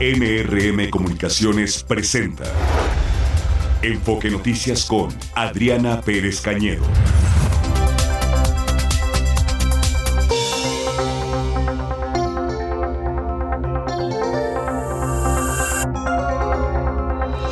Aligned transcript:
MRM 0.00 0.90
Comunicaciones 0.90 1.82
presenta 1.82 2.44
Enfoque 3.82 4.30
Noticias 4.30 4.86
con 4.86 5.08
Adriana 5.34 6.00
Pérez 6.00 6.40
Cañedo. 6.40 6.84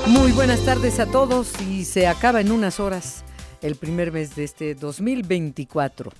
Muy 0.07 0.31
buenas 0.31 0.65
tardes 0.65 1.01
a 1.01 1.07
todos 1.07 1.61
y 1.63 1.85
se 1.85 2.07
acaba 2.07 2.41
en 2.41 2.53
unas 2.53 2.79
horas 2.79 3.25
el 3.61 3.75
primer 3.75 4.13
mes 4.13 4.37
de 4.37 4.45
este 4.45 4.77
2024. 4.77 6.13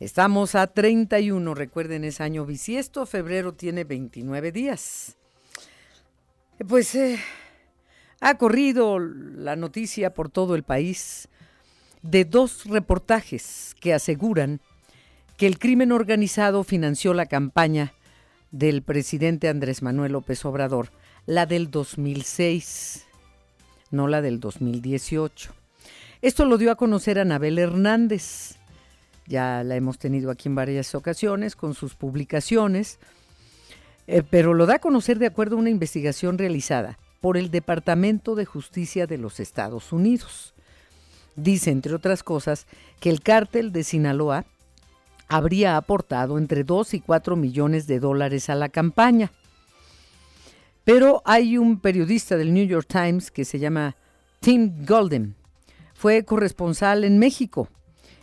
Estamos 0.00 0.54
a 0.54 0.66
31, 0.66 1.54
recuerden 1.54 2.04
es 2.04 2.20
año 2.20 2.44
bisiesto, 2.44 3.06
febrero 3.06 3.54
tiene 3.54 3.84
29 3.84 4.52
días. 4.52 5.16
Pues 6.68 6.94
eh, 6.94 7.18
ha 8.20 8.36
corrido 8.36 8.98
la 9.00 9.56
noticia 9.56 10.14
por 10.14 10.28
todo 10.28 10.54
el 10.54 10.62
país 10.62 11.28
de 12.02 12.24
dos 12.24 12.66
reportajes 12.66 13.74
que 13.80 13.94
aseguran 13.94 14.60
que 15.36 15.46
el 15.46 15.58
crimen 15.58 15.90
organizado 15.90 16.62
financió 16.62 17.14
la 17.14 17.26
campaña 17.26 17.94
del 18.52 18.82
presidente 18.82 19.48
Andrés 19.48 19.82
Manuel 19.82 20.12
López 20.12 20.44
Obrador, 20.44 20.90
la 21.26 21.46
del 21.46 21.70
2006, 21.70 23.06
no 23.90 24.06
la 24.06 24.22
del 24.22 24.38
2018. 24.38 25.52
Esto 26.20 26.44
lo 26.44 26.58
dio 26.58 26.70
a 26.70 26.76
conocer 26.76 27.18
Anabel 27.18 27.58
Hernández. 27.58 28.56
Ya 29.26 29.64
la 29.64 29.74
hemos 29.74 29.98
tenido 29.98 30.30
aquí 30.30 30.48
en 30.48 30.54
varias 30.54 30.94
ocasiones 30.94 31.56
con 31.56 31.74
sus 31.74 31.94
publicaciones 31.96 33.00
eh, 34.06 34.22
pero 34.28 34.54
lo 34.54 34.66
da 34.66 34.76
a 34.76 34.80
conocer 34.80 35.18
de 35.18 35.26
acuerdo 35.26 35.56
a 35.56 35.60
una 35.60 35.70
investigación 35.70 36.38
realizada 36.38 36.98
por 37.20 37.36
el 37.36 37.50
Departamento 37.50 38.34
de 38.34 38.44
Justicia 38.44 39.06
de 39.06 39.18
los 39.18 39.40
Estados 39.40 39.92
Unidos. 39.92 40.54
Dice, 41.36 41.70
entre 41.70 41.94
otras 41.94 42.22
cosas, 42.22 42.66
que 43.00 43.10
el 43.10 43.22
cártel 43.22 43.72
de 43.72 43.84
Sinaloa 43.84 44.44
habría 45.28 45.76
aportado 45.76 46.36
entre 46.36 46.64
2 46.64 46.94
y 46.94 47.00
4 47.00 47.36
millones 47.36 47.86
de 47.86 48.00
dólares 48.00 48.50
a 48.50 48.54
la 48.54 48.68
campaña. 48.68 49.32
Pero 50.84 51.22
hay 51.24 51.56
un 51.56 51.78
periodista 51.78 52.36
del 52.36 52.52
New 52.52 52.66
York 52.66 52.86
Times 52.88 53.30
que 53.30 53.44
se 53.44 53.58
llama 53.58 53.96
Tim 54.40 54.84
Golden. 54.84 55.36
Fue 55.94 56.24
corresponsal 56.24 57.04
en 57.04 57.18
México 57.18 57.68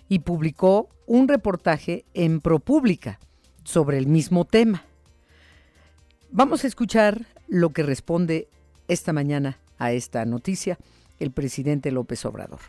y 0.10 0.20
publicó 0.20 0.90
un 1.08 1.28
reportaje 1.28 2.04
en 2.14 2.42
ProPublica 2.42 3.20
sobre 3.64 3.98
el 3.98 4.08
mismo 4.08 4.46
tema. 4.46 4.84
Vamos 6.32 6.64
a 6.64 6.68
escuchar 6.68 7.26
lo 7.48 7.72
que 7.72 7.82
responde 7.82 8.50
esta 8.88 9.14
mañana 9.14 9.58
a 9.80 9.92
esta 9.94 10.26
noticia 10.26 10.78
el 11.20 11.32
presidente 11.32 11.92
López 11.92 12.24
Obrador. 12.24 12.60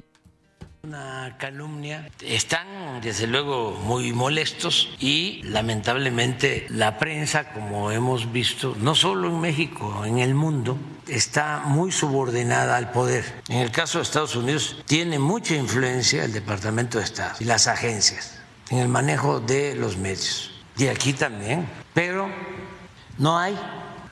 Una 0.82 1.36
calumnia. 1.38 2.10
Están, 2.22 3.02
desde 3.02 3.26
luego, 3.26 3.72
muy 3.72 4.14
molestos 4.14 4.96
y 4.98 5.42
lamentablemente 5.42 6.66
la 6.70 6.98
prensa, 6.98 7.52
como 7.52 7.92
hemos 7.92 8.32
visto, 8.32 8.74
no 8.80 8.94
solo 8.94 9.28
en 9.28 9.40
México, 9.40 10.06
en 10.06 10.20
el 10.20 10.34
mundo, 10.34 10.78
está 11.06 11.60
muy 11.66 11.92
subordinada 11.92 12.78
al 12.78 12.92
poder. 12.92 13.42
En 13.50 13.58
el 13.58 13.70
caso 13.70 13.98
de 13.98 14.04
Estados 14.04 14.36
Unidos, 14.36 14.82
tiene 14.86 15.18
mucha 15.18 15.54
influencia 15.54 16.24
el 16.24 16.32
Departamento 16.32 16.96
de 16.96 17.04
Estado 17.04 17.36
y 17.40 17.44
las 17.44 17.66
agencias 17.66 18.40
en 18.70 18.78
el 18.78 18.88
manejo 18.88 19.38
de 19.38 19.74
los 19.74 19.98
medios. 19.98 20.50
Y 20.78 20.86
aquí 20.86 21.12
también. 21.12 21.68
Pero 21.92 22.30
no 23.20 23.38
hay 23.38 23.56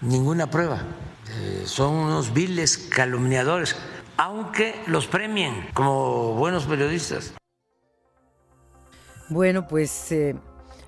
ninguna 0.03 0.49
prueba. 0.49 0.83
Eh, 1.31 1.63
son 1.65 1.95
unos 1.95 2.33
viles 2.33 2.79
calumniadores, 2.79 3.75
aunque 4.17 4.75
los 4.87 5.07
premien 5.07 5.67
como 5.75 6.35
buenos 6.35 6.67
periodistas. 6.67 7.35
Bueno, 9.31 9.67
pues 9.67 10.13
eh, 10.13 10.37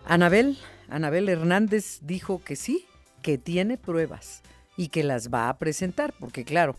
Anabel, 0.07 0.59
Anabel 0.89 1.29
Hernández 1.29 2.01
dijo 2.03 2.43
que 2.45 2.57
sí, 2.57 2.87
que 3.23 3.39
tiene 3.39 3.77
pruebas 3.77 4.43
y 4.77 4.89
que 4.89 5.03
las 5.03 5.31
va 5.31 5.49
a 5.49 5.59
presentar, 5.59 6.15
porque 6.19 6.45
claro, 6.45 6.77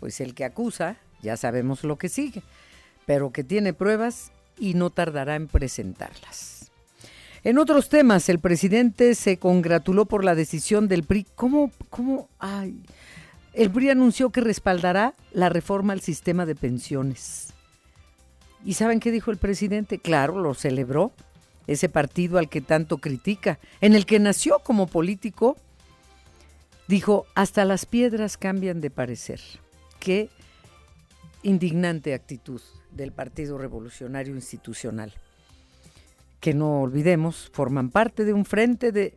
pues 0.00 0.20
el 0.20 0.34
que 0.34 0.44
acusa, 0.44 0.96
ya 1.22 1.36
sabemos 1.36 1.84
lo 1.84 1.98
que 1.98 2.08
sigue, 2.08 2.42
pero 3.06 3.32
que 3.32 3.44
tiene 3.44 3.72
pruebas 3.72 4.32
y 4.58 4.74
no 4.74 4.90
tardará 4.90 5.36
en 5.36 5.48
presentarlas. 5.48 6.53
En 7.44 7.58
otros 7.58 7.90
temas, 7.90 8.30
el 8.30 8.38
presidente 8.38 9.14
se 9.14 9.36
congratuló 9.36 10.06
por 10.06 10.24
la 10.24 10.34
decisión 10.34 10.88
del 10.88 11.02
PRI. 11.02 11.26
¿Cómo? 11.34 11.70
¿Cómo? 11.90 12.30
Ay. 12.38 12.82
El 13.52 13.70
PRI 13.70 13.90
anunció 13.90 14.30
que 14.30 14.40
respaldará 14.40 15.14
la 15.30 15.50
reforma 15.50 15.92
al 15.92 16.00
sistema 16.00 16.46
de 16.46 16.54
pensiones. 16.54 17.52
¿Y 18.64 18.72
saben 18.74 18.98
qué 18.98 19.10
dijo 19.10 19.30
el 19.30 19.36
presidente? 19.36 19.98
Claro, 19.98 20.40
lo 20.40 20.54
celebró. 20.54 21.12
Ese 21.66 21.90
partido 21.90 22.38
al 22.38 22.48
que 22.48 22.62
tanto 22.62 22.96
critica, 22.96 23.58
en 23.82 23.94
el 23.94 24.06
que 24.06 24.18
nació 24.18 24.60
como 24.60 24.86
político, 24.86 25.58
dijo, 26.88 27.26
hasta 27.34 27.66
las 27.66 27.84
piedras 27.84 28.38
cambian 28.38 28.80
de 28.80 28.90
parecer. 28.90 29.40
Qué 30.00 30.30
indignante 31.42 32.14
actitud 32.14 32.62
del 32.90 33.12
Partido 33.12 33.58
Revolucionario 33.58 34.34
Institucional 34.34 35.12
que 36.44 36.52
no 36.52 36.82
olvidemos, 36.82 37.48
forman 37.54 37.88
parte 37.88 38.26
de 38.26 38.34
un 38.34 38.44
frente 38.44 38.92
de 38.92 39.16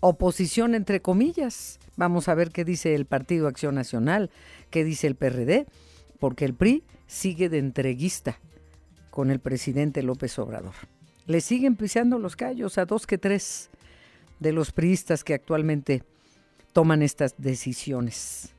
oposición 0.00 0.74
entre 0.74 1.00
comillas. 1.00 1.78
Vamos 1.96 2.28
a 2.28 2.34
ver 2.34 2.50
qué 2.50 2.66
dice 2.66 2.94
el 2.94 3.06
Partido 3.06 3.48
Acción 3.48 3.74
Nacional, 3.74 4.30
qué 4.68 4.84
dice 4.84 5.06
el 5.06 5.14
PRD, 5.14 5.64
porque 6.20 6.44
el 6.44 6.52
PRI 6.52 6.84
sigue 7.06 7.48
de 7.48 7.56
entreguista 7.56 8.38
con 9.08 9.30
el 9.30 9.40
presidente 9.40 10.02
López 10.02 10.38
Obrador. 10.38 10.74
Le 11.24 11.40
siguen 11.40 11.76
pisando 11.76 12.18
los 12.18 12.36
callos 12.36 12.76
a 12.76 12.84
dos 12.84 13.06
que 13.06 13.16
tres 13.16 13.70
de 14.38 14.52
los 14.52 14.70
priistas 14.70 15.24
que 15.24 15.32
actualmente 15.32 16.02
toman 16.74 17.00
estas 17.00 17.36
decisiones. 17.38 18.50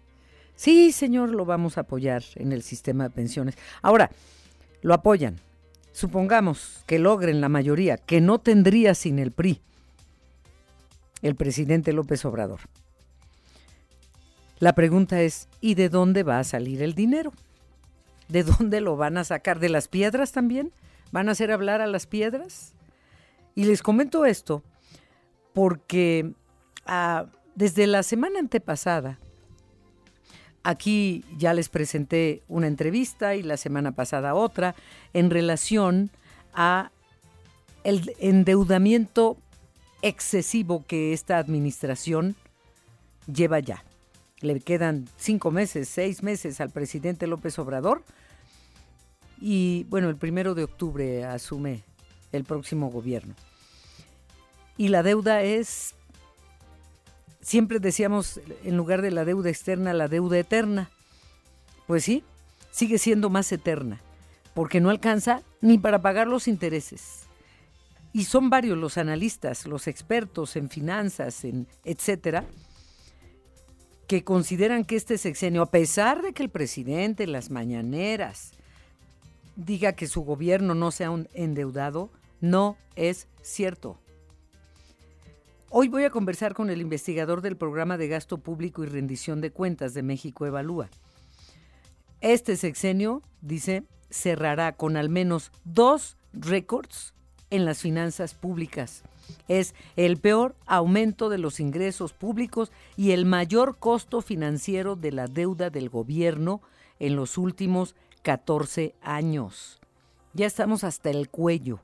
Sí, 0.55 0.91
señor, 0.91 1.35
lo 1.35 1.45
vamos 1.45 1.77
a 1.77 1.81
apoyar 1.81 2.23
en 2.33 2.51
el 2.51 2.63
sistema 2.63 3.03
de 3.03 3.09
pensiones. 3.11 3.55
Ahora, 3.83 4.09
lo 4.81 4.95
apoyan, 4.95 5.39
supongamos 5.97 6.83
que 6.85 6.99
logren 6.99 7.41
la 7.41 7.49
mayoría, 7.49 7.97
que 7.97 8.21
no 8.21 8.37
tendría 8.37 8.93
sin 8.93 9.17
el 9.17 9.31
PRI 9.31 9.63
el 11.23 11.35
presidente 11.35 11.91
López 11.91 12.23
Obrador. 12.23 12.59
La 14.59 14.73
pregunta 14.73 15.23
es, 15.23 15.49
¿y 15.59 15.73
de 15.73 15.89
dónde 15.89 16.21
va 16.21 16.37
a 16.37 16.43
salir 16.43 16.83
el 16.83 16.93
dinero? 16.93 17.33
¿De 18.27 18.43
dónde 18.43 18.79
lo 18.79 18.95
van 18.95 19.17
a 19.17 19.23
sacar? 19.23 19.59
¿De 19.59 19.69
las 19.69 19.87
piedras 19.87 20.33
también? 20.33 20.71
¿Van 21.11 21.29
a 21.29 21.31
hacer 21.31 21.51
hablar 21.51 21.81
a 21.81 21.87
las 21.87 22.05
piedras? 22.05 22.75
Y 23.55 23.65
les 23.65 23.81
comento 23.81 24.27
esto 24.27 24.61
porque 25.51 26.31
ah, 26.85 27.25
desde 27.55 27.87
la 27.87 28.03
semana 28.03 28.37
antepasada 28.37 29.17
Aquí 30.63 31.23
ya 31.37 31.53
les 31.53 31.69
presenté 31.69 32.43
una 32.47 32.67
entrevista 32.67 33.35
y 33.35 33.43
la 33.43 33.57
semana 33.57 33.93
pasada 33.93 34.35
otra 34.35 34.75
en 35.13 35.29
relación 35.29 36.09
a 36.53 36.91
el 37.83 38.13
endeudamiento 38.19 39.37
excesivo 40.01 40.83
que 40.85 41.13
esta 41.13 41.37
administración 41.37 42.35
lleva 43.31 43.59
ya. 43.59 43.83
Le 44.41 44.59
quedan 44.59 45.07
cinco 45.17 45.51
meses, 45.51 45.87
seis 45.89 46.21
meses 46.21 46.59
al 46.61 46.69
presidente 46.69 47.27
López 47.27 47.57
Obrador 47.59 48.03
y 49.39 49.85
bueno, 49.85 50.09
el 50.09 50.15
primero 50.15 50.55
de 50.55 50.63
octubre 50.63 51.23
asume 51.25 51.83
el 52.31 52.43
próximo 52.43 52.89
gobierno. 52.89 53.35
Y 54.77 54.89
la 54.89 55.03
deuda 55.03 55.41
es 55.41 55.95
siempre 57.47 57.79
decíamos, 57.79 58.41
en 58.65 58.75
lugar 58.75 59.01
de 59.01 59.09
la 59.09 59.23
deuda 59.23 59.49
externa, 59.49 59.93
la 59.93 60.09
deuda 60.09 60.37
eterna. 60.37 60.91
Pues 61.87 62.03
sí, 62.03 62.25
sigue 62.71 62.97
siendo 62.97 63.29
más 63.29 63.49
eterna, 63.53 64.01
porque 64.53 64.81
no 64.81 64.89
alcanza 64.89 65.43
ni 65.61 65.77
para 65.77 66.01
pagar 66.01 66.27
los 66.27 66.49
intereses. 66.49 67.21
Y 68.11 68.25
son 68.25 68.49
varios 68.49 68.77
los 68.77 68.97
analistas, 68.97 69.65
los 69.65 69.87
expertos 69.87 70.57
en 70.57 70.69
finanzas, 70.69 71.45
en 71.45 71.67
etcétera, 71.85 72.43
que 74.07 74.25
consideran 74.25 74.83
que 74.83 74.97
este 74.97 75.17
sexenio, 75.17 75.61
a 75.61 75.71
pesar 75.71 76.23
de 76.23 76.33
que 76.33 76.43
el 76.43 76.49
presidente 76.49 77.23
en 77.23 77.31
las 77.31 77.49
mañaneras 77.49 78.51
diga 79.55 79.93
que 79.93 80.07
su 80.07 80.23
gobierno 80.23 80.75
no 80.75 80.91
sea 80.91 81.11
un 81.11 81.29
endeudado, 81.33 82.11
no 82.41 82.75
es 82.97 83.29
cierto. 83.41 83.97
Hoy 85.79 85.89
voy 85.89 86.05
a 86.05 86.09
conversar 86.09 86.55
con 86.55 86.71
el 86.71 86.81
investigador 86.81 87.41
del 87.41 87.55
programa 87.55 87.97
de 87.97 88.07
gasto 88.07 88.39
público 88.39 88.83
y 88.83 88.87
rendición 88.87 89.41
de 89.41 89.51
cuentas 89.51 89.93
de 89.93 90.01
México 90.01 90.47
Evalúa. 90.47 90.89
Este 92.19 92.55
sexenio, 92.55 93.21
dice, 93.41 93.83
cerrará 94.09 94.75
con 94.75 94.97
al 94.97 95.09
menos 95.09 95.51
dos 95.65 96.17
récords 96.33 97.13
en 97.51 97.63
las 97.63 97.83
finanzas 97.83 98.33
públicas. 98.33 99.03
Es 99.47 99.75
el 99.97 100.17
peor 100.17 100.55
aumento 100.65 101.29
de 101.29 101.37
los 101.37 101.59
ingresos 101.59 102.11
públicos 102.11 102.71
y 102.95 103.11
el 103.11 103.27
mayor 103.27 103.77
costo 103.77 104.21
financiero 104.21 104.95
de 104.95 105.11
la 105.11 105.27
deuda 105.27 105.69
del 105.69 105.89
gobierno 105.89 106.59
en 106.97 107.15
los 107.15 107.37
últimos 107.37 107.93
14 108.23 108.95
años. 109.03 109.79
Ya 110.33 110.47
estamos 110.47 110.83
hasta 110.83 111.11
el 111.11 111.29
cuello 111.29 111.81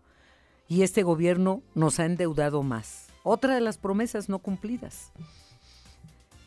y 0.68 0.82
este 0.82 1.04
gobierno 1.04 1.62
nos 1.76 2.00
ha 2.00 2.06
endeudado 2.06 2.64
más. 2.64 3.13
Otra 3.24 3.56
de 3.56 3.62
las 3.62 3.78
promesas 3.78 4.30
no 4.30 4.40
cumplidas. 4.40 5.12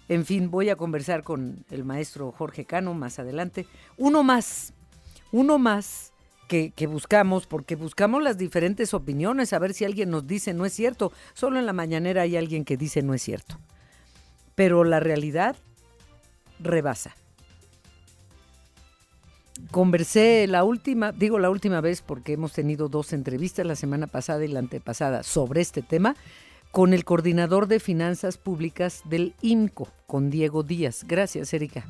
En 0.09 0.25
fin, 0.25 0.51
voy 0.51 0.71
a 0.71 0.77
conversar 0.77 1.25
con 1.25 1.65
el 1.71 1.85
maestro 1.85 2.31
Jorge 2.31 2.65
Cano 2.65 2.95
más 2.95 3.19
adelante. 3.19 3.67
Uno 3.97 4.23
más, 4.23 4.73
uno 5.33 5.59
más 5.59 6.13
que, 6.47 6.73
buscamos, 6.87 7.47
porque 7.47 7.75
buscamos 7.75 8.23
las 8.23 8.39
diferentes 8.39 8.95
opiniones, 8.95 9.53
a 9.53 9.59
ver 9.59 9.75
si 9.75 9.85
alguien 9.85 10.11
nos 10.11 10.27
dice 10.27 10.55
no 10.55 10.65
es 10.65 10.73
cierto. 10.73 11.13
Solo 11.35 11.59
en 11.59 11.67
la 11.67 11.73
mañanera 11.73 12.23
hay 12.23 12.37
alguien 12.37 12.65
que 12.65 12.77
dice 12.77 13.03
no 13.03 13.15
es 13.15 13.23
cierto. 13.23 13.59
Pero 14.55 14.85
la 14.85 15.01
realidad 15.01 15.57
rebasa. 16.61 17.17
Conversé 19.71 20.47
la 20.47 20.63
última, 20.65 21.13
digo 21.13 21.39
la 21.39 21.51
última 21.51 21.81
vez 21.81 22.03
porque 22.03 22.35
hemos 22.35 22.53
tenido 22.53 22.89
dos 22.89 23.13
entrevistas 23.13 23.67
la 23.67 23.75
semana 23.75 24.07
pasada 24.07 24.45
y 24.45 24.49
la 24.49 24.61
antepasada 24.61 25.23
sobre 25.23 25.63
este 25.63 25.83
tema 25.83 26.15
con 26.71 26.93
el 26.93 27.05
coordinador 27.05 27.69
de 27.69 27.81
finanzas 27.81 28.39
públicas 28.39 29.03
del 29.05 29.35
IMCO, 29.43 29.89
con 30.07 30.31
Diego 30.31 30.63
Díaz. 30.63 31.05
Gracias, 31.07 31.53
Erika. 31.55 31.87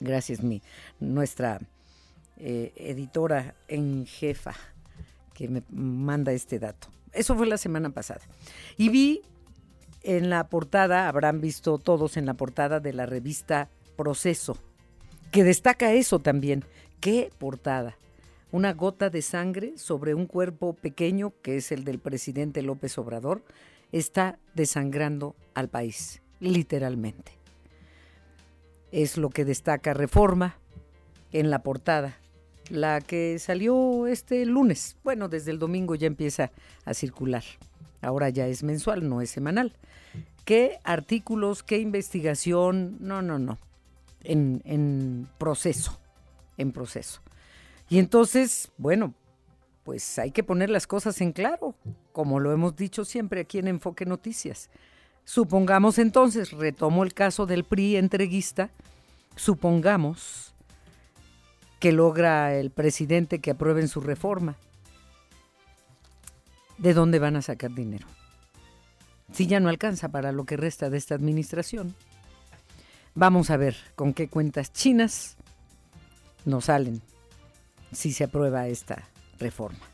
Gracias, 0.00 0.42
mi, 0.42 0.62
nuestra 0.98 1.60
eh, 2.38 2.72
editora 2.76 3.54
en 3.68 4.06
jefa 4.06 4.54
que 5.34 5.48
me 5.48 5.62
manda 5.70 6.32
este 6.32 6.58
dato. 6.58 6.88
Eso 7.12 7.36
fue 7.36 7.46
la 7.46 7.58
semana 7.58 7.90
pasada. 7.90 8.22
Y 8.76 8.88
vi 8.88 9.22
en 10.02 10.30
la 10.30 10.48
portada, 10.48 11.08
habrán 11.08 11.40
visto 11.40 11.78
todos 11.78 12.16
en 12.16 12.26
la 12.26 12.34
portada 12.34 12.80
de 12.80 12.92
la 12.92 13.06
revista 13.06 13.68
Proceso, 13.96 14.56
que 15.30 15.44
destaca 15.44 15.92
eso 15.92 16.18
también. 16.18 16.64
¿Qué 17.00 17.30
portada? 17.38 17.96
Una 18.50 18.72
gota 18.72 19.10
de 19.10 19.22
sangre 19.22 19.78
sobre 19.78 20.14
un 20.14 20.26
cuerpo 20.26 20.74
pequeño, 20.74 21.32
que 21.42 21.56
es 21.56 21.72
el 21.72 21.84
del 21.84 21.98
presidente 21.98 22.62
López 22.62 22.98
Obrador, 22.98 23.42
está 23.92 24.38
desangrando 24.54 25.36
al 25.54 25.68
país, 25.68 26.22
literalmente. 26.40 27.32
Es 28.90 29.16
lo 29.16 29.30
que 29.30 29.44
destaca 29.44 29.94
Reforma 29.94 30.56
en 31.32 31.50
la 31.50 31.62
portada, 31.62 32.18
la 32.68 33.00
que 33.00 33.38
salió 33.38 34.06
este 34.06 34.44
lunes. 34.44 34.96
Bueno, 35.04 35.28
desde 35.28 35.50
el 35.50 35.58
domingo 35.58 35.94
ya 35.94 36.06
empieza 36.06 36.50
a 36.84 36.94
circular. 36.94 37.44
Ahora 38.00 38.30
ya 38.30 38.46
es 38.48 38.62
mensual, 38.62 39.08
no 39.08 39.20
es 39.20 39.30
semanal. 39.30 39.72
¿Qué 40.44 40.78
artículos, 40.82 41.62
qué 41.62 41.78
investigación? 41.78 42.96
No, 43.00 43.22
no, 43.22 43.38
no. 43.38 43.58
En, 44.24 44.60
en 44.64 45.28
proceso, 45.38 45.98
en 46.56 46.72
proceso. 46.72 47.20
Y 47.88 47.98
entonces, 47.98 48.72
bueno, 48.78 49.14
pues 49.84 50.18
hay 50.18 50.30
que 50.30 50.44
poner 50.44 50.70
las 50.70 50.86
cosas 50.86 51.20
en 51.20 51.32
claro, 51.32 51.74
como 52.12 52.40
lo 52.40 52.52
hemos 52.52 52.76
dicho 52.76 53.04
siempre 53.04 53.40
aquí 53.40 53.58
en 53.58 53.68
Enfoque 53.68 54.06
Noticias. 54.06 54.70
Supongamos 55.24 55.98
entonces, 55.98 56.52
retomo 56.52 57.02
el 57.04 57.14
caso 57.14 57.46
del 57.46 57.64
PRI 57.64 57.96
entreguista, 57.96 58.70
supongamos 59.36 60.54
que 61.80 61.92
logra 61.92 62.54
el 62.54 62.70
presidente 62.70 63.40
que 63.40 63.50
aprueben 63.50 63.88
su 63.88 64.00
reforma. 64.00 64.56
¿De 66.78 66.94
dónde 66.94 67.18
van 67.18 67.36
a 67.36 67.42
sacar 67.42 67.72
dinero? 67.72 68.06
Si 69.32 69.46
ya 69.46 69.60
no 69.60 69.68
alcanza 69.68 70.10
para 70.10 70.32
lo 70.32 70.44
que 70.44 70.56
resta 70.56 70.90
de 70.90 70.98
esta 70.98 71.14
administración. 71.14 71.94
Vamos 73.14 73.50
a 73.50 73.56
ver 73.56 73.76
con 73.94 74.14
qué 74.14 74.28
cuentas 74.28 74.72
chinas 74.72 75.36
nos 76.44 76.66
salen 76.66 77.02
si 77.92 78.12
se 78.12 78.24
aprueba 78.24 78.68
esta 78.68 79.08
reforma. 79.42 79.92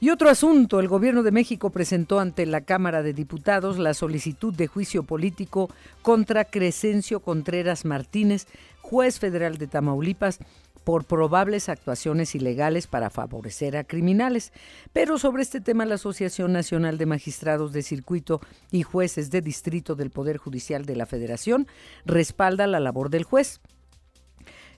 Y 0.00 0.10
otro 0.10 0.28
asunto, 0.28 0.80
el 0.80 0.88
gobierno 0.88 1.22
de 1.22 1.30
México 1.30 1.70
presentó 1.70 2.20
ante 2.20 2.44
la 2.44 2.60
Cámara 2.60 3.02
de 3.02 3.14
Diputados 3.14 3.78
la 3.78 3.94
solicitud 3.94 4.52
de 4.52 4.66
juicio 4.66 5.04
político 5.04 5.70
contra 6.02 6.44
Crescencio 6.44 7.20
Contreras 7.20 7.86
Martínez, 7.86 8.46
juez 8.82 9.18
federal 9.18 9.56
de 9.56 9.66
Tamaulipas, 9.66 10.40
por 10.84 11.04
probables 11.04 11.68
actuaciones 11.70 12.34
ilegales 12.34 12.86
para 12.86 13.08
favorecer 13.08 13.76
a 13.76 13.84
criminales. 13.84 14.52
Pero 14.92 15.18
sobre 15.18 15.42
este 15.42 15.60
tema 15.60 15.86
la 15.86 15.94
Asociación 15.94 16.52
Nacional 16.52 16.98
de 16.98 17.06
Magistrados 17.06 17.72
de 17.72 17.82
Circuito 17.82 18.40
y 18.70 18.82
Jueces 18.82 19.30
de 19.30 19.40
Distrito 19.40 19.94
del 19.94 20.10
Poder 20.10 20.36
Judicial 20.36 20.84
de 20.84 20.96
la 20.96 21.06
Federación 21.06 21.66
respalda 22.04 22.66
la 22.66 22.80
labor 22.80 23.08
del 23.08 23.24
juez. 23.24 23.60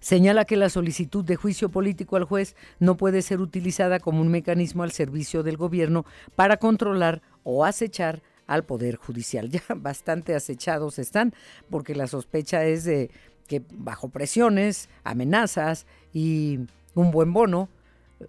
Señala 0.01 0.45
que 0.45 0.57
la 0.57 0.69
solicitud 0.69 1.25
de 1.25 1.37
juicio 1.37 1.69
político 1.69 2.17
al 2.17 2.25
juez 2.25 2.55
no 2.79 2.97
puede 2.97 3.23
ser 3.23 3.41
utilizada 3.41 4.01
como 4.01 4.21
un 4.21 4.29
mecanismo 4.29 4.83
al 4.83 4.93
servicio 4.93 5.43
del 5.43 5.57
gobierno 5.57 6.05
para 6.35 6.59
controlar 6.59 7.23
o 7.45 7.65
acechar 7.65 8.23
al 8.47 8.65
Poder 8.65 8.97
Judicial. 8.97 9.51
Ya 9.57 9.63
bastante 9.75 10.35
acechados 10.35 10.99
están, 10.99 11.35
porque 11.71 11.95
la 11.95 12.07
sospecha 12.07 12.65
es 12.65 12.85
de 12.85 13.11
que 13.47 13.63
bajo 13.73 14.09
presiones, 14.09 14.89
amenazas 15.05 15.87
y 16.13 16.61
un 16.95 17.11
buen 17.11 17.33
bono, 17.33 17.69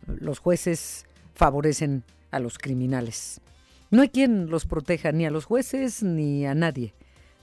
los 0.06 0.40
jueces 0.40 1.06
favorecen 1.34 2.04
a 2.32 2.40
los 2.40 2.58
criminales. 2.58 3.42
No 3.90 4.02
hay 4.02 4.10
quien 4.10 4.50
los 4.50 4.66
proteja, 4.66 5.12
ni 5.12 5.26
a 5.26 5.32
los 5.32 5.46
jueces, 5.46 6.04
ni 6.04 6.46
a 6.46 6.54
nadie, 6.54 6.94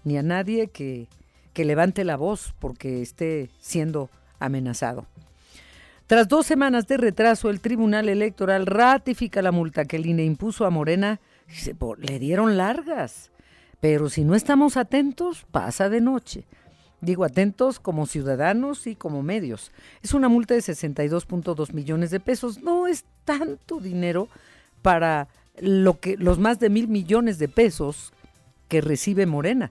ni 0.04 0.18
a 0.18 0.22
nadie 0.22 0.68
que, 0.68 1.08
que 1.54 1.64
levante 1.64 2.04
la 2.04 2.16
voz 2.16 2.52
porque 2.58 3.00
esté 3.00 3.48
siendo 3.60 4.10
amenazado. 4.40 5.06
Tras 6.06 6.28
dos 6.28 6.44
semanas 6.44 6.86
de 6.86 6.98
retraso, 6.98 7.48
el 7.48 7.60
Tribunal 7.60 8.10
Electoral 8.10 8.66
ratifica 8.66 9.40
la 9.40 9.52
multa 9.52 9.86
que 9.86 9.96
el 9.96 10.04
INE 10.04 10.24
impuso 10.24 10.66
a 10.66 10.70
Morena. 10.70 11.20
Le 11.98 12.18
dieron 12.18 12.58
largas, 12.58 13.30
pero 13.80 14.10
si 14.10 14.24
no 14.24 14.34
estamos 14.34 14.76
atentos, 14.76 15.46
pasa 15.50 15.88
de 15.88 16.02
noche. 16.02 16.44
Digo, 17.00 17.24
atentos 17.24 17.80
como 17.80 18.06
ciudadanos 18.06 18.86
y 18.86 18.96
como 18.96 19.22
medios. 19.22 19.72
Es 20.02 20.12
una 20.12 20.28
multa 20.28 20.54
de 20.54 20.60
62.2 20.60 21.72
millones 21.72 22.10
de 22.10 22.20
pesos. 22.20 22.62
No 22.62 22.86
es 22.86 23.04
tanto 23.24 23.80
dinero 23.80 24.28
para 24.82 25.28
lo 25.58 26.00
que 26.00 26.16
los 26.16 26.38
más 26.38 26.58
de 26.58 26.68
mil 26.68 26.88
millones 26.88 27.38
de 27.38 27.48
pesos 27.48 28.12
que 28.68 28.80
recibe 28.80 29.26
Morena 29.26 29.70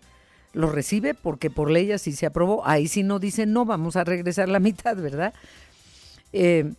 lo 0.54 0.70
recibe 0.70 1.14
porque 1.16 1.50
por 1.50 1.70
ley 1.70 1.92
así 1.92 2.14
se 2.14 2.26
aprobó. 2.26 2.66
Ahí 2.66 2.88
sí 2.88 3.04
no 3.04 3.20
dicen, 3.20 3.52
no, 3.52 3.66
vamos 3.66 3.96
a 3.96 4.04
regresar 4.04 4.50
la 4.50 4.60
mitad, 4.62 4.96
¿verdad? 4.96 5.34
Eh, 6.32 6.72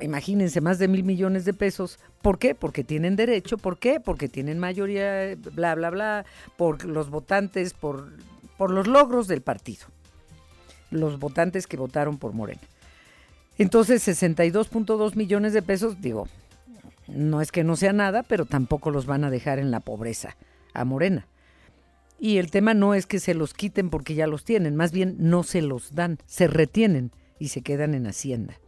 imagínense, 0.00 0.60
más 0.60 0.78
de 0.78 0.88
mil 0.88 1.04
millones 1.04 1.44
de 1.44 1.52
pesos. 1.52 1.98
¿Por 2.22 2.38
qué? 2.38 2.54
Porque 2.54 2.84
tienen 2.84 3.16
derecho. 3.16 3.58
¿Por 3.58 3.78
qué? 3.78 4.00
Porque 4.00 4.28
tienen 4.28 4.58
mayoría, 4.58 5.36
bla, 5.52 5.74
bla, 5.74 5.90
bla, 5.90 6.24
por 6.56 6.84
los 6.84 7.10
votantes, 7.10 7.74
por, 7.74 8.12
por 8.56 8.70
los 8.70 8.86
logros 8.86 9.26
del 9.26 9.42
partido. 9.42 9.86
Los 10.90 11.18
votantes 11.18 11.66
que 11.66 11.76
votaron 11.76 12.18
por 12.18 12.32
Morena. 12.32 12.60
Entonces, 13.58 14.06
62.2 14.06 15.14
millones 15.16 15.52
de 15.52 15.62
pesos, 15.62 16.00
digo, 16.00 16.28
no 17.08 17.40
es 17.40 17.52
que 17.52 17.64
no 17.64 17.76
sea 17.76 17.92
nada, 17.92 18.22
pero 18.22 18.46
tampoco 18.46 18.90
los 18.90 19.06
van 19.06 19.24
a 19.24 19.30
dejar 19.30 19.58
en 19.58 19.70
la 19.70 19.80
pobreza 19.80 20.36
a 20.72 20.84
Morena. 20.84 21.26
Y 22.22 22.38
el 22.38 22.52
tema 22.52 22.72
no 22.72 22.94
es 22.94 23.06
que 23.06 23.18
se 23.18 23.34
los 23.34 23.52
quiten 23.52 23.90
porque 23.90 24.14
ya 24.14 24.28
los 24.28 24.44
tienen, 24.44 24.76
más 24.76 24.92
bien 24.92 25.16
no 25.18 25.42
se 25.42 25.60
los 25.60 25.92
dan, 25.96 26.18
se 26.24 26.46
retienen 26.46 27.10
y 27.40 27.48
se 27.48 27.62
quedan 27.62 27.94
en 27.94 28.06
Hacienda. 28.06 28.60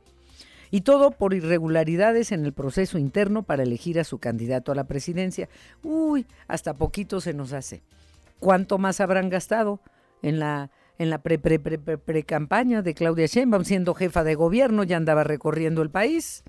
Y 0.72 0.80
todo 0.80 1.12
por 1.12 1.34
irregularidades 1.34 2.32
en 2.32 2.44
el 2.44 2.52
proceso 2.52 2.98
interno 2.98 3.44
para 3.44 3.62
elegir 3.62 4.00
a 4.00 4.02
su 4.02 4.18
candidato 4.18 4.72
a 4.72 4.74
la 4.74 4.88
presidencia. 4.88 5.48
Uy, 5.84 6.26
hasta 6.48 6.74
poquito 6.74 7.20
se 7.20 7.32
nos 7.32 7.52
hace. 7.52 7.84
¿Cuánto 8.40 8.76
más 8.78 8.98
habrán 8.98 9.30
gastado 9.30 9.78
en 10.20 10.40
la 10.40 10.72
en 10.98 11.10
la 11.10 11.18
pre, 11.18 11.38
pre, 11.38 11.60
pre, 11.60 11.78
pre, 11.78 12.24
campaña 12.24 12.82
de 12.82 12.94
Claudia 12.94 13.26
Sheinbaum 13.26 13.64
siendo 13.64 13.94
jefa 13.94 14.24
de 14.24 14.34
gobierno, 14.34 14.82
ya 14.82 14.96
andaba 14.96 15.22
recorriendo 15.22 15.80
el 15.82 15.90
país? 15.90 16.42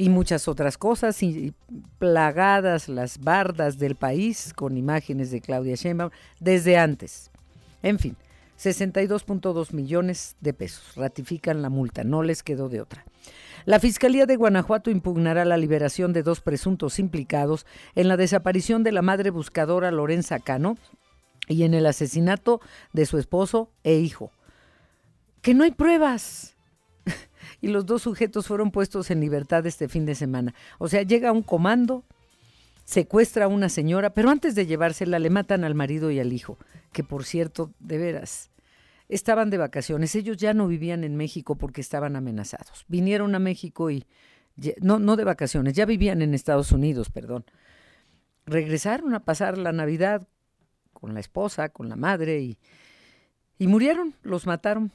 Y 0.00 0.08
muchas 0.08 0.48
otras 0.48 0.78
cosas, 0.78 1.22
y 1.22 1.52
plagadas 1.98 2.88
las 2.88 3.18
bardas 3.18 3.78
del 3.78 3.96
país 3.96 4.54
con 4.54 4.78
imágenes 4.78 5.30
de 5.30 5.42
Claudia 5.42 5.74
Sheinbaum 5.74 6.10
desde 6.40 6.78
antes. 6.78 7.30
En 7.82 7.98
fin, 7.98 8.16
62.2 8.58 9.74
millones 9.74 10.36
de 10.40 10.54
pesos. 10.54 10.94
Ratifican 10.96 11.60
la 11.60 11.68
multa, 11.68 12.02
no 12.02 12.22
les 12.22 12.42
quedó 12.42 12.70
de 12.70 12.80
otra. 12.80 13.04
La 13.66 13.78
Fiscalía 13.78 14.24
de 14.24 14.36
Guanajuato 14.36 14.90
impugnará 14.90 15.44
la 15.44 15.58
liberación 15.58 16.14
de 16.14 16.22
dos 16.22 16.40
presuntos 16.40 16.98
implicados 16.98 17.66
en 17.94 18.08
la 18.08 18.16
desaparición 18.16 18.82
de 18.82 18.92
la 18.92 19.02
madre 19.02 19.28
buscadora 19.28 19.90
Lorenza 19.90 20.38
Cano 20.38 20.78
y 21.46 21.64
en 21.64 21.74
el 21.74 21.84
asesinato 21.84 22.62
de 22.94 23.04
su 23.04 23.18
esposo 23.18 23.70
e 23.84 23.96
hijo. 23.96 24.32
Que 25.42 25.52
no 25.52 25.64
hay 25.64 25.72
pruebas 25.72 26.56
y 27.60 27.68
los 27.68 27.86
dos 27.86 28.02
sujetos 28.02 28.46
fueron 28.46 28.70
puestos 28.70 29.10
en 29.10 29.20
libertad 29.20 29.66
este 29.66 29.88
fin 29.88 30.06
de 30.06 30.14
semana. 30.14 30.54
O 30.78 30.88
sea, 30.88 31.02
llega 31.02 31.32
un 31.32 31.42
comando, 31.42 32.04
secuestra 32.84 33.44
a 33.44 33.48
una 33.48 33.68
señora, 33.68 34.10
pero 34.10 34.30
antes 34.30 34.54
de 34.54 34.66
llevársela 34.66 35.18
le 35.18 35.30
matan 35.30 35.64
al 35.64 35.74
marido 35.74 36.10
y 36.10 36.18
al 36.18 36.32
hijo, 36.32 36.58
que 36.92 37.04
por 37.04 37.24
cierto, 37.24 37.72
de 37.78 37.98
veras, 37.98 38.50
estaban 39.08 39.50
de 39.50 39.58
vacaciones. 39.58 40.14
Ellos 40.14 40.36
ya 40.36 40.54
no 40.54 40.66
vivían 40.66 41.04
en 41.04 41.16
México 41.16 41.56
porque 41.56 41.80
estaban 41.80 42.16
amenazados. 42.16 42.84
Vinieron 42.88 43.34
a 43.34 43.38
México 43.38 43.90
y, 43.90 44.06
no, 44.80 44.98
no 44.98 45.16
de 45.16 45.24
vacaciones, 45.24 45.74
ya 45.74 45.84
vivían 45.84 46.22
en 46.22 46.34
Estados 46.34 46.72
Unidos, 46.72 47.10
perdón. 47.10 47.44
Regresaron 48.46 49.14
a 49.14 49.20
pasar 49.20 49.58
la 49.58 49.72
Navidad 49.72 50.26
con 50.92 51.14
la 51.14 51.20
esposa, 51.20 51.68
con 51.68 51.88
la 51.88 51.96
madre 51.96 52.40
y, 52.40 52.58
y 53.58 53.66
murieron, 53.66 54.14
los 54.22 54.46
mataron. 54.46 54.92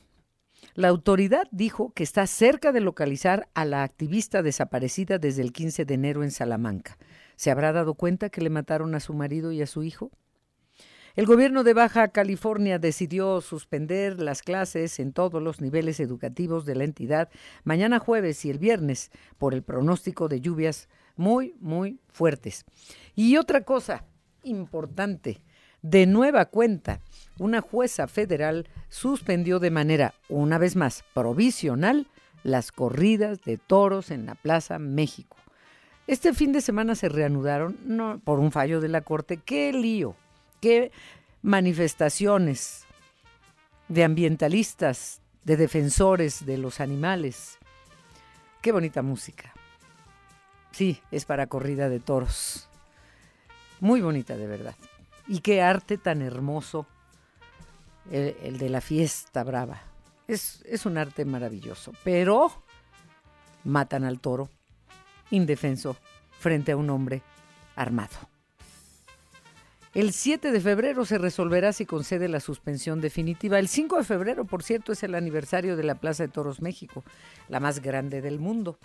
La 0.74 0.89
autoridad 0.89 1.47
dijo 1.51 1.91
que 1.93 2.03
está 2.03 2.27
cerca 2.27 2.71
de 2.71 2.81
localizar 2.81 3.47
a 3.53 3.65
la 3.65 3.83
activista 3.83 4.43
desaparecida 4.43 5.17
desde 5.17 5.41
el 5.41 5.53
15 5.53 5.85
de 5.85 5.93
enero 5.93 6.24
en 6.24 6.31
Salamanca. 6.31 6.97
¿Se 7.35 7.51
habrá 7.51 7.71
dado 7.71 7.93
cuenta 7.93 8.29
que 8.29 8.41
le 8.41 8.50
mataron 8.50 8.95
a 8.95 9.00
su 9.00 9.13
marido 9.13 9.51
y 9.51 9.62
a 9.62 9.67
su 9.67 9.83
hijo? 9.83 10.12
El 11.15 11.25
gobierno 11.25 11.63
de 11.63 11.74
Baja 11.74 12.09
California 12.09 12.77
decidió 12.77 13.39
suspender 13.39 14.21
las 14.21 14.41
clases 14.41 15.00
en 15.00 15.13
todos 15.13 15.41
los 15.41 15.62
niveles 15.62 16.01
educativos 16.01 16.65
de 16.65 16.75
la 16.75 16.83
entidad 16.83 17.29
mañana 17.63 18.00
jueves 18.00 18.43
y 18.43 18.50
el 18.50 18.59
viernes 18.59 19.12
por 19.38 19.53
el 19.53 19.63
pronóstico 19.63 20.27
de 20.27 20.41
lluvias 20.41 20.89
muy, 21.15 21.55
muy 21.62 22.01
fuertes. 22.09 22.65
Y 23.15 23.38
otra 23.38 23.62
cosa 23.62 24.03
importante, 24.43 25.41
de 25.89 26.07
nueva 26.07 26.45
cuenta, 26.45 26.99
una 27.37 27.61
jueza 27.61 28.07
federal 28.07 28.67
suspendió 28.89 29.59
de 29.59 29.69
manera, 29.69 30.15
una 30.29 30.57
vez 30.57 30.75
más, 30.75 31.03
provisional 31.13 32.07
las 32.41 32.71
corridas 32.71 33.43
de 33.43 33.57
toros 33.57 34.09
en 34.09 34.25
la 34.25 34.33
Plaza 34.33 34.79
México. 34.79 35.37
Este 36.07 36.33
fin 36.33 36.53
de 36.53 36.61
semana 36.61 36.95
se 36.95 37.07
reanudaron 37.07 37.77
por 38.23 38.39
un 38.39 38.51
fallo 38.51 38.81
de 38.81 38.89
la 38.89 39.01
Corte. 39.01 39.37
¡Qué 39.37 39.71
lío! 39.73 40.15
qué 40.59 40.91
manifestaciones 41.43 42.85
de 43.87 44.03
ambientalistas, 44.03 45.21
de 45.43 45.55
defensores 45.55 46.47
de 46.47 46.57
los 46.57 46.79
animales. 46.79 47.59
Qué 48.63 48.71
bonita 48.71 49.03
música. 49.03 49.53
Sí, 50.71 50.99
es 51.11 51.25
para 51.25 51.45
corrida 51.45 51.89
de 51.89 51.99
toros. 51.99 52.67
Muy 53.79 54.01
bonita 54.01 54.35
de 54.35 54.47
verdad. 54.47 54.75
Y 55.27 55.39
qué 55.39 55.62
arte 55.62 55.98
tan 55.98 56.22
hermoso 56.22 56.86
el, 58.12 58.58
de 58.58 58.70
la 58.70 58.82
fiesta 58.82 59.44
brava. 59.44 59.82
Es, 60.27 60.63
es 60.65 60.86
un 60.86 60.98
arte 60.98 61.25
maravilloso. 61.25 61.91
Pero 62.03 62.63
matan 63.63 64.03
al 64.03 64.20
toro 64.20 64.50
indefenso 65.32 65.98
frente 66.39 66.72
a 66.72 66.77
un 66.77 66.89
hombre 66.89 67.22
armado. 67.75 68.29
El 69.96 70.12
7 70.12 70.51
de 70.51 70.60
febrero 70.60 71.05
se 71.05 71.17
resolverá 71.17 71.72
si 71.72 71.86
concede 71.86 72.27
la 72.27 72.41
suspensión 72.41 73.00
definitiva. 73.00 73.60
El 73.60 73.70
5 73.70 73.98
de 73.98 74.03
febrero, 74.03 74.44
por 74.44 74.62
cierto, 74.62 74.91
es 74.91 75.01
el 75.03 75.15
aniversario 75.15 75.77
de 75.77 75.84
la 75.84 75.96
Plaza 75.96 76.24
de 76.24 76.29
Toros 76.29 76.62
México, 76.62 77.05
la 77.48 77.62
más 77.62 77.82
grande 77.82 78.22
del 78.22 78.38
mundo. 78.38 78.77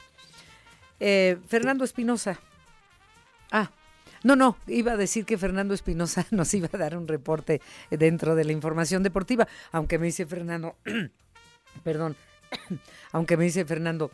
Eh, 1.01 1.37
Fernando 1.49 1.83
Espinosa. 1.83 2.39
Ah, 3.51 3.73
no, 4.23 4.37
no, 4.37 4.57
iba 4.67 4.93
a 4.93 4.97
decir 4.97 5.25
que 5.25 5.39
Fernando 5.39 5.75
Espinosa 5.75 6.27
nos 6.31 6.53
iba 6.55 6.69
a 6.73 6.77
dar 6.77 6.97
un 6.97 7.09
reporte 7.09 7.61
dentro 7.91 8.35
de 8.35 8.45
la 8.45 8.53
información 8.53 9.03
deportiva, 9.03 9.49
aunque 9.73 9.99
me 9.99 10.07
dice 10.07 10.27
Fernando, 10.27 10.77
perdón, 11.85 12.17
aunque 13.13 13.37
me 13.37 13.45
dice 13.45 13.65
Fernando, 13.65 14.11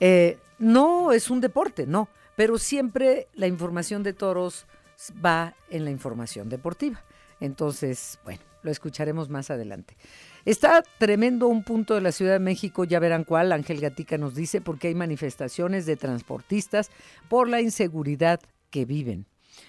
eh, 0.00 0.38
no 0.58 1.12
es 1.12 1.30
un 1.30 1.40
deporte, 1.40 1.86
no, 1.86 2.08
pero 2.36 2.58
siempre 2.58 3.28
la 3.34 3.46
información 3.46 4.02
de 4.02 4.12
toros 4.12 4.66
va 5.24 5.54
en 5.70 5.84
la 5.84 5.90
información 5.90 6.48
deportiva. 6.48 7.02
Entonces, 7.40 8.18
bueno, 8.24 8.40
lo 8.62 8.70
escucharemos 8.70 9.28
más 9.28 9.50
adelante. 9.50 9.96
Está 10.44 10.82
tremendo 10.98 11.48
un 11.48 11.62
punto 11.62 11.94
de 11.94 12.00
la 12.00 12.12
Ciudad 12.12 12.32
de 12.32 12.38
México, 12.38 12.84
ya 12.84 12.98
verán 12.98 13.24
cuál, 13.24 13.52
Ángel 13.52 13.80
Gatica 13.80 14.18
nos 14.18 14.34
dice, 14.34 14.60
porque 14.60 14.88
hay 14.88 14.94
manifestaciones 14.94 15.86
de 15.86 15.96
transportistas 15.96 16.90
por 17.28 17.48
la 17.48 17.60
inseguridad 17.60 18.40
que 18.72 18.84
viven. 18.84 19.26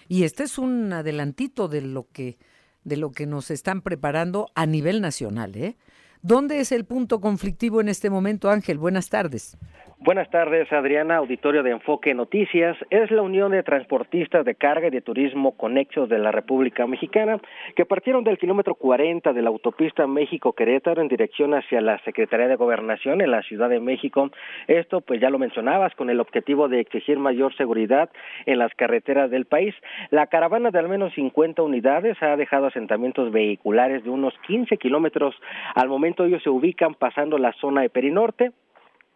Y 0.08 0.24
este 0.24 0.44
es 0.44 0.58
un 0.58 0.92
adelantito 0.92 1.68
de 1.68 1.82
lo 1.82 2.08
que, 2.12 2.40
de 2.84 2.98
lo 2.98 3.12
que 3.12 3.28
nos 3.28 3.52
están 3.52 3.82
preparando 3.82 4.48
a 4.56 4.66
nivel 4.66 5.02
nacional. 5.02 5.56
¿eh? 5.56 5.76
¿Dónde 6.24 6.60
es 6.60 6.72
el 6.72 6.86
punto 6.86 7.22
conflictivo 7.22 7.82
en 7.82 7.90
este 7.90 8.10
momento, 8.10 8.50
Ángel? 8.50 8.80
Buenas 8.80 9.10
tardes. 9.10 9.58
Buenas 10.06 10.30
tardes, 10.32 10.70
Adriana, 10.74 11.16
auditorio 11.16 11.64
de 11.64 11.72
Enfoque 11.72 12.14
Noticias. 12.14 12.76
Es 12.90 13.10
la 13.10 13.22
Unión 13.22 13.54
de 13.54 13.64
Transportistas 13.64 14.44
de 14.44 14.54
Carga 14.54 14.88
y 14.88 14.90
de 14.90 15.00
Turismo 15.00 15.56
Conexos 15.56 16.10
de 16.10 16.20
la 16.20 16.30
República 16.30 16.86
Mexicana 16.86 17.40
que 17.74 17.86
partieron 17.86 18.26
del 18.26 18.38
kilómetro 18.38 18.76
40 18.76 19.32
de 19.32 19.42
la 19.42 19.48
autopista 19.48 20.06
México-Querétaro 20.06 21.02
en 21.02 21.08
dirección 21.08 21.54
hacia 21.54 21.80
la 21.80 22.00
Secretaría 22.00 22.50
de 22.50 22.58
Gobernación 22.58 23.22
en 23.22 23.32
la 23.32 23.44
Ciudad 23.44 23.70
de 23.70 23.80
México. 23.80 24.30
Esto, 24.68 25.00
pues 25.00 25.22
ya 25.22 25.30
lo 25.30 25.40
mencionabas, 25.40 25.96
con 25.96 26.10
el 26.10 26.20
objetivo 26.20 26.68
de 26.68 26.82
exigir 26.82 27.18
mayor 27.18 27.56
seguridad 27.56 28.10
en 28.46 28.60
las 28.60 28.74
carreteras 28.76 29.32
del 29.32 29.46
país. 29.46 29.74
La 30.12 30.28
caravana 30.28 30.70
de 30.72 30.80
al 30.80 30.90
menos 30.90 31.14
50 31.14 31.62
unidades 31.62 32.22
ha 32.22 32.36
dejado 32.36 32.66
asentamientos 32.66 33.32
vehiculares 33.32 34.04
de 34.04 34.10
unos 34.10 34.34
15 34.48 34.76
kilómetros. 34.76 35.34
Al 35.76 35.88
momento 35.88 36.26
ellos 36.26 36.44
se 36.44 36.50
ubican 36.50 36.94
pasando 36.94 37.38
la 37.38 37.54
zona 37.54 37.84
de 37.84 37.90
Perinorte 37.90 38.52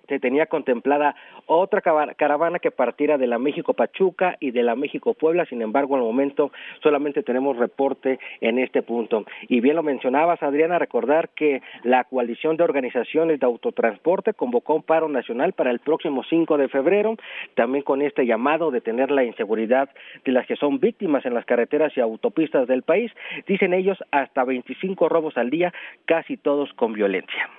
se 0.08 0.20
tenía 0.20 0.46
contemplada 0.48 1.16
otra 1.46 1.82
caravana 1.82 2.60
que 2.60 2.72
partiera 2.72 3.18
de 3.18 3.28
la 3.28 3.40
México 3.40 3.74
Pachuca 3.74 4.38
y 4.40 4.52
de 4.52 4.64
la 4.64 4.76
México 4.76 5.14
Puebla, 5.14 5.46
sin 5.46 5.62
embargo, 5.62 5.96
al 5.96 6.02
momento 6.02 6.52
solamente 6.82 7.24
tenemos 7.24 7.58
reporte 7.58 8.20
en 8.42 8.60
este 8.60 8.82
punto. 8.82 9.26
Y 9.48 9.62
bien 9.62 9.76
lo 9.76 9.84
mencionabas, 9.84 10.42
Adriana, 10.44 10.80
recordar 10.80 11.30
que 11.30 11.62
la 11.84 12.04
coalición 12.04 12.58
de 12.58 12.64
organizaciones 12.64 13.40
de 13.40 13.46
autotransporte 13.46 14.34
convocó 14.34 14.76
un 14.76 14.84
paro 14.84 15.08
nacional 15.10 15.54
para 15.54 15.72
el 15.72 15.80
próximo 15.80 16.24
5 16.24 16.58
de 16.58 16.68
febrero, 16.68 17.16
también 17.56 17.84
con 17.84 18.02
este 18.02 18.26
llamado 18.26 18.72
de 18.72 18.82
tener 18.82 19.12
la 19.12 19.24
inseguridad 19.24 19.90
de 20.26 20.32
las 20.32 20.46
que 20.48 20.56
son 20.56 20.80
víctimas 20.80 21.26
en 21.26 21.34
las 21.34 21.46
carreteras 21.46 21.96
y 21.96 22.02
autopistas 22.02 22.68
del 22.68 22.84
país, 22.84 23.12
dicen 23.48 23.74
ellos 23.74 23.98
hasta 24.12 24.44
25 24.44 25.10
robos 25.10 25.38
al 25.38 25.50
día, 25.50 25.74
casi 26.06 26.38
todos 26.38 26.72
con 26.74 26.94
violencia. 26.94 27.50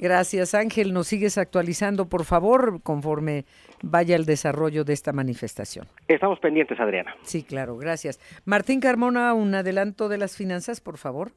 Gracias, 0.00 0.54
Ángel. 0.54 0.94
Nos 0.94 1.08
sigues 1.08 1.36
actualizando, 1.36 2.08
por 2.08 2.24
favor, 2.24 2.82
conforme 2.82 3.44
vaya 3.82 4.16
el 4.16 4.24
desarrollo 4.24 4.82
de 4.82 4.94
esta 4.94 5.12
manifestación. 5.12 5.86
Estamos 6.08 6.40
pendientes, 6.40 6.80
Adriana. 6.80 7.14
Sí, 7.20 7.42
claro, 7.44 7.76
gracias. 7.76 8.18
Martín 8.46 8.80
Carmona, 8.80 9.34
un 9.34 9.54
adelanto 9.54 10.08
de 10.08 10.16
las 10.16 10.38
finanzas, 10.38 10.80
por 10.80 10.96
favor. 10.96 11.32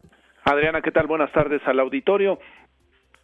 Adriana, 0.45 0.81
¿qué 0.81 0.91
tal? 0.91 1.07
Buenas 1.07 1.31
tardes 1.33 1.61
al 1.65 1.79
auditorio. 1.79 2.39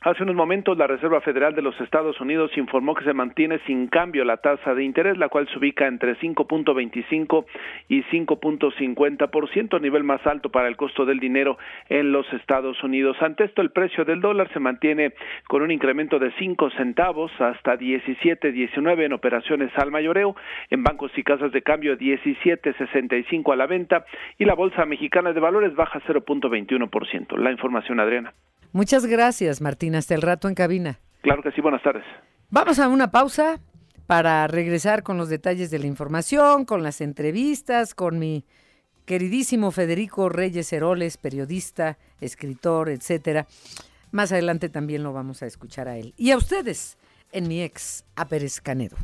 Hace 0.02 0.24
unos 0.24 0.36
momentos 0.36 0.78
la 0.78 0.88
Reserva 0.88 1.20
Federal 1.20 1.54
de 1.56 1.62
los 1.62 1.78
Estados 1.82 2.22
Unidos 2.22 2.58
informó 2.58 2.96
que 2.96 3.04
se 3.04 3.12
mantiene 3.12 3.60
sin 3.68 3.88
cambio 3.88 4.24
la 4.24 4.38
tasa 4.38 4.74
de 4.74 4.86
interés, 4.86 5.18
la 5.18 5.28
cual 5.28 5.46
se 5.50 5.58
ubica 5.60 5.88
entre 5.88 6.18
5.25 6.18 7.46
y 7.90 8.04
5.50%, 8.04 9.82
nivel 9.82 10.06
más 10.06 10.26
alto 10.26 10.52
para 10.52 10.70
el 10.70 10.78
costo 10.78 11.06
del 11.06 11.20
dinero 11.20 11.58
en 11.90 12.14
los 12.14 12.32
Estados 12.32 12.82
Unidos. 12.82 13.18
Ante 13.22 13.44
esto, 13.44 13.62
el 13.62 13.72
precio 13.72 14.06
del 14.06 14.22
dólar 14.22 14.50
se 14.54 14.62
mantiene 14.62 15.12
con 15.50 15.64
un 15.64 15.70
incremento 15.70 16.18
de 16.18 16.32
5 16.32 16.70
centavos 16.78 17.34
hasta 17.38 17.78
17.19 17.78 19.04
en 19.04 19.12
operaciones 19.12 19.70
al 19.76 19.92
mayoreo, 19.92 20.34
en 20.70 20.82
bancos 20.82 21.12
y 21.18 21.24
casas 21.24 21.52
de 21.52 21.62
cambio 21.62 21.98
17.65 21.98 23.52
a 23.52 23.58
la 23.58 23.68
venta 23.68 24.06
y 24.38 24.46
la 24.46 24.56
Bolsa 24.56 24.86
Mexicana 24.86 25.34
de 25.34 25.42
Valores 25.42 25.76
baja 25.76 26.00
0.21%. 26.08 27.36
La 27.36 27.52
información, 27.52 28.00
Adriana. 28.00 28.34
Muchas 28.72 29.06
gracias, 29.06 29.62
Martín. 29.62 29.96
Hasta 29.96 30.16
el 30.16 30.22
rato 30.22 30.48
en 30.48 30.56
cabina. 30.56 31.00
Claro 31.22 31.42
que 31.44 31.52
sí, 31.52 31.62
buenas 31.62 31.84
tardes. 31.84 32.04
Vamos 32.50 32.80
a 32.80 32.88
una 32.88 33.12
pausa 33.12 33.60
para 34.08 34.48
regresar 34.48 35.04
con 35.04 35.18
los 35.18 35.30
detalles 35.30 35.70
de 35.70 35.80
la 35.80 35.88
información, 35.88 36.66
con 36.66 36.82
las 36.82 37.02
entrevistas, 37.02 37.94
con 37.94 38.18
mi 38.18 38.46
queridísimo 39.06 39.72
Federico 39.72 40.30
Reyes 40.30 40.72
Heroles, 40.72 41.18
periodista, 41.18 41.98
escritor, 42.22 42.90
etcétera. 42.90 43.48
Más 44.12 44.32
adelante 44.32 44.70
también 44.70 45.04
lo 45.04 45.14
vamos 45.14 45.44
a 45.44 45.46
escuchar 45.46 45.88
a 45.88 45.98
él. 45.98 46.14
Y 46.18 46.32
a 46.32 46.38
ustedes, 46.38 46.98
en 47.32 47.48
mi 47.48 47.62
ex, 47.62 48.06
a 48.16 48.26
Pérez 48.26 48.62
Canedo. 48.62 48.98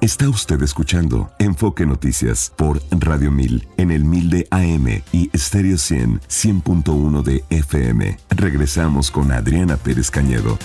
Está 0.00 0.28
usted 0.28 0.62
escuchando 0.62 1.28
Enfoque 1.40 1.84
Noticias 1.84 2.52
por 2.54 2.80
Radio 2.92 3.32
1000 3.32 3.68
en 3.78 3.90
el 3.90 4.04
1000 4.04 4.30
de 4.30 4.48
AM 4.52 5.02
y 5.10 5.28
Stereo 5.36 5.76
100 5.76 6.20
100.1 6.20 7.22
de 7.24 7.44
FM. 7.50 8.16
Regresamos 8.30 9.10
con 9.10 9.32
Adriana 9.32 9.76
Pérez 9.76 10.12
Cañedo. 10.12 10.56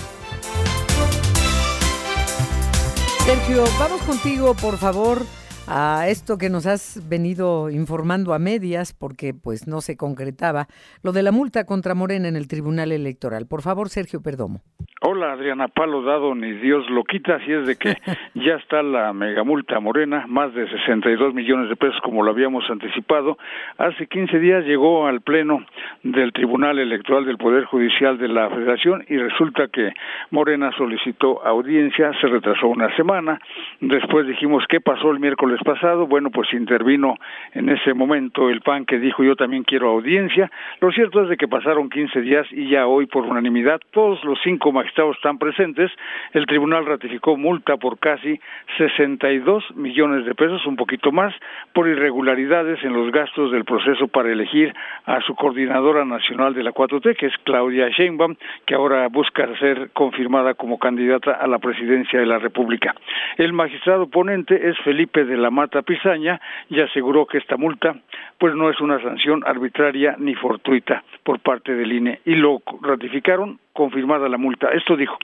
Sergio, 3.24 3.64
vamos 3.76 4.02
contigo, 4.02 4.54
por 4.54 4.78
favor, 4.78 5.26
a 5.66 6.08
esto 6.08 6.36
que 6.36 6.50
nos 6.50 6.66
has 6.66 7.08
venido 7.08 7.70
informando 7.70 8.34
a 8.34 8.38
medias, 8.38 8.92
porque 8.92 9.32
pues 9.34 9.66
no 9.66 9.80
se 9.80 9.96
concretaba, 9.96 10.66
lo 11.02 11.12
de 11.12 11.22
la 11.22 11.32
multa 11.32 11.64
contra 11.64 11.94
Morena 11.94 12.28
en 12.28 12.36
el 12.36 12.48
Tribunal 12.48 12.92
Electoral. 12.92 13.46
Por 13.46 13.62
favor, 13.62 13.88
Sergio 13.88 14.20
Perdomo. 14.22 14.60
Hola, 15.06 15.32
Adriana 15.32 15.68
Palo 15.68 16.02
Dado, 16.02 16.34
ni 16.34 16.52
Dios 16.52 16.88
lo 16.88 17.04
quita, 17.04 17.38
si 17.44 17.52
es 17.52 17.66
de 17.66 17.76
que 17.76 17.94
ya 18.34 18.54
está 18.54 18.82
la 18.82 19.12
megamulta 19.12 19.78
Morena, 19.80 20.24
más 20.26 20.54
de 20.54 20.68
62 20.68 21.34
millones 21.34 21.68
de 21.68 21.76
pesos 21.76 22.00
como 22.02 22.22
lo 22.22 22.30
habíamos 22.30 22.64
anticipado. 22.70 23.36
Hace 23.76 24.06
15 24.06 24.38
días 24.38 24.64
llegó 24.64 25.06
al 25.06 25.20
Pleno 25.20 25.64
del 26.02 26.32
Tribunal 26.32 26.78
Electoral 26.78 27.26
del 27.26 27.36
Poder 27.36 27.64
Judicial 27.64 28.16
de 28.18 28.28
la 28.28 28.48
Federación 28.48 29.04
y 29.08 29.18
resulta 29.18 29.68
que 29.68 29.92
Morena 30.30 30.70
solicitó 30.76 31.44
audiencia, 31.44 32.10
se 32.20 32.26
retrasó 32.26 32.68
una 32.68 32.94
semana, 32.96 33.38
después 33.80 34.26
dijimos, 34.26 34.64
¿qué 34.68 34.80
pasó 34.80 35.10
el 35.10 35.20
miércoles 35.20 35.53
pasado? 35.62 36.06
Bueno, 36.06 36.30
pues 36.30 36.52
intervino 36.52 37.16
en 37.52 37.68
ese 37.68 37.94
momento 37.94 38.50
el 38.50 38.60
PAN 38.60 38.86
que 38.86 38.98
dijo, 38.98 39.22
yo 39.22 39.36
también 39.36 39.62
quiero 39.62 39.90
audiencia. 39.90 40.50
Lo 40.80 40.90
cierto 40.90 41.22
es 41.22 41.28
de 41.28 41.36
que 41.36 41.48
pasaron 41.48 41.90
15 41.90 42.20
días 42.20 42.46
y 42.50 42.68
ya 42.68 42.86
hoy 42.86 43.06
por 43.06 43.24
unanimidad 43.24 43.80
todos 43.92 44.22
los 44.24 44.38
cinco 44.42 44.72
magistrados 44.72 45.16
están 45.16 45.38
presentes, 45.38 45.90
el 46.32 46.46
tribunal 46.46 46.86
ratificó 46.86 47.36
multa 47.36 47.76
por 47.76 47.98
casi 47.98 48.40
62 48.78 49.76
millones 49.76 50.24
de 50.24 50.34
pesos, 50.34 50.66
un 50.66 50.76
poquito 50.76 51.12
más, 51.12 51.34
por 51.72 51.88
irregularidades 51.88 52.82
en 52.82 52.92
los 52.92 53.12
gastos 53.12 53.52
del 53.52 53.64
proceso 53.64 54.08
para 54.08 54.32
elegir 54.32 54.74
a 55.06 55.20
su 55.20 55.34
coordinadora 55.34 56.04
nacional 56.04 56.54
de 56.54 56.62
la 56.62 56.72
4T, 56.72 57.16
que 57.16 57.26
es 57.26 57.34
Claudia 57.44 57.88
Sheinbaum, 57.88 58.36
que 58.66 58.74
ahora 58.74 59.08
busca 59.08 59.46
ser 59.58 59.90
confirmada 59.92 60.54
como 60.54 60.78
candidata 60.78 61.32
a 61.32 61.46
la 61.46 61.58
presidencia 61.58 62.18
de 62.18 62.26
la 62.26 62.38
República. 62.38 62.94
El 63.36 63.52
magistrado 63.52 64.08
ponente 64.08 64.68
es 64.68 64.78
Felipe 64.84 65.24
de 65.24 65.36
la 65.36 65.43
Mata 65.50 65.82
Pizaña 65.82 66.40
y 66.68 66.80
aseguró 66.80 67.26
que 67.26 67.38
esta 67.38 67.56
multa 67.56 67.96
pues 68.38 68.54
no 68.54 68.70
es 68.70 68.80
una 68.80 69.00
sanción 69.00 69.42
arbitraria 69.46 70.16
ni 70.18 70.34
fortuita 70.34 71.04
por 71.22 71.40
parte 71.40 71.74
del 71.74 71.92
INE 71.92 72.20
y 72.24 72.34
lo 72.34 72.62
ratificaron 72.82 73.58
confirmada 73.72 74.28
la 74.28 74.38
multa. 74.38 74.68
Esto 74.72 74.96
dijo 74.96 75.18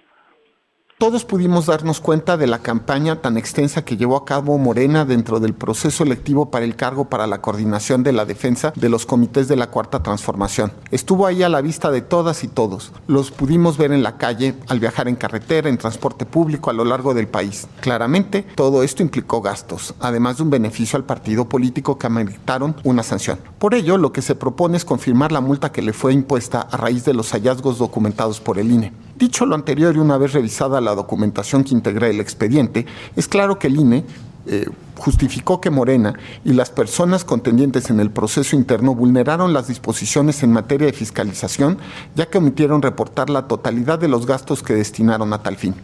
todos 1.00 1.24
pudimos 1.24 1.64
darnos 1.64 1.98
cuenta 1.98 2.36
de 2.36 2.46
la 2.46 2.58
campaña 2.58 3.22
tan 3.22 3.38
extensa 3.38 3.86
que 3.86 3.96
llevó 3.96 4.18
a 4.18 4.26
cabo 4.26 4.58
Morena 4.58 5.06
dentro 5.06 5.40
del 5.40 5.54
proceso 5.54 6.04
electivo 6.04 6.50
para 6.50 6.66
el 6.66 6.76
cargo 6.76 7.06
para 7.06 7.26
la 7.26 7.40
coordinación 7.40 8.02
de 8.02 8.12
la 8.12 8.26
defensa 8.26 8.74
de 8.76 8.90
los 8.90 9.06
comités 9.06 9.48
de 9.48 9.56
la 9.56 9.70
Cuarta 9.70 10.02
Transformación. 10.02 10.72
Estuvo 10.90 11.24
ahí 11.24 11.42
a 11.42 11.48
la 11.48 11.62
vista 11.62 11.90
de 11.90 12.02
todas 12.02 12.44
y 12.44 12.48
todos. 12.48 12.92
Los 13.06 13.30
pudimos 13.30 13.78
ver 13.78 13.92
en 13.92 14.02
la 14.02 14.18
calle, 14.18 14.56
al 14.68 14.78
viajar 14.78 15.08
en 15.08 15.16
carretera, 15.16 15.70
en 15.70 15.78
transporte 15.78 16.26
público 16.26 16.68
a 16.68 16.74
lo 16.74 16.84
largo 16.84 17.14
del 17.14 17.28
país. 17.28 17.66
Claramente, 17.80 18.42
todo 18.54 18.82
esto 18.82 19.02
implicó 19.02 19.40
gastos, 19.40 19.94
además 20.00 20.36
de 20.36 20.42
un 20.42 20.50
beneficio 20.50 20.98
al 20.98 21.04
partido 21.04 21.48
político 21.48 21.96
que 21.96 22.08
ameritaron 22.08 22.76
una 22.84 23.02
sanción. 23.02 23.38
Por 23.58 23.74
ello, 23.74 23.96
lo 23.96 24.12
que 24.12 24.20
se 24.20 24.34
propone 24.34 24.76
es 24.76 24.84
confirmar 24.84 25.32
la 25.32 25.40
multa 25.40 25.72
que 25.72 25.80
le 25.80 25.94
fue 25.94 26.12
impuesta 26.12 26.60
a 26.60 26.76
raíz 26.76 27.06
de 27.06 27.14
los 27.14 27.30
hallazgos 27.30 27.78
documentados 27.78 28.38
por 28.38 28.58
el 28.58 28.70
INE. 28.70 28.92
Dicho 29.20 29.44
lo 29.44 29.54
anterior 29.54 29.94
y 29.94 29.98
una 29.98 30.16
vez 30.16 30.32
revisada 30.32 30.80
la 30.80 30.94
documentación 30.94 31.62
que 31.62 31.74
integra 31.74 32.08
el 32.08 32.20
expediente, 32.20 32.86
es 33.16 33.28
claro 33.28 33.58
que 33.58 33.66
el 33.66 33.76
INE 33.76 34.06
eh, 34.46 34.64
justificó 34.96 35.60
que 35.60 35.68
Morena 35.68 36.14
y 36.42 36.54
las 36.54 36.70
personas 36.70 37.22
contendientes 37.22 37.90
en 37.90 38.00
el 38.00 38.10
proceso 38.10 38.56
interno 38.56 38.94
vulneraron 38.94 39.52
las 39.52 39.68
disposiciones 39.68 40.42
en 40.42 40.52
materia 40.52 40.86
de 40.86 40.94
fiscalización, 40.94 41.76
ya 42.14 42.30
que 42.30 42.38
omitieron 42.38 42.80
reportar 42.80 43.28
la 43.28 43.46
totalidad 43.46 43.98
de 43.98 44.08
los 44.08 44.24
gastos 44.24 44.62
que 44.62 44.72
destinaron 44.72 45.34
a 45.34 45.42
tal 45.42 45.56
fin. 45.56 45.74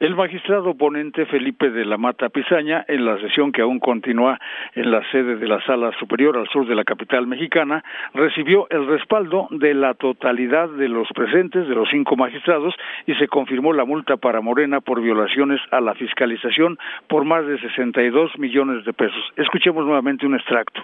El 0.00 0.14
magistrado 0.14 0.76
ponente 0.76 1.26
Felipe 1.26 1.70
de 1.70 1.84
la 1.84 1.98
Mata 1.98 2.28
Pizaña, 2.28 2.84
en 2.86 3.04
la 3.04 3.18
sesión 3.18 3.50
que 3.50 3.62
aún 3.62 3.80
continúa 3.80 4.38
en 4.76 4.92
la 4.92 5.02
sede 5.10 5.34
de 5.34 5.48
la 5.48 5.60
Sala 5.62 5.90
Superior 5.98 6.36
al 6.36 6.48
sur 6.50 6.68
de 6.68 6.76
la 6.76 6.84
capital 6.84 7.26
mexicana, 7.26 7.82
recibió 8.14 8.68
el 8.70 8.86
respaldo 8.86 9.48
de 9.50 9.74
la 9.74 9.94
totalidad 9.94 10.68
de 10.68 10.88
los 10.88 11.08
presentes, 11.08 11.66
de 11.66 11.74
los 11.74 11.88
cinco 11.90 12.14
magistrados, 12.14 12.76
y 13.06 13.14
se 13.14 13.26
confirmó 13.26 13.72
la 13.72 13.84
multa 13.84 14.16
para 14.16 14.40
Morena 14.40 14.80
por 14.80 15.00
violaciones 15.00 15.60
a 15.72 15.80
la 15.80 15.96
fiscalización 15.96 16.78
por 17.08 17.24
más 17.24 17.44
de 17.46 17.58
62 17.58 18.38
millones 18.38 18.84
de 18.84 18.92
pesos. 18.92 19.32
Escuchemos 19.36 19.84
nuevamente 19.84 20.26
un 20.26 20.36
extracto. 20.36 20.80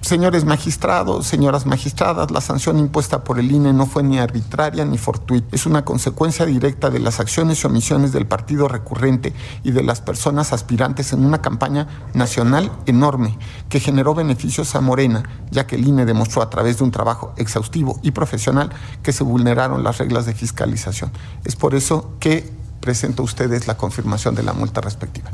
Señores 0.00 0.44
magistrados, 0.44 1.26
señoras 1.26 1.66
magistradas, 1.66 2.30
la 2.30 2.40
sanción 2.40 2.78
impuesta 2.78 3.24
por 3.24 3.38
el 3.38 3.50
INE 3.50 3.72
no 3.72 3.86
fue 3.86 4.02
ni 4.02 4.18
arbitraria 4.18 4.84
ni 4.84 4.98
fortuita. 4.98 5.48
Es 5.50 5.66
una 5.66 5.84
consecuencia 5.84 6.46
directa 6.46 6.90
de 6.90 7.00
las 7.00 7.18
acciones 7.18 7.62
y 7.62 7.66
omisiones 7.66 8.12
del 8.12 8.26
partido 8.26 8.68
recurrente 8.68 9.32
y 9.64 9.72
de 9.72 9.82
las 9.82 10.00
personas 10.00 10.52
aspirantes 10.52 11.12
en 11.12 11.24
una 11.24 11.42
campaña 11.42 11.88
nacional 12.14 12.70
enorme 12.86 13.36
que 13.68 13.80
generó 13.80 14.14
beneficios 14.14 14.76
a 14.76 14.80
Morena, 14.80 15.24
ya 15.50 15.66
que 15.66 15.76
el 15.76 15.88
INE 15.88 16.04
demostró 16.04 16.42
a 16.42 16.50
través 16.50 16.78
de 16.78 16.84
un 16.84 16.92
trabajo 16.92 17.34
exhaustivo 17.36 17.98
y 18.02 18.12
profesional 18.12 18.70
que 19.02 19.12
se 19.12 19.24
vulneraron 19.24 19.82
las 19.82 19.98
reglas 19.98 20.26
de 20.26 20.34
fiscalización. 20.34 21.10
Es 21.44 21.56
por 21.56 21.74
eso 21.74 22.14
que 22.20 22.48
presento 22.80 23.22
a 23.22 23.24
ustedes 23.24 23.66
la 23.66 23.76
confirmación 23.76 24.34
de 24.34 24.44
la 24.44 24.52
multa 24.52 24.80
respectiva. 24.80 25.32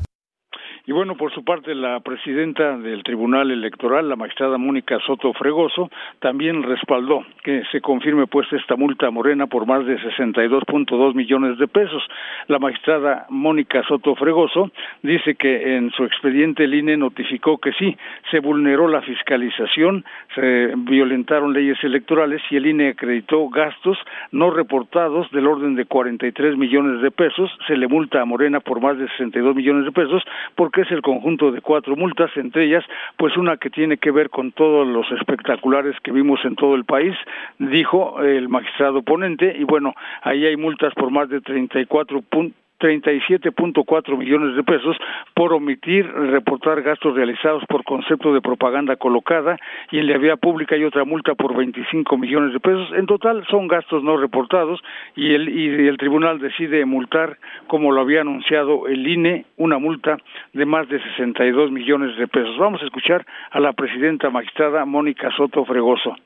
Y 0.92 0.94
bueno, 0.94 1.14
por 1.14 1.33
su 1.33 1.42
parte, 1.42 1.74
la 1.74 2.00
presidenta 2.00 2.76
del 2.76 3.02
Tribunal 3.02 3.50
Electoral, 3.50 4.11
la 4.11 4.14
magistrada 4.14 4.59
Mónica 4.59 4.98
Soto 5.07 5.33
Fregoso, 5.33 5.90
también 6.18 6.62
respaldó 6.62 7.24
que 7.42 7.62
se 7.72 7.81
confirme 7.81 8.26
pues 8.26 8.46
esta 8.52 8.76
multa 8.76 9.11
morena 9.11 9.46
por 9.46 9.64
más 9.64 9.87
de 9.87 9.98
62.2 9.98 11.14
millones 11.14 11.57
de 11.57 11.66
pesos. 11.66 12.02
La 12.46 12.59
magistrada 12.59 13.24
Mónica 13.31 13.83
Soto 13.85 14.14
Fregoso 14.16 14.70
dice 15.02 15.35
que 15.35 15.78
en 15.78 15.90
su 15.92 16.05
expediente 16.05 16.64
el 16.64 16.74
INE 16.74 16.98
notificó 16.98 17.57
que 17.57 17.72
sí, 17.72 17.96
se 18.31 18.40
vulneró 18.40 18.87
la 18.87 19.00
fiscalización, 19.00 20.05
se 20.35 20.74
violentaron 20.76 21.55
leyes 21.55 21.83
electorales 21.83 22.42
y 22.50 22.57
el 22.57 22.66
INE 22.66 22.90
acreditó 22.90 23.48
gastos 23.48 23.96
no 24.31 24.50
reportados 24.50 25.31
del 25.31 25.46
orden 25.46 25.74
de 25.74 25.87
43 25.87 26.59
millones 26.59 27.00
de 27.00 27.11
pesos. 27.11 27.50
Se 27.66 27.78
le 27.78 27.88
multa 27.88 28.20
a 28.20 28.26
Morena 28.26 28.61
por 28.61 28.83
más 28.83 28.98
de 28.98 29.09
62 29.09 29.57
millones 29.57 29.87
de 29.87 29.92
pesos 29.92 30.22
por 30.55 30.70
es 30.82 30.90
el 30.90 31.02
conjunto 31.02 31.50
de 31.50 31.60
cuatro 31.60 31.96
multas, 31.96 32.30
entre 32.36 32.64
ellas, 32.64 32.84
pues 33.16 33.36
una 33.36 33.56
que 33.56 33.70
tiene 33.70 33.96
que 33.96 34.10
ver 34.10 34.30
con 34.30 34.52
todos 34.52 34.86
los 34.86 35.10
espectaculares 35.12 35.96
que 36.02 36.12
vimos 36.12 36.40
en 36.44 36.56
todo 36.56 36.74
el 36.74 36.84
país, 36.84 37.14
dijo 37.58 38.22
el 38.22 38.48
magistrado 38.48 39.02
ponente, 39.02 39.56
y 39.58 39.64
bueno, 39.64 39.94
ahí 40.22 40.44
hay 40.46 40.56
multas 40.56 40.94
por 40.94 41.10
más 41.10 41.28
de 41.28 41.40
34 41.40 42.22
puntos 42.22 42.62
37.4 42.82 44.18
millones 44.18 44.56
de 44.56 44.64
pesos 44.64 44.96
por 45.34 45.52
omitir 45.52 46.04
reportar 46.06 46.82
gastos 46.82 47.14
realizados 47.14 47.62
por 47.68 47.84
concepto 47.84 48.34
de 48.34 48.40
propaganda 48.40 48.96
colocada 48.96 49.56
y 49.92 49.98
en 49.98 50.08
la 50.08 50.18
vía 50.18 50.36
pública 50.36 50.74
hay 50.74 50.84
otra 50.84 51.04
multa 51.04 51.36
por 51.36 51.56
25 51.56 52.18
millones 52.18 52.52
de 52.52 52.60
pesos. 52.60 52.90
En 52.96 53.06
total 53.06 53.46
son 53.48 53.68
gastos 53.68 54.02
no 54.02 54.16
reportados 54.16 54.80
y 55.14 55.32
el, 55.32 55.48
y 55.48 55.86
el 55.86 55.96
tribunal 55.96 56.40
decide 56.40 56.84
multar, 56.84 57.38
como 57.68 57.92
lo 57.92 58.00
había 58.00 58.22
anunciado 58.22 58.88
el 58.88 59.06
INE, 59.06 59.46
una 59.56 59.78
multa 59.78 60.16
de 60.52 60.66
más 60.66 60.88
de 60.88 61.00
62 61.00 61.70
millones 61.70 62.16
de 62.16 62.26
pesos. 62.26 62.58
Vamos 62.58 62.82
a 62.82 62.86
escuchar 62.86 63.24
a 63.50 63.60
la 63.60 63.72
presidenta 63.72 64.28
magistrada 64.30 64.84
Mónica 64.84 65.30
Soto 65.36 65.64
Fregoso. 65.64 66.16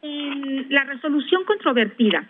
la 0.71 0.85
resolución 0.85 1.45
controvertida 1.45 2.27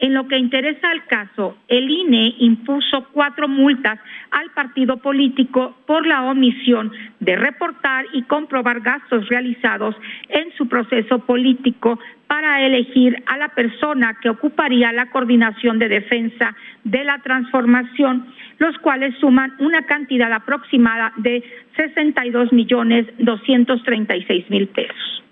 en 0.00 0.14
lo 0.14 0.26
que 0.26 0.38
interesa 0.38 0.90
al 0.90 1.04
caso, 1.06 1.58
el 1.68 1.90
INE 1.90 2.34
impuso 2.38 3.06
cuatro 3.12 3.48
multas 3.48 3.98
al 4.30 4.50
partido 4.50 4.96
político 4.96 5.76
por 5.86 6.06
la 6.06 6.22
omisión 6.22 6.90
de 7.20 7.36
reportar 7.36 8.06
y 8.14 8.22
comprobar 8.22 8.80
gastos 8.80 9.28
realizados 9.28 9.94
en 10.28 10.52
su 10.56 10.68
proceso 10.68 11.18
político 11.20 11.98
para 12.26 12.64
elegir 12.64 13.22
a 13.26 13.36
la 13.36 13.48
persona 13.48 14.16
que 14.22 14.30
ocuparía 14.30 14.90
la 14.92 15.10
coordinación 15.10 15.78
de 15.78 15.88
defensa 15.88 16.56
de 16.84 17.04
la 17.04 17.18
transformación, 17.18 18.26
los 18.58 18.78
cuales 18.78 19.14
suman 19.20 19.54
una 19.58 19.82
cantidad 19.82 20.32
aproximada 20.32 21.12
de 21.16 21.42
62 21.76 22.52
millones 22.52 23.06
236 23.18 24.48
mil 24.48 24.68
pesos. 24.68 25.22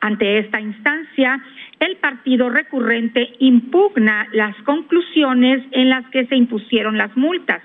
Ante 0.00 0.38
esta 0.38 0.60
instancia, 0.60 1.42
el 1.80 1.96
partido 1.96 2.48
recurrente 2.48 3.34
impugna 3.38 4.28
las 4.32 4.56
conclusiones 4.62 5.62
en 5.72 5.90
las 5.90 6.08
que 6.10 6.26
se 6.26 6.36
impusieron 6.36 6.96
las 6.96 7.16
multas. 7.16 7.62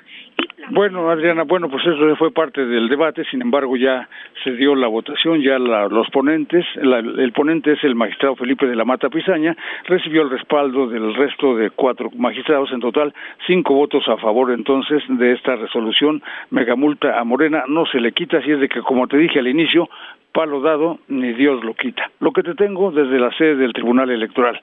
Bueno, 0.70 1.10
Adriana, 1.10 1.44
bueno, 1.44 1.70
pues 1.70 1.86
eso 1.86 2.16
fue 2.16 2.32
parte 2.32 2.66
del 2.66 2.88
debate, 2.88 3.24
sin 3.26 3.42
embargo 3.42 3.76
ya 3.76 4.08
se 4.44 4.52
dio 4.52 4.74
la 4.76 4.88
votación, 4.88 5.42
ya 5.42 5.60
los 5.60 6.10
ponentes, 6.12 6.66
el 6.76 7.32
ponente 7.34 7.74
es 7.74 7.84
el 7.84 7.96
magistrado 7.96 8.36
Felipe 8.36 8.68
de 8.68 8.76
la 8.76 8.86
Mata 8.86 9.10
Pizaña, 9.10 9.56
recibió 9.86 10.22
el 10.22 10.30
respaldo 10.30 10.88
del 10.88 11.14
resto 11.16 11.56
de 11.56 11.72
cuatro 11.72 12.10
magistrados, 12.16 12.72
en 12.72 12.80
total 12.80 13.14
cinco 13.48 13.74
votos 13.74 14.08
a 14.08 14.18
favor 14.18 14.52
entonces 14.52 15.04
de 15.10 15.34
esta 15.34 15.56
resolución, 15.56 16.24
megamulta 16.52 17.20
a 17.20 17.24
Morena, 17.24 17.64
no 17.68 17.86
se 17.86 18.00
le 18.00 18.14
quita, 18.14 18.38
así 18.38 18.52
es 18.52 18.60
de 18.60 18.70
que 18.70 18.82
como 18.82 19.08
te 19.08 19.18
dije 19.18 19.40
al 19.40 19.48
inicio, 19.48 19.90
palo 20.32 20.62
dado, 20.62 21.00
ni 21.08 21.34
Dios 21.34 21.64
lo 21.64 21.74
quita. 21.74 22.10
Lo 22.20 22.32
que 22.32 22.44
te 22.44 22.56
tengo 22.56 22.92
desde 22.92 23.20
la 23.20 23.32
sede 23.38 23.56
del 23.56 23.74
Tribunal 23.74 24.10
Electoral. 24.10 24.62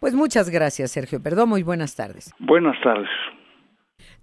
Pues 0.00 0.14
muchas 0.14 0.50
gracias, 0.50 0.90
Sergio 0.90 1.22
Perdón, 1.22 1.48
muy 1.48 1.62
buenas 1.62 1.96
tardes. 1.96 2.34
Buenas 2.38 2.80
tardes. 2.80 3.08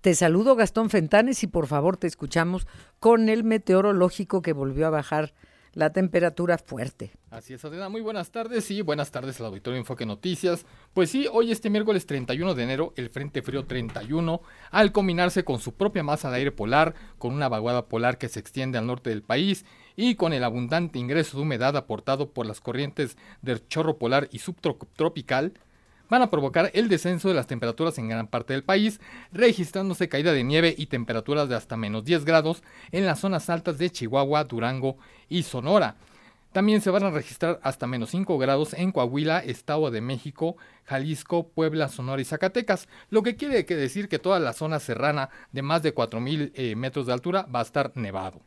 Te 0.02 0.16
saludo 0.16 0.56
Gastón 0.56 0.90
Fentanes 0.90 1.44
y 1.44 1.48
por 1.48 1.68
favor 1.68 1.96
te 1.96 2.08
escuchamos 2.08 2.66
con 3.00 3.30
el 3.30 3.44
meteorológico 3.44 4.42
que 4.42 4.52
volvió 4.52 4.88
a 4.88 4.90
bajar 4.90 5.36
la 5.74 5.94
temperatura 5.94 6.58
fuerte. 6.58 7.12
Así 7.30 7.54
es, 7.54 7.64
Adriana. 7.64 7.88
Muy 7.88 8.02
buenas 8.02 8.32
tardes 8.32 8.72
y 8.72 8.82
buenas 8.82 9.12
tardes 9.12 9.40
al 9.40 9.46
auditorio 9.46 9.78
Enfoque 9.78 10.08
Noticias. 10.08 10.66
Pues 10.96 11.12
sí, 11.12 11.28
hoy 11.32 11.52
este 11.52 11.70
miércoles 11.70 12.08
31 12.08 12.56
de 12.56 12.64
enero, 12.64 12.94
el 12.96 13.12
Frente 13.12 13.44
Frío 13.44 13.66
31, 13.68 14.42
al 14.72 14.92
combinarse 14.92 15.44
con 15.44 15.60
su 15.60 15.76
propia 15.76 16.02
masa 16.02 16.32
de 16.32 16.38
aire 16.38 16.52
polar, 16.52 16.96
con 17.20 17.36
una 17.36 17.48
vaguada 17.48 17.88
polar 17.88 18.18
que 18.18 18.28
se 18.28 18.40
extiende 18.40 18.80
al 18.80 18.88
norte 18.88 19.12
del 19.12 19.22
país 19.22 19.66
y 19.96 20.16
con 20.16 20.34
el 20.34 20.44
abundante 20.44 20.98
ingreso 20.98 21.38
de 21.38 21.44
humedad 21.44 21.78
aportado 21.78 22.32
por 22.32 22.48
las 22.48 22.60
corrientes 22.60 23.18
del 23.44 23.68
chorro 23.68 24.00
polar 24.00 24.30
y 24.32 24.40
subtropical, 24.40 25.54
van 26.12 26.22
a 26.22 26.30
provocar 26.30 26.72
el 26.74 26.90
descenso 26.90 27.30
de 27.30 27.36
las 27.36 27.48
temperaturas 27.48 27.98
en 27.98 28.10
gran 28.10 28.28
parte 28.28 28.52
del 28.52 28.66
país, 28.66 29.00
registrándose 29.32 30.10
caída 30.10 30.34
de 30.34 30.44
nieve 30.44 30.76
y 30.78 30.88
temperaturas 30.88 31.48
de 31.48 31.56
hasta 31.56 31.78
menos 31.78 32.04
10 32.04 32.26
grados 32.26 32.64
en 32.92 33.06
las 33.06 33.22
zonas 33.22 33.50
altas 33.50 33.78
de 33.78 33.90
Chihuahua, 33.90 34.44
Durango 34.44 34.98
y 35.30 35.44
Sonora. 35.44 35.96
También 36.52 36.82
se 36.82 36.90
van 36.90 37.06
a 37.06 37.12
registrar 37.12 37.62
hasta 37.64 37.88
menos 37.88 38.10
5 38.10 38.38
grados 38.38 38.74
en 38.74 38.92
Coahuila, 38.92 39.40
Estado 39.40 39.90
de 39.90 40.02
México, 40.02 40.58
Jalisco, 40.84 41.48
Puebla, 41.48 41.88
Sonora 41.88 42.22
y 42.22 42.26
Zacatecas, 42.26 42.90
lo 43.10 43.24
que 43.24 43.38
quiere 43.38 43.64
decir 43.64 44.10
que 44.10 44.20
toda 44.20 44.42
la 44.42 44.52
zona 44.52 44.82
serrana 44.82 45.30
de 45.54 45.62
más 45.62 45.82
de 45.82 45.96
4.000 45.96 46.52
eh, 46.56 46.76
metros 46.76 47.06
de 47.08 47.14
altura 47.14 47.44
va 47.44 47.60
a 47.60 47.64
estar 47.64 47.94
nevado. 47.96 48.42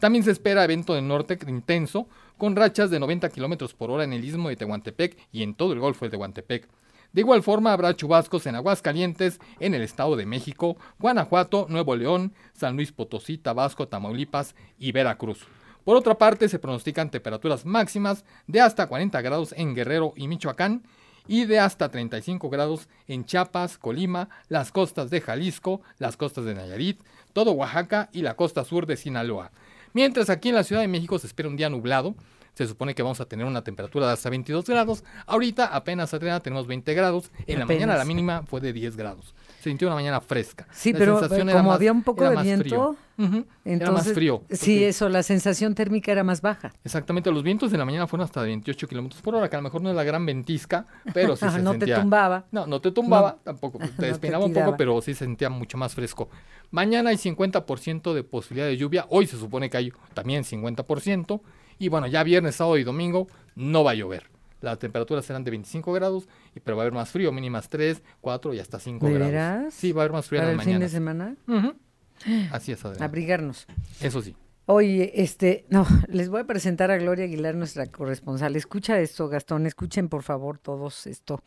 También 0.00 0.24
se 0.24 0.32
espera 0.32 0.64
evento 0.64 0.94
de 0.94 1.02
norte 1.02 1.38
intenso, 1.46 2.08
con 2.38 2.56
rachas 2.56 2.90
de 2.90 2.98
90 2.98 3.28
kilómetros 3.28 3.72
por 3.72 3.92
hora 3.92 4.02
en 4.02 4.12
el 4.14 4.24
istmo 4.24 4.48
de 4.48 4.56
Tehuantepec 4.56 5.16
y 5.30 5.44
en 5.44 5.54
todo 5.54 5.72
el 5.74 5.78
Golfo 5.78 6.06
de 6.06 6.10
Tehuantepec. 6.10 6.68
De 7.14 7.20
igual 7.20 7.44
forma, 7.44 7.72
habrá 7.72 7.94
chubascos 7.94 8.44
en 8.46 8.56
Aguascalientes, 8.56 9.38
en 9.60 9.72
el 9.72 9.82
Estado 9.82 10.16
de 10.16 10.26
México, 10.26 10.76
Guanajuato, 10.98 11.66
Nuevo 11.68 11.94
León, 11.94 12.34
San 12.54 12.74
Luis 12.74 12.90
Potosí, 12.90 13.38
Tabasco, 13.38 13.86
Tamaulipas 13.86 14.56
y 14.80 14.90
Veracruz. 14.90 15.46
Por 15.84 15.96
otra 15.96 16.18
parte, 16.18 16.48
se 16.48 16.58
pronostican 16.58 17.12
temperaturas 17.12 17.64
máximas 17.64 18.24
de 18.48 18.60
hasta 18.60 18.88
40 18.88 19.20
grados 19.20 19.54
en 19.56 19.76
Guerrero 19.76 20.12
y 20.16 20.26
Michoacán 20.26 20.82
y 21.28 21.44
de 21.44 21.60
hasta 21.60 21.88
35 21.88 22.50
grados 22.50 22.88
en 23.06 23.24
Chiapas, 23.24 23.78
Colima, 23.78 24.28
las 24.48 24.72
costas 24.72 25.08
de 25.10 25.20
Jalisco, 25.20 25.82
las 25.98 26.16
costas 26.16 26.46
de 26.46 26.56
Nayarit, 26.56 27.00
todo 27.32 27.52
Oaxaca 27.52 28.10
y 28.12 28.22
la 28.22 28.34
costa 28.34 28.64
sur 28.64 28.86
de 28.86 28.96
Sinaloa. 28.96 29.52
Mientras 29.92 30.30
aquí 30.30 30.48
en 30.48 30.56
la 30.56 30.64
Ciudad 30.64 30.82
de 30.82 30.88
México 30.88 31.20
se 31.20 31.28
espera 31.28 31.48
un 31.48 31.56
día 31.56 31.70
nublado, 31.70 32.16
se 32.54 32.66
supone 32.66 32.94
que 32.94 33.02
vamos 33.02 33.20
a 33.20 33.26
tener 33.26 33.46
una 33.46 33.62
temperatura 33.62 34.06
de 34.06 34.12
hasta 34.12 34.30
22 34.30 34.64
grados. 34.64 35.04
Ahorita 35.26 35.66
apenas 35.66 36.10
tenemos 36.42 36.66
20 36.66 36.94
grados. 36.94 37.30
En 37.46 37.58
la 37.58 37.66
mañana 37.66 37.96
la 37.96 38.04
mínima 38.04 38.42
fue 38.46 38.60
de 38.60 38.72
10 38.72 38.96
grados. 38.96 39.34
Se 39.58 39.70
sintió 39.70 39.88
una 39.88 39.94
mañana 39.96 40.20
fresca. 40.20 40.66
Sí, 40.72 40.92
pero 40.92 41.20
como 41.52 41.72
había 41.72 41.90
un 41.90 42.02
poco 42.02 42.28
de 42.28 42.42
viento, 42.42 42.96
entonces, 43.16 43.46
era 43.64 43.90
más 43.90 44.12
frío. 44.12 44.42
Sí, 44.50 44.84
eso, 44.84 45.08
la 45.08 45.22
sensación 45.22 45.74
térmica 45.74 46.12
era 46.12 46.22
más 46.22 46.42
baja. 46.42 46.74
Exactamente, 46.84 47.30
los 47.30 47.42
vientos 47.42 47.70
de 47.70 47.78
la 47.78 47.84
mañana 47.84 48.06
fueron 48.06 48.24
hasta 48.24 48.42
de 48.42 48.48
28 48.48 48.88
kilómetros 48.88 49.22
por 49.22 49.34
hora, 49.34 49.48
que 49.48 49.56
a 49.56 49.58
lo 49.60 49.62
mejor 49.62 49.82
no 49.82 49.90
es 49.90 49.96
la 49.96 50.04
gran 50.04 50.26
ventisca, 50.26 50.86
pero 51.12 51.34
sí 51.34 51.46
se 51.50 51.62
no 51.62 51.70
sentía. 51.72 51.96
te 51.96 52.00
tumbaba. 52.02 52.44
No, 52.52 52.66
no 52.66 52.80
te 52.80 52.90
tumbaba, 52.90 53.38
tampoco. 53.42 53.78
Te 53.98 54.06
despeinaba 54.06 54.44
un 54.44 54.52
poco, 54.52 54.76
pero 54.76 55.00
sí 55.00 55.14
se 55.14 55.20
sentía 55.20 55.48
mucho 55.48 55.78
más 55.78 55.94
fresco. 55.94 56.28
Mañana 56.70 57.10
hay 57.10 57.16
50% 57.16 58.12
de 58.12 58.22
posibilidad 58.22 58.66
de 58.66 58.76
lluvia. 58.76 59.06
Hoy 59.08 59.26
se 59.26 59.38
supone 59.38 59.70
que 59.70 59.76
hay 59.76 59.92
también 60.12 60.44
50%. 60.44 61.40
Y 61.78 61.88
bueno, 61.88 62.06
ya 62.06 62.22
viernes, 62.22 62.56
sábado 62.56 62.78
y 62.78 62.84
domingo 62.84 63.26
no 63.54 63.84
va 63.84 63.92
a 63.92 63.94
llover. 63.94 64.30
Las 64.60 64.78
temperaturas 64.78 65.24
serán 65.24 65.44
de 65.44 65.50
25 65.50 65.92
grados, 65.92 66.26
pero 66.64 66.76
va 66.76 66.82
a 66.82 66.84
haber 66.84 66.94
más 66.94 67.10
frío, 67.10 67.30
mínimas 67.32 67.68
3, 67.68 68.02
4 68.20 68.54
y 68.54 68.60
hasta 68.60 68.80
5 68.80 69.06
¿De 69.06 69.12
grados. 69.12 69.74
Sí, 69.74 69.92
va 69.92 70.02
a 70.02 70.04
haber 70.04 70.12
más 70.12 70.26
frío 70.26 70.40
¿Para 70.40 70.52
en 70.52 70.60
el 70.60 70.66
la 70.66 70.72
fin 70.72 70.80
de 70.80 70.88
semana? 70.88 71.36
Así 72.50 72.72
es, 72.72 72.82
Adriana. 72.84 73.04
Abrigarnos. 73.04 73.66
Eso 74.00 74.22
sí. 74.22 74.34
Oye, 74.66 75.12
este, 75.22 75.66
no, 75.68 75.86
les 76.08 76.30
voy 76.30 76.40
a 76.40 76.46
presentar 76.46 76.90
a 76.90 76.96
Gloria 76.96 77.26
Aguilar, 77.26 77.54
nuestra 77.54 77.86
corresponsal. 77.86 78.56
Escucha 78.56 78.98
esto, 78.98 79.28
Gastón, 79.28 79.66
escuchen 79.66 80.08
por 80.08 80.22
favor 80.22 80.58
todos 80.58 81.06
esto. 81.06 81.42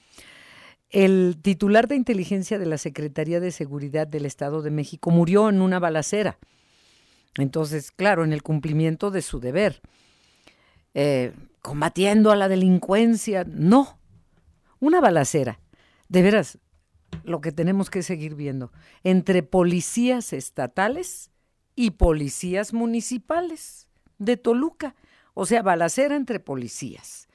El 0.90 1.38
titular 1.42 1.88
de 1.88 1.96
inteligencia 1.96 2.60
de 2.60 2.66
la 2.66 2.78
Secretaría 2.78 3.40
de 3.40 3.52
Seguridad 3.52 4.08
del 4.08 4.26
Estado 4.26 4.62
de 4.62 4.72
México 4.72 5.12
murió 5.12 5.50
en 5.50 5.62
una 5.62 5.80
balacera. 5.80 6.38
Entonces, 7.36 7.92
claro, 7.92 8.24
en 8.24 8.32
el 8.32 8.42
cumplimiento 8.42 9.12
de 9.12 9.22
su 9.22 9.40
deber. 9.40 9.82
Eh, 10.93 11.34
combatiendo 11.62 12.32
a 12.32 12.36
la 12.36 12.47
delincuencia. 12.47 13.45
No, 13.47 14.00
una 14.80 15.02
balacera. 15.02 15.60
De 16.10 16.21
veras, 16.21 16.60
lo 17.23 17.41
que 17.41 17.52
tenemos 17.52 17.89
que 17.89 18.04
seguir 18.04 18.36
viendo. 18.36 18.71
Entre 19.04 19.43
policías 19.43 20.34
estatales 20.34 21.32
y 21.76 21.91
policías 21.91 22.73
municipales 22.73 23.88
de 24.17 24.38
Toluca. 24.38 24.95
O 25.34 25.45
sea, 25.45 25.62
balacera 25.62 26.15
entre 26.15 26.39
policías. 26.39 27.28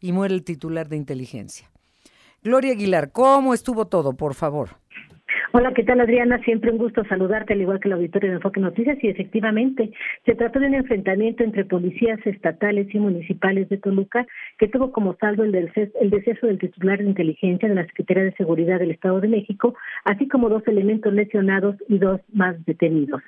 Y 0.00 0.12
muere 0.12 0.34
el 0.34 0.44
titular 0.44 0.88
de 0.88 0.96
inteligencia. 0.96 1.70
Gloria 2.42 2.72
Aguilar, 2.72 3.12
¿cómo 3.12 3.52
estuvo 3.52 3.86
todo, 3.86 4.14
por 4.14 4.34
favor? 4.34 4.79
Hola, 5.52 5.72
¿qué 5.74 5.82
tal 5.82 6.00
Adriana? 6.00 6.38
Siempre 6.44 6.70
un 6.70 6.78
gusto 6.78 7.02
saludarte, 7.06 7.54
al 7.54 7.60
igual 7.60 7.80
que 7.80 7.88
el 7.88 7.94
auditorio 7.94 8.30
de 8.30 8.36
Enfoque 8.36 8.60
Noticias. 8.60 8.96
Y 9.02 9.08
efectivamente, 9.08 9.90
se 10.24 10.36
trató 10.36 10.60
de 10.60 10.68
un 10.68 10.74
enfrentamiento 10.74 11.42
entre 11.42 11.64
policías 11.64 12.24
estatales 12.24 12.86
y 12.94 13.00
municipales 13.00 13.68
de 13.68 13.78
Toluca 13.78 14.24
que 14.58 14.68
tuvo 14.68 14.92
como 14.92 15.16
saldo 15.16 15.42
el, 15.42 15.52
el 15.56 16.10
deceso 16.10 16.46
del 16.46 16.60
titular 16.60 16.98
de 16.98 17.06
inteligencia 17.06 17.68
de 17.68 17.74
la 17.74 17.86
Secretaría 17.86 18.22
de 18.22 18.34
Seguridad 18.34 18.78
del 18.78 18.92
Estado 18.92 19.20
de 19.20 19.26
México, 19.26 19.74
así 20.04 20.28
como 20.28 20.48
dos 20.48 20.62
elementos 20.68 21.12
lesionados 21.12 21.74
y 21.88 21.98
dos 21.98 22.20
más 22.32 22.64
detenidos. 22.64 23.20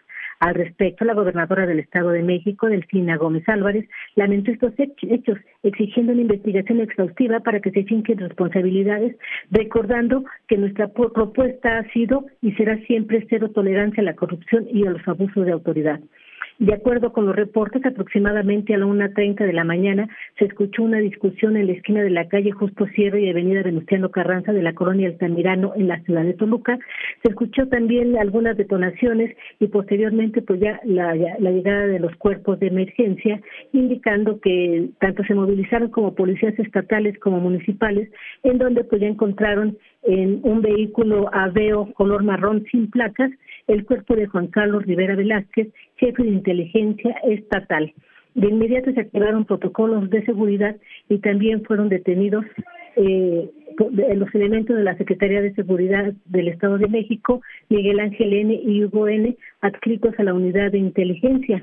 Al 0.42 0.56
respecto, 0.56 1.04
la 1.04 1.14
gobernadora 1.14 1.66
del 1.66 1.78
Estado 1.78 2.10
de 2.10 2.20
México, 2.20 2.66
Delfina 2.66 3.16
Gómez 3.16 3.48
Álvarez, 3.48 3.88
lamentó 4.16 4.50
estos 4.50 4.72
hechos, 4.76 5.38
exigiendo 5.62 6.10
una 6.12 6.22
investigación 6.22 6.80
exhaustiva 6.80 7.38
para 7.38 7.60
que 7.60 7.70
se 7.70 7.84
finquen 7.84 8.18
responsabilidades, 8.18 9.14
recordando 9.52 10.24
que 10.48 10.56
nuestra 10.56 10.88
propuesta 10.88 11.78
ha 11.78 11.92
sido 11.92 12.26
y 12.40 12.50
será 12.54 12.76
siempre 12.88 13.24
cero 13.30 13.52
tolerancia 13.54 14.00
a 14.00 14.04
la 14.04 14.16
corrupción 14.16 14.66
y 14.68 14.84
a 14.84 14.90
los 14.90 15.06
abusos 15.06 15.46
de 15.46 15.52
autoridad. 15.52 16.00
De 16.58 16.74
acuerdo 16.74 17.12
con 17.12 17.26
los 17.26 17.34
reportes, 17.34 17.84
aproximadamente 17.84 18.74
a 18.74 18.78
la 18.78 18.86
1.30 18.86 19.44
de 19.44 19.52
la 19.52 19.64
mañana 19.64 20.08
se 20.38 20.44
escuchó 20.44 20.82
una 20.82 20.98
discusión 20.98 21.56
en 21.56 21.66
la 21.66 21.72
esquina 21.72 22.02
de 22.02 22.10
la 22.10 22.28
calle 22.28 22.52
Justo 22.52 22.86
Sierra 22.88 23.18
y 23.18 23.28
Avenida 23.28 23.62
Venustiano 23.62 24.10
Carranza 24.10 24.52
de 24.52 24.62
la 24.62 24.74
colonia 24.74 25.08
Altamirano 25.08 25.72
en 25.76 25.88
la 25.88 26.00
ciudad 26.02 26.24
de 26.24 26.34
Toluca. 26.34 26.78
Se 27.22 27.30
escuchó 27.30 27.66
también 27.68 28.16
algunas 28.16 28.56
detonaciones 28.56 29.36
y 29.58 29.66
posteriormente 29.68 30.42
pues 30.42 30.60
ya 30.60 30.80
la, 30.84 31.14
la 31.14 31.50
llegada 31.50 31.86
de 31.86 31.98
los 31.98 32.14
cuerpos 32.16 32.60
de 32.60 32.68
emergencia 32.68 33.40
indicando 33.72 34.40
que 34.40 34.90
tanto 35.00 35.24
se 35.24 35.34
movilizaron 35.34 35.90
como 35.90 36.14
policías 36.14 36.58
estatales 36.58 37.18
como 37.18 37.40
municipales 37.40 38.10
en 38.42 38.58
donde 38.58 38.84
pues 38.84 39.00
ya 39.00 39.08
encontraron 39.08 39.76
en 40.02 40.40
un 40.42 40.62
vehículo 40.62 41.30
Aveo 41.32 41.92
color 41.94 42.22
marrón 42.24 42.64
sin 42.70 42.90
placas 42.90 43.30
el 43.72 43.86
cuerpo 43.86 44.14
de 44.14 44.26
Juan 44.26 44.48
Carlos 44.48 44.84
Rivera 44.84 45.16
Velázquez, 45.16 45.68
jefe 45.96 46.22
de 46.22 46.28
inteligencia 46.28 47.16
estatal. 47.24 47.92
De 48.34 48.48
inmediato 48.48 48.92
se 48.92 49.00
activaron 49.00 49.44
protocolos 49.46 50.10
de 50.10 50.24
seguridad 50.24 50.76
y 51.08 51.18
también 51.18 51.64
fueron 51.64 51.88
detenidos 51.88 52.44
eh, 52.96 53.50
los 54.14 54.34
elementos 54.34 54.76
de 54.76 54.84
la 54.84 54.96
Secretaría 54.96 55.40
de 55.40 55.54
Seguridad 55.54 56.12
del 56.26 56.48
Estado 56.48 56.76
de 56.76 56.88
México, 56.88 57.40
Miguel 57.70 58.00
Ángel 58.00 58.32
N. 58.34 58.54
y 58.54 58.84
Hugo 58.84 59.08
N., 59.08 59.36
adscritos 59.62 60.14
a 60.18 60.24
la 60.24 60.34
unidad 60.34 60.70
de 60.72 60.78
inteligencia. 60.78 61.60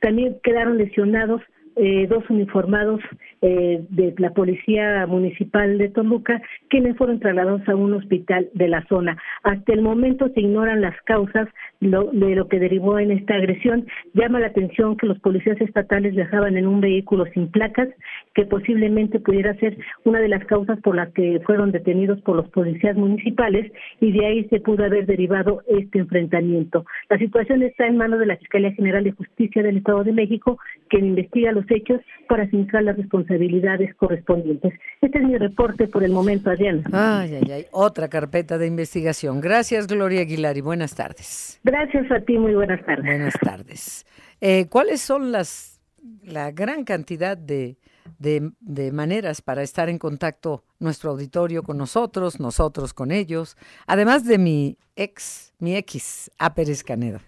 También 0.00 0.36
quedaron 0.42 0.76
lesionados 0.76 1.40
eh, 1.76 2.06
dos 2.08 2.28
uniformados 2.30 3.00
eh, 3.42 3.84
de 3.90 4.14
la 4.18 4.30
Policía 4.30 5.06
Municipal 5.06 5.76
de 5.78 5.88
Toluca, 5.88 6.40
quienes 6.68 6.96
fueron 6.96 7.20
trasladados 7.20 7.68
a 7.68 7.74
un 7.74 7.94
hospital 7.94 8.48
de 8.54 8.68
la 8.68 8.86
zona. 8.86 9.16
Hasta 9.42 9.72
el 9.72 9.82
momento 9.82 10.28
se 10.34 10.40
ignoran 10.40 10.80
las 10.80 11.00
causas 11.02 11.48
de 11.90 12.34
lo 12.34 12.48
que 12.48 12.58
derivó 12.58 12.98
en 12.98 13.10
esta 13.10 13.34
agresión. 13.34 13.86
Llama 14.14 14.40
la 14.40 14.48
atención 14.48 14.96
que 14.96 15.06
los 15.06 15.18
policías 15.20 15.60
estatales 15.60 16.14
viajaban 16.14 16.56
en 16.56 16.66
un 16.66 16.80
vehículo 16.80 17.24
sin 17.26 17.50
placas, 17.50 17.88
que 18.34 18.44
posiblemente 18.44 19.20
pudiera 19.20 19.54
ser 19.58 19.76
una 20.04 20.20
de 20.20 20.28
las 20.28 20.44
causas 20.46 20.78
por 20.80 20.96
las 20.96 21.12
que 21.12 21.40
fueron 21.46 21.72
detenidos 21.72 22.20
por 22.22 22.36
los 22.36 22.48
policías 22.50 22.96
municipales 22.96 23.70
y 24.00 24.12
de 24.12 24.26
ahí 24.26 24.44
se 24.48 24.60
pudo 24.60 24.84
haber 24.84 25.06
derivado 25.06 25.62
este 25.66 25.98
enfrentamiento. 25.98 26.84
La 27.08 27.18
situación 27.18 27.62
está 27.62 27.86
en 27.86 27.96
manos 27.96 28.18
de 28.18 28.26
la 28.26 28.36
Fiscalía 28.36 28.72
General 28.72 29.04
de 29.04 29.12
Justicia 29.12 29.62
del 29.62 29.78
Estado 29.78 30.04
de 30.04 30.12
México, 30.12 30.58
quien 30.88 31.06
investiga 31.06 31.52
los 31.52 31.64
hechos 31.70 32.00
para 32.28 32.46
fijar 32.48 32.82
las 32.82 32.96
responsabilidades 32.96 33.94
correspondientes. 33.96 34.72
Este 35.00 35.18
es 35.18 35.24
mi 35.24 35.36
reporte 35.36 35.86
por 35.88 36.04
el 36.04 36.12
momento, 36.12 36.50
Adriana. 36.50 36.82
Ay, 36.92 37.34
ay, 37.34 37.52
ay, 37.52 37.66
otra 37.72 38.08
carpeta 38.08 38.58
de 38.58 38.66
investigación. 38.66 39.40
Gracias, 39.40 39.86
Gloria 39.86 40.22
Aguilar, 40.22 40.56
y 40.56 40.60
buenas 40.60 40.94
tardes. 40.94 41.60
A 41.74 42.20
ti, 42.20 42.38
muy 42.38 42.54
buenas 42.54 42.84
tardes. 42.84 43.04
Buenas 43.04 43.34
tardes. 43.40 44.06
Eh, 44.40 44.66
¿Cuáles 44.68 45.00
son 45.00 45.32
las 45.32 45.80
la 46.22 46.50
gran 46.50 46.84
cantidad 46.84 47.36
de 47.36 47.76
de, 48.18 48.50
de, 48.60 48.92
maneras 48.92 49.40
para 49.40 49.62
estar 49.62 49.88
en 49.88 49.98
contacto 49.98 50.62
nuestro 50.78 51.10
auditorio 51.10 51.62
con 51.62 51.78
nosotros, 51.78 52.38
nosotros 52.38 52.92
con 52.92 53.10
ellos, 53.10 53.56
además 53.86 54.26
de 54.26 54.38
mi 54.38 54.76
ex, 54.94 55.54
mi 55.58 55.74
ex, 55.74 56.30
A 56.38 56.54
Pérez 56.54 56.84
Canedo. 56.84 57.20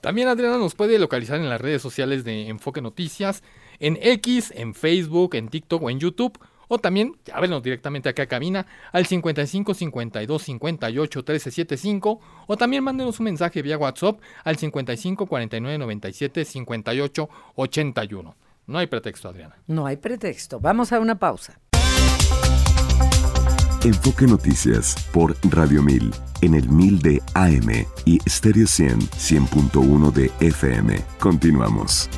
También 0.00 0.28
Adriana 0.28 0.58
nos 0.58 0.74
puede 0.74 0.98
localizar 0.98 1.38
en 1.38 1.48
las 1.48 1.60
redes 1.60 1.82
sociales 1.82 2.24
de 2.24 2.48
Enfoque 2.48 2.80
Noticias, 2.80 3.42
en 3.78 3.98
X, 4.00 4.52
en 4.56 4.74
Facebook, 4.74 5.34
en 5.34 5.48
TikTok 5.48 5.82
o 5.82 5.90
en 5.90 6.00
YouTube 6.00 6.38
o 6.72 6.78
también, 6.78 7.18
llávenos 7.26 7.62
directamente 7.62 8.08
acá 8.08 8.22
a 8.22 8.26
cabina 8.26 8.66
al 8.92 9.04
55 9.04 9.74
52 9.74 10.42
58 10.42 11.22
13 11.22 11.50
75 11.50 12.20
o 12.46 12.56
también 12.56 12.82
mándenos 12.82 13.20
un 13.20 13.24
mensaje 13.24 13.60
vía 13.60 13.76
WhatsApp 13.76 14.18
al 14.42 14.56
55 14.56 15.26
49 15.26 15.76
97 15.78 16.46
58 16.46 17.28
81. 17.56 18.36
No 18.68 18.78
hay 18.78 18.86
pretexto, 18.86 19.28
Adriana. 19.28 19.56
No 19.66 19.84
hay 19.84 19.98
pretexto. 19.98 20.60
Vamos 20.60 20.94
a 20.94 21.00
una 21.00 21.18
pausa. 21.18 21.60
Enfoque 23.84 24.26
Noticias 24.26 24.94
por 25.12 25.36
Radio 25.50 25.82
1000 25.82 26.10
en 26.40 26.54
el 26.54 26.66
1000 26.70 26.98
de 27.00 27.22
AM 27.34 27.84
y 28.06 28.18
Stereo 28.26 28.66
100 28.66 28.98
100.1 28.98 30.10
de 30.10 30.30
FM. 30.40 30.96
Continuamos. 31.18 32.08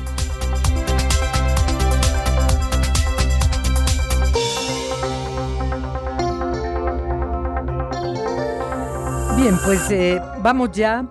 Bien, 9.45 9.59
pues 9.63 9.91
eh, 9.91 10.19
vamos 10.41 10.71
ya 10.71 11.07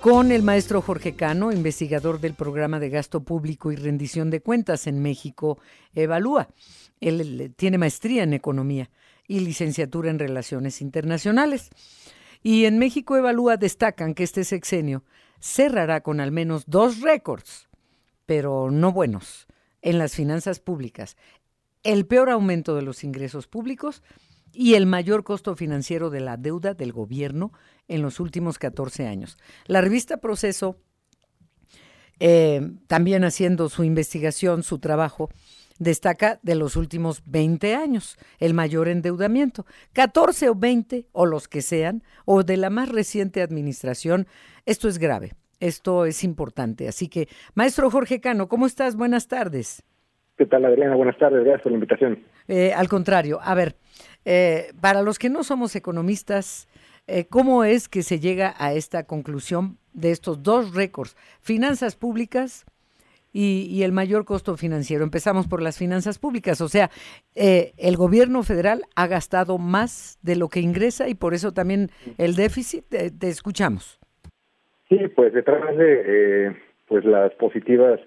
con 0.00 0.32
el 0.32 0.42
maestro 0.42 0.82
Jorge 0.82 1.14
Cano, 1.14 1.52
investigador 1.52 2.18
del 2.18 2.34
programa 2.34 2.80
de 2.80 2.90
gasto 2.90 3.22
público 3.22 3.70
y 3.70 3.76
rendición 3.76 4.28
de 4.28 4.40
cuentas 4.40 4.88
en 4.88 5.00
México 5.00 5.60
Evalúa. 5.94 6.48
Él 7.00 7.54
tiene 7.56 7.78
maestría 7.78 8.24
en 8.24 8.32
economía 8.32 8.90
y 9.28 9.38
licenciatura 9.38 10.10
en 10.10 10.18
relaciones 10.18 10.82
internacionales. 10.82 11.70
Y 12.42 12.64
en 12.64 12.80
México 12.80 13.16
Evalúa 13.16 13.56
destacan 13.56 14.14
que 14.14 14.24
este 14.24 14.42
sexenio 14.42 15.04
cerrará 15.38 16.00
con 16.00 16.18
al 16.18 16.32
menos 16.32 16.64
dos 16.66 17.02
récords, 17.02 17.68
pero 18.26 18.68
no 18.72 18.90
buenos, 18.90 19.46
en 19.80 19.98
las 19.98 20.12
finanzas 20.12 20.58
públicas. 20.58 21.16
El 21.84 22.04
peor 22.04 22.30
aumento 22.30 22.74
de 22.74 22.82
los 22.82 23.04
ingresos 23.04 23.46
públicos 23.46 24.02
y 24.56 24.74
el 24.74 24.86
mayor 24.86 25.22
costo 25.22 25.54
financiero 25.54 26.08
de 26.08 26.20
la 26.20 26.36
deuda 26.36 26.72
del 26.74 26.92
gobierno 26.92 27.52
en 27.88 28.02
los 28.02 28.20
últimos 28.20 28.58
14 28.58 29.06
años. 29.06 29.36
La 29.66 29.82
revista 29.82 30.16
Proceso, 30.16 30.76
eh, 32.18 32.62
también 32.86 33.24
haciendo 33.24 33.68
su 33.68 33.84
investigación, 33.84 34.62
su 34.62 34.78
trabajo, 34.78 35.28
destaca 35.78 36.40
de 36.42 36.54
los 36.54 36.76
últimos 36.76 37.22
20 37.26 37.74
años 37.74 38.16
el 38.38 38.54
mayor 38.54 38.88
endeudamiento, 38.88 39.66
14 39.92 40.48
o 40.48 40.54
20 40.54 41.06
o 41.12 41.26
los 41.26 41.48
que 41.48 41.60
sean, 41.60 42.02
o 42.24 42.42
de 42.42 42.56
la 42.56 42.70
más 42.70 42.88
reciente 42.88 43.42
administración. 43.42 44.26
Esto 44.64 44.88
es 44.88 44.98
grave, 44.98 45.34
esto 45.60 46.06
es 46.06 46.24
importante. 46.24 46.88
Así 46.88 47.08
que, 47.08 47.28
maestro 47.54 47.90
Jorge 47.90 48.20
Cano, 48.20 48.48
¿cómo 48.48 48.66
estás? 48.66 48.96
Buenas 48.96 49.28
tardes. 49.28 49.82
¿Qué 50.36 50.44
tal, 50.44 50.64
Adriana? 50.66 50.94
Buenas 50.96 51.16
tardes, 51.16 51.44
gracias 51.44 51.62
por 51.62 51.72
la 51.72 51.76
invitación. 51.76 52.18
Eh, 52.46 52.72
al 52.74 52.88
contrario, 52.88 53.38
a 53.42 53.54
ver, 53.54 53.76
eh, 54.28 54.72
para 54.80 55.02
los 55.02 55.20
que 55.20 55.30
no 55.30 55.44
somos 55.44 55.76
economistas, 55.76 56.68
eh, 57.06 57.26
¿cómo 57.30 57.62
es 57.62 57.88
que 57.88 58.02
se 58.02 58.18
llega 58.18 58.54
a 58.58 58.72
esta 58.72 59.04
conclusión 59.04 59.78
de 59.92 60.10
estos 60.10 60.42
dos 60.42 60.74
récords? 60.74 61.16
Finanzas 61.40 61.94
públicas 61.94 62.66
y, 63.32 63.84
el 63.84 63.92
mayor 63.92 64.24
costo 64.24 64.56
financiero. 64.56 65.04
Empezamos 65.04 65.46
por 65.46 65.62
las 65.62 65.78
finanzas 65.78 66.18
públicas, 66.18 66.60
o 66.60 66.68
sea, 66.68 66.90
eh, 67.36 67.72
el 67.76 67.96
gobierno 67.96 68.42
federal 68.42 68.82
ha 68.96 69.06
gastado 69.06 69.58
más 69.58 70.18
de 70.22 70.34
lo 70.34 70.48
que 70.48 70.58
ingresa 70.58 71.08
y 71.08 71.14
por 71.14 71.32
eso 71.32 71.52
también 71.52 71.90
el 72.18 72.34
déficit. 72.34 72.84
te 72.88 73.28
escuchamos. 73.28 74.00
Sí, 74.88 74.98
pues 75.14 75.34
detrás 75.34 75.76
de 75.76 76.56
pues 76.88 77.04
las 77.04 77.32
positivas 77.34 78.00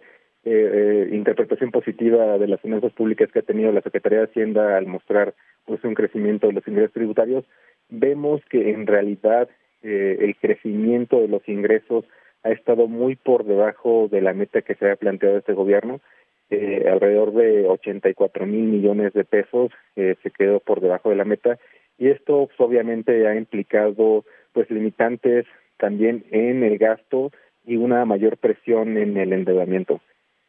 interpretación 1.11 1.69
positiva 1.71 2.37
de 2.37 2.47
las 2.47 2.61
finanzas 2.61 2.91
públicas 2.93 3.29
que 3.31 3.39
ha 3.39 3.43
tenido 3.43 3.71
la 3.71 3.81
Secretaría 3.81 4.19
de 4.19 4.25
Hacienda 4.25 4.77
al 4.77 4.87
mostrar 4.87 5.35
pues 5.69 5.83
un 5.83 5.93
crecimiento 5.93 6.47
de 6.47 6.53
los 6.53 6.67
ingresos 6.67 6.93
tributarios, 6.93 7.45
vemos 7.89 8.41
que 8.49 8.71
en 8.71 8.87
realidad 8.87 9.47
eh, 9.83 10.17
el 10.19 10.35
crecimiento 10.35 11.21
de 11.21 11.27
los 11.27 11.47
ingresos 11.47 12.05
ha 12.41 12.49
estado 12.49 12.87
muy 12.87 13.15
por 13.15 13.45
debajo 13.45 14.07
de 14.09 14.21
la 14.21 14.33
meta 14.33 14.63
que 14.63 14.73
se 14.73 14.85
había 14.85 14.95
planteado 14.95 15.37
este 15.37 15.53
gobierno. 15.53 16.01
Eh, 16.49 16.89
alrededor 16.91 17.33
de 17.33 17.67
84 17.67 18.47
mil 18.47 18.63
millones 18.63 19.13
de 19.13 19.23
pesos 19.25 19.71
eh, 19.95 20.15
se 20.23 20.31
quedó 20.31 20.59
por 20.59 20.81
debajo 20.81 21.11
de 21.11 21.15
la 21.15 21.23
meta 21.23 21.59
y 21.99 22.07
esto 22.07 22.47
pues, 22.47 22.59
obviamente 22.59 23.27
ha 23.27 23.35
implicado 23.35 24.25
pues 24.53 24.71
limitantes 24.71 25.45
también 25.77 26.25
en 26.31 26.63
el 26.63 26.79
gasto 26.79 27.31
y 27.63 27.75
una 27.75 28.03
mayor 28.05 28.37
presión 28.37 28.97
en 28.97 29.17
el 29.17 29.33
endeudamiento. 29.33 30.01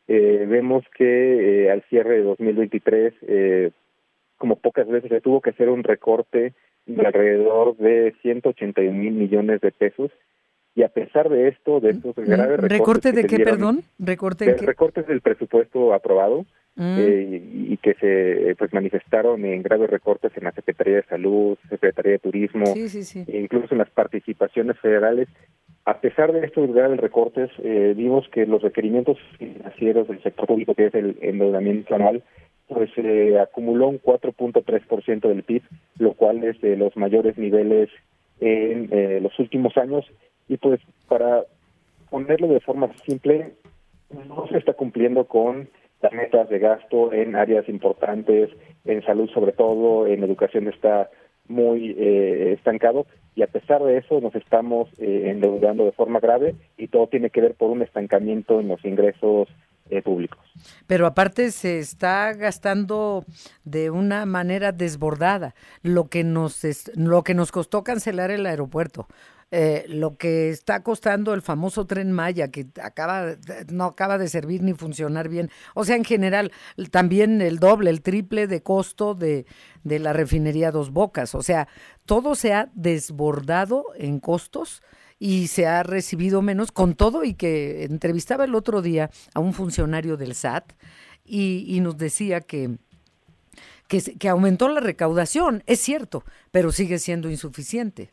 Eh, 0.08 0.46
vemos 0.48 0.82
que 0.96 1.68
al 1.70 1.82
cierre 1.90 2.16
de 2.16 2.22
2023 2.22 3.14
eh, 3.28 3.70
como 4.40 4.56
pocas 4.56 4.88
veces 4.88 5.10
se 5.10 5.20
tuvo 5.20 5.42
que 5.42 5.50
hacer 5.50 5.68
un 5.68 5.84
recorte 5.84 6.54
de 6.86 7.06
alrededor 7.06 7.76
de 7.76 8.14
181 8.22 8.90
mil 8.90 9.12
millones 9.12 9.60
de 9.60 9.70
pesos 9.70 10.10
y 10.74 10.82
a 10.82 10.88
pesar 10.88 11.28
de 11.28 11.48
esto, 11.48 11.78
de 11.78 11.90
estos 11.90 12.16
graves 12.16 12.58
recortes 12.58 12.78
¿Recorte 12.78 13.12
de 13.12 13.26
qué, 13.26 13.38
perdón? 13.40 13.82
¿Recorte 13.98 14.46
de 14.46 14.54
recortes 14.54 15.06
del 15.06 15.20
presupuesto 15.20 15.92
aprobado 15.92 16.46
mm. 16.76 16.96
eh, 16.98 17.42
y, 17.68 17.76
que 17.76 17.92
se 17.94 18.56
pues 18.56 18.72
manifestaron 18.72 19.44
en 19.44 19.62
graves 19.62 19.90
recortes 19.90 20.32
en 20.36 20.44
la 20.44 20.52
Secretaría 20.52 20.96
de 20.96 21.02
Salud, 21.02 21.58
Secretaría 21.68 22.12
de 22.12 22.18
Turismo, 22.18 22.64
e 22.74 23.40
incluso 23.40 23.74
en 23.74 23.78
las 23.78 23.90
participaciones 23.90 24.78
federales. 24.78 25.28
A 25.84 26.00
pesar 26.00 26.32
de 26.32 26.46
estos 26.46 26.72
graves 26.72 26.98
recortes, 26.98 27.50
eh, 27.62 27.92
vimos 27.94 28.26
que 28.32 28.46
los 28.46 28.62
requerimientos 28.62 29.18
financieros 29.38 30.08
del 30.08 30.22
sector 30.22 30.46
público, 30.46 30.74
que 30.74 30.86
es 30.86 30.94
el 30.94 31.18
endeudamiento 31.20 31.94
anual, 31.94 32.22
pues 32.72 32.90
se 32.94 33.38
acumuló 33.38 33.88
un 33.88 34.00
4.3% 34.00 35.28
del 35.28 35.42
PIB, 35.42 35.62
lo 35.98 36.14
cual 36.14 36.44
es 36.44 36.60
de 36.60 36.76
los 36.76 36.96
mayores 36.96 37.36
niveles 37.36 37.90
en 38.40 38.88
eh, 38.92 39.20
los 39.20 39.36
últimos 39.38 39.76
años. 39.76 40.06
Y 40.48 40.56
pues 40.56 40.80
para 41.08 41.44
ponerlo 42.10 42.48
de 42.48 42.60
forma 42.60 42.90
simple, 43.04 43.54
no 44.28 44.46
se 44.48 44.58
está 44.58 44.72
cumpliendo 44.72 45.24
con 45.24 45.68
las 46.00 46.12
metas 46.12 46.48
de 46.48 46.58
gasto 46.58 47.12
en 47.12 47.36
áreas 47.36 47.68
importantes, 47.68 48.50
en 48.84 49.02
salud 49.02 49.28
sobre 49.30 49.52
todo, 49.52 50.06
en 50.06 50.22
educación 50.22 50.68
está 50.68 51.10
muy 51.48 51.96
eh, 51.98 52.52
estancado 52.52 53.06
y 53.34 53.42
a 53.42 53.48
pesar 53.48 53.82
de 53.82 53.98
eso 53.98 54.20
nos 54.20 54.34
estamos 54.36 54.88
eh, 54.98 55.24
endeudando 55.26 55.84
de 55.84 55.92
forma 55.92 56.20
grave 56.20 56.54
y 56.78 56.86
todo 56.86 57.08
tiene 57.08 57.30
que 57.30 57.40
ver 57.40 57.54
por 57.54 57.70
un 57.70 57.82
estancamiento 57.82 58.60
en 58.60 58.68
los 58.68 58.84
ingresos 58.84 59.48
eh. 59.90 60.02
Pero 60.86 61.06
aparte 61.06 61.50
se 61.50 61.78
está 61.78 62.32
gastando 62.34 63.24
de 63.64 63.90
una 63.90 64.26
manera 64.26 64.72
desbordada 64.72 65.54
lo 65.82 66.08
que 66.08 66.24
nos 66.24 66.62
lo 66.94 67.22
que 67.22 67.34
nos 67.34 67.52
costó 67.52 67.82
cancelar 67.84 68.30
el 68.30 68.46
aeropuerto. 68.46 69.08
Eh, 69.52 69.84
lo 69.88 70.16
que 70.16 70.50
está 70.50 70.84
costando 70.84 71.34
el 71.34 71.42
famoso 71.42 71.84
tren 71.84 72.12
Maya, 72.12 72.52
que 72.52 72.68
acaba, 72.80 73.34
no 73.72 73.84
acaba 73.84 74.16
de 74.16 74.28
servir 74.28 74.62
ni 74.62 74.74
funcionar 74.74 75.28
bien. 75.28 75.50
O 75.74 75.84
sea, 75.84 75.96
en 75.96 76.04
general, 76.04 76.52
también 76.92 77.40
el 77.40 77.58
doble, 77.58 77.90
el 77.90 78.00
triple 78.00 78.46
de 78.46 78.62
costo 78.62 79.16
de, 79.16 79.46
de 79.82 79.98
la 79.98 80.12
refinería 80.12 80.70
Dos 80.70 80.92
Bocas. 80.92 81.34
O 81.34 81.42
sea, 81.42 81.66
todo 82.06 82.36
se 82.36 82.52
ha 82.52 82.70
desbordado 82.74 83.86
en 83.96 84.20
costos 84.20 84.82
y 85.22 85.48
se 85.48 85.66
ha 85.66 85.82
recibido 85.82 86.40
menos, 86.40 86.72
con 86.72 86.94
todo 86.94 87.22
y 87.22 87.34
que 87.34 87.84
entrevistaba 87.84 88.44
el 88.44 88.54
otro 88.54 88.80
día 88.80 89.10
a 89.34 89.40
un 89.40 89.52
funcionario 89.52 90.16
del 90.16 90.34
SAT 90.34 90.72
y, 91.24 91.78
nos 91.82 91.96
decía 91.98 92.40
que, 92.40 92.70
que, 93.88 94.28
aumentó 94.28 94.68
la 94.68 94.80
recaudación, 94.80 95.62
es 95.66 95.78
cierto, 95.78 96.24
pero 96.50 96.72
sigue 96.72 96.98
siendo 96.98 97.30
insuficiente. 97.30 98.08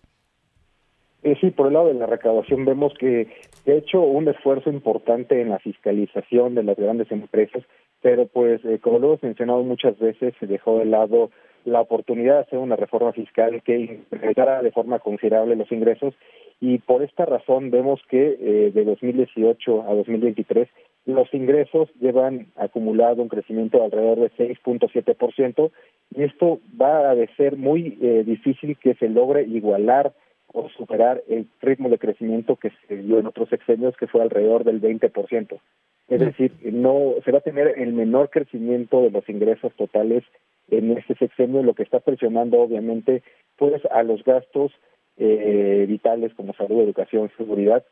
Eh, 1.23 1.35
sí, 1.41 1.49
por 1.49 1.67
el 1.67 1.73
lado 1.73 1.87
de 1.87 1.95
la 1.95 2.05
recaudación 2.05 2.65
vemos 2.65 2.93
que 2.99 3.27
se 3.63 3.71
ha 3.71 3.75
hecho 3.75 4.01
un 4.01 4.27
esfuerzo 4.27 4.69
importante 4.69 5.41
en 5.41 5.49
la 5.49 5.59
fiscalización 5.59 6.55
de 6.55 6.63
las 6.63 6.77
grandes 6.77 7.11
empresas, 7.11 7.63
pero 8.01 8.27
pues 8.27 8.63
eh, 8.65 8.79
como 8.79 8.99
lo 8.99 9.07
hemos 9.07 9.23
mencionado 9.23 9.63
muchas 9.63 9.97
veces, 9.97 10.35
se 10.39 10.45
dejó 10.45 10.77
de 10.79 10.85
lado 10.85 11.31
la 11.67 11.81
oportunidad 11.81 12.35
de 12.35 12.41
hacer 12.41 12.59
una 12.59 12.77
reforma 12.77 13.11
fiscal 13.11 13.61
que 13.61 13.77
incrementara 13.77 14.61
de 14.61 14.71
forma 14.71 14.99
considerable 14.99 15.57
los 15.57 15.69
ingresos 15.71 16.13
y 16.61 16.77
por 16.77 17.03
esta 17.03 17.25
razón 17.25 17.71
vemos 17.71 18.01
que 18.09 18.37
eh, 18.39 18.71
de 18.73 18.85
2018 18.85 19.83
a 19.83 19.93
2023 19.93 20.69
los 21.05 21.33
ingresos 21.33 21.89
llevan 21.99 22.47
acumulado 22.55 23.21
un 23.21 23.27
crecimiento 23.27 23.79
de 23.79 23.85
alrededor 23.85 24.19
de 24.19 24.31
6.7% 24.31 25.71
y 26.15 26.23
esto 26.23 26.59
va 26.81 27.11
a 27.11 27.15
ser 27.35 27.57
muy 27.57 27.97
eh, 28.01 28.23
difícil 28.25 28.77
que 28.77 28.95
se 28.95 29.09
logre 29.09 29.43
igualar 29.43 30.13
o 30.53 30.69
superar 30.69 31.21
el 31.27 31.47
ritmo 31.61 31.89
de 31.89 31.99
crecimiento 31.99 32.55
que 32.55 32.71
se 32.87 32.95
dio 32.95 33.19
en 33.19 33.27
otros 33.27 33.49
sexenios 33.49 33.95
que 33.97 34.07
fue 34.07 34.21
alrededor 34.21 34.63
del 34.63 34.81
20%. 34.81 35.59
Es 36.07 36.19
decir, 36.19 36.53
no 36.63 37.15
se 37.25 37.31
va 37.31 37.39
a 37.39 37.41
tener 37.41 37.73
el 37.77 37.93
menor 37.93 38.29
crecimiento 38.29 39.01
de 39.01 39.11
los 39.11 39.27
ingresos 39.27 39.73
totales 39.75 40.23
en 40.69 40.97
este 40.97 41.15
sexenio, 41.15 41.63
lo 41.63 41.73
que 41.73 41.83
está 41.83 41.99
presionando 41.99 42.59
obviamente 42.59 43.23
pues 43.57 43.83
a 43.91 44.03
los 44.03 44.23
gastos 44.23 44.71
eh, 45.17 45.85
vitales 45.87 46.33
como 46.33 46.53
salud, 46.53 46.81
educación, 46.81 47.29
seguridad. 47.37 47.83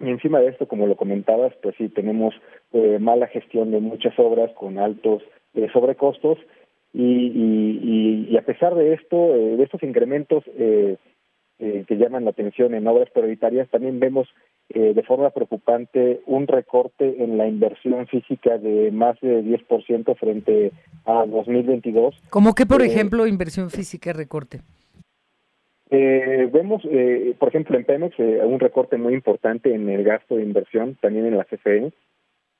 Y 0.00 0.08
encima 0.08 0.40
de 0.40 0.48
esto, 0.48 0.66
como 0.66 0.86
lo 0.86 0.96
comentabas, 0.96 1.54
pues 1.62 1.76
sí 1.76 1.88
tenemos 1.88 2.34
eh, 2.72 2.98
mala 2.98 3.28
gestión 3.28 3.70
de 3.70 3.80
muchas 3.80 4.18
obras 4.18 4.50
con 4.52 4.78
altos 4.78 5.22
eh, 5.54 5.68
sobrecostos 5.72 6.38
y, 6.94 7.02
y, 7.02 8.28
y, 8.30 8.36
a 8.36 8.42
pesar 8.42 8.74
de 8.76 8.94
esto, 8.94 9.34
eh, 9.34 9.56
de 9.56 9.62
estos 9.64 9.82
incrementos 9.82 10.44
eh, 10.56 10.96
eh, 11.58 11.84
que 11.88 11.96
llaman 11.96 12.24
la 12.24 12.30
atención 12.30 12.72
en 12.72 12.86
obras 12.86 13.10
prioritarias, 13.10 13.68
también 13.68 13.98
vemos 13.98 14.28
eh, 14.70 14.94
de 14.94 15.02
forma 15.02 15.30
preocupante 15.30 16.20
un 16.26 16.46
recorte 16.46 17.22
en 17.22 17.38
la 17.38 17.46
inversión 17.46 18.06
física 18.06 18.58
de 18.58 18.90
más 18.90 19.20
de 19.20 19.42
10% 19.42 20.16
frente 20.16 20.72
a 21.04 21.26
2022. 21.26 22.22
¿Cómo 22.30 22.54
que, 22.54 22.66
por 22.66 22.82
eh, 22.82 22.86
ejemplo, 22.86 23.26
inversión 23.26 23.70
física 23.70 24.12
recorte? 24.12 24.60
Eh, 25.90 26.48
vemos, 26.52 26.82
eh, 26.90 27.36
por 27.38 27.50
ejemplo, 27.50 27.76
en 27.76 27.84
Pemex 27.84 28.18
eh, 28.18 28.40
un 28.44 28.58
recorte 28.58 28.96
muy 28.96 29.14
importante 29.14 29.74
en 29.74 29.88
el 29.88 30.02
gasto 30.02 30.36
de 30.36 30.42
inversión, 30.42 30.96
también 31.00 31.26
en 31.26 31.36
la 31.36 31.44
CFE, 31.44 31.92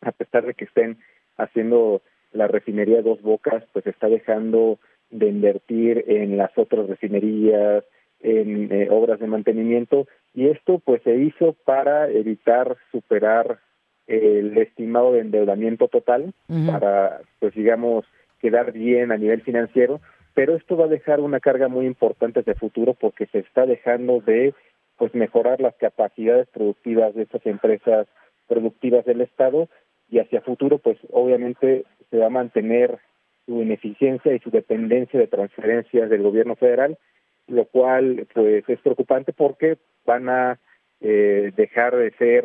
a 0.03 0.12
pesar 0.12 0.45
de 0.47 0.55
que 0.55 0.67
estén 0.67 0.99
haciendo 1.37 2.03
la 2.33 2.47
refinería 2.47 3.03
Dos 3.03 3.23
Bocas, 3.23 3.64
pues 3.73 3.87
está 3.87 4.09
dejando 4.09 4.79
de 5.11 5.29
invertir 5.29 6.05
en 6.07 6.37
las 6.37 6.57
otras 6.57 6.87
refinerías, 6.87 7.85
en 8.21 8.73
eh, 8.73 8.88
obras 8.90 9.21
de 9.21 9.27
mantenimiento 9.27 10.07
y 10.35 10.49
esto 10.49 10.81
pues 10.85 11.01
se 11.03 11.16
hizo 11.16 11.55
para 11.64 12.11
evitar 12.11 12.77
superar 12.90 13.61
el 14.07 14.59
estimado 14.59 15.12
de 15.12 15.20
endeudamiento 15.20 15.88
total 15.88 16.35
uh 16.49 16.53
-huh. 16.53 16.73
para 16.73 17.20
pues 17.38 17.55
digamos 17.55 18.05
quedar 18.40 18.73
bien 18.73 19.12
a 19.12 19.16
nivel 19.16 19.40
financiero 19.42 20.01
pero 20.35 20.57
esto 20.57 20.77
va 20.77 20.87
a 20.87 20.88
dejar 20.88 21.20
una 21.20 21.40
carga 21.40 21.68
muy 21.68 21.87
importante 21.87 22.42
de 22.42 22.55
futuro 22.55 22.94
porque 22.94 23.27
se 23.27 23.38
está 23.38 23.64
dejando 23.64 24.20
de 24.20 24.53
pues 24.99 25.14
mejorar 25.14 25.61
las 25.61 25.75
capacidades 25.77 26.49
productivas 26.49 27.14
de 27.14 27.23
estas 27.23 27.47
empresas 27.47 28.07
productivas 28.47 29.05
del 29.05 29.23
estado 29.23 29.68
y 30.11 30.18
hacia 30.18 30.42
futuro 30.42 30.79
pues 30.79 30.99
obviamente 31.11 31.85
se 32.11 32.18
va 32.18 32.27
a 32.27 32.31
mantener 32.31 32.99
su 33.47 33.62
ineficiencia 33.62 34.35
y 34.35 34.40
su 34.40 34.51
dependencia 34.51 35.18
de 35.18 35.29
transferencias 35.29 36.11
del 36.11 36.23
gobierno 36.23 36.57
federal 36.57 36.99
lo 37.47 37.64
cual 37.66 38.27
pues 38.35 38.68
es 38.68 38.81
preocupante 38.81 39.33
porque 39.33 39.79
van 40.05 40.29
a 40.29 40.59
eh, 41.01 41.53
dejar 41.57 41.97
de 41.97 42.11
ser 42.12 42.45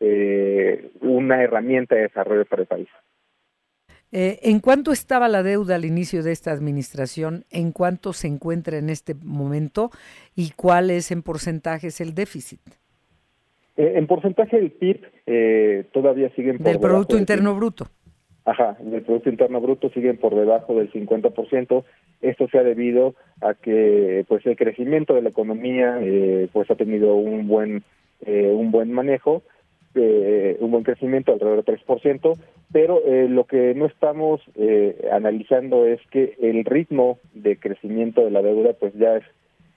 eh, 0.00 0.90
una 1.00 1.42
herramienta 1.42 1.94
de 1.94 2.02
desarrollo 2.02 2.44
para 2.46 2.62
el 2.62 2.68
país. 2.68 2.88
Eh, 4.14 4.40
¿En 4.42 4.60
cuánto 4.60 4.92
estaba 4.92 5.26
la 5.26 5.42
deuda 5.42 5.76
al 5.76 5.86
inicio 5.86 6.22
de 6.22 6.32
esta 6.32 6.52
administración? 6.52 7.44
¿En 7.50 7.72
cuánto 7.72 8.12
se 8.12 8.28
encuentra 8.28 8.76
en 8.76 8.90
este 8.90 9.14
momento? 9.14 9.90
¿Y 10.36 10.50
cuál 10.50 10.90
es 10.90 11.10
en 11.10 11.22
porcentajes 11.22 11.98
el 12.02 12.14
déficit? 12.14 12.60
Eh, 13.78 13.94
en 13.96 14.06
porcentaje 14.06 14.58
del 14.58 14.70
PIB 14.70 15.00
eh, 15.26 15.84
todavía 15.92 16.28
siguen 16.34 16.58
por 16.58 16.66
Del 16.66 16.78
Producto 16.78 17.16
Interno 17.16 17.52
PIB. 17.52 17.58
Bruto. 17.58 17.86
Ajá, 18.44 18.76
del 18.80 19.02
Producto 19.02 19.30
Interno 19.30 19.60
Bruto 19.60 19.88
siguen 19.90 20.16
por 20.16 20.34
debajo 20.34 20.74
del 20.74 20.90
50%. 20.92 21.84
Esto 22.22 22.48
se 22.48 22.58
ha 22.58 22.62
debido 22.62 23.14
a 23.40 23.54
que 23.54 24.24
pues 24.28 24.44
el 24.46 24.56
crecimiento 24.56 25.14
de 25.14 25.22
la 25.22 25.28
economía 25.28 25.98
eh, 26.00 26.48
pues 26.52 26.70
ha 26.70 26.74
tenido 26.74 27.14
un 27.14 27.46
buen 27.46 27.84
eh, 28.24 28.52
un 28.52 28.70
buen 28.70 28.92
manejo, 28.92 29.42
eh, 29.94 30.56
un 30.60 30.70
buen 30.70 30.84
crecimiento 30.84 31.32
alrededor 31.32 31.64
del 31.64 31.78
3%, 31.78 32.36
pero 32.72 33.02
eh, 33.04 33.28
lo 33.28 33.44
que 33.44 33.74
no 33.74 33.86
estamos 33.86 34.40
eh, 34.56 35.08
analizando 35.12 35.86
es 35.86 36.00
que 36.10 36.36
el 36.40 36.64
ritmo 36.64 37.18
de 37.34 37.56
crecimiento 37.58 38.24
de 38.24 38.30
la 38.30 38.42
deuda 38.42 38.72
pues 38.72 38.94
ya 38.94 39.16
es 39.16 39.24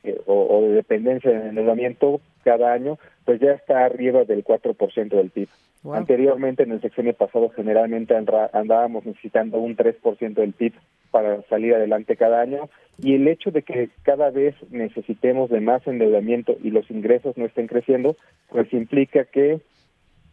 eh, 0.03 0.17
o, 0.25 0.61
de 0.61 0.69
dependencia 0.69 1.31
del 1.31 1.49
endeudamiento 1.49 2.21
cada 2.43 2.71
año 2.71 2.97
pues 3.25 3.41
ya 3.41 3.51
está 3.51 3.85
arriba 3.85 4.23
del 4.23 4.43
4% 4.43 5.09
del 5.09 5.29
PIB. 5.29 5.49
Wow. 5.85 5.93
Anteriormente, 5.93 6.63
en 6.63 6.71
el 6.71 6.81
sexenio 6.81 7.13
pasado, 7.13 7.49
generalmente 7.49 8.15
andábamos 8.15 9.05
necesitando 9.05 9.59
un 9.59 9.77
3% 9.77 10.33
del 10.33 10.53
PIB 10.53 10.73
para 11.11 11.43
salir 11.43 11.75
adelante 11.75 12.17
cada 12.17 12.41
año 12.41 12.69
y 12.97 13.13
el 13.13 13.27
hecho 13.27 13.51
de 13.51 13.61
que 13.61 13.89
cada 14.01 14.31
vez 14.31 14.55
necesitemos 14.71 15.51
de 15.51 15.61
más 15.61 15.85
endeudamiento 15.85 16.57
y 16.63 16.71
los 16.71 16.89
ingresos 16.89 17.37
no 17.37 17.45
estén 17.45 17.67
creciendo, 17.67 18.15
pues 18.49 18.73
implica 18.73 19.25
que 19.25 19.59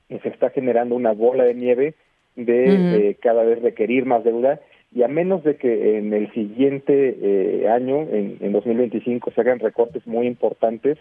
se 0.08 0.28
está 0.30 0.48
generando 0.48 0.94
una 0.94 1.12
bola 1.12 1.44
de 1.44 1.54
nieve 1.54 1.94
de 2.34 2.64
uh 2.64 2.72
-huh. 2.72 2.94
eh, 2.94 3.16
cada 3.20 3.42
vez 3.44 3.60
requerir 3.60 4.06
más 4.06 4.24
deuda 4.24 4.58
y 4.90 5.02
a 5.02 5.08
menos 5.08 5.44
de 5.44 5.56
que 5.56 5.98
en 5.98 6.14
el 6.14 6.32
siguiente 6.32 7.14
eh, 7.20 7.68
año, 7.68 8.00
en, 8.10 8.38
en 8.40 8.52
2025, 8.52 9.32
se 9.32 9.40
hagan 9.42 9.58
recortes 9.58 10.06
muy 10.06 10.26
importantes 10.26 10.96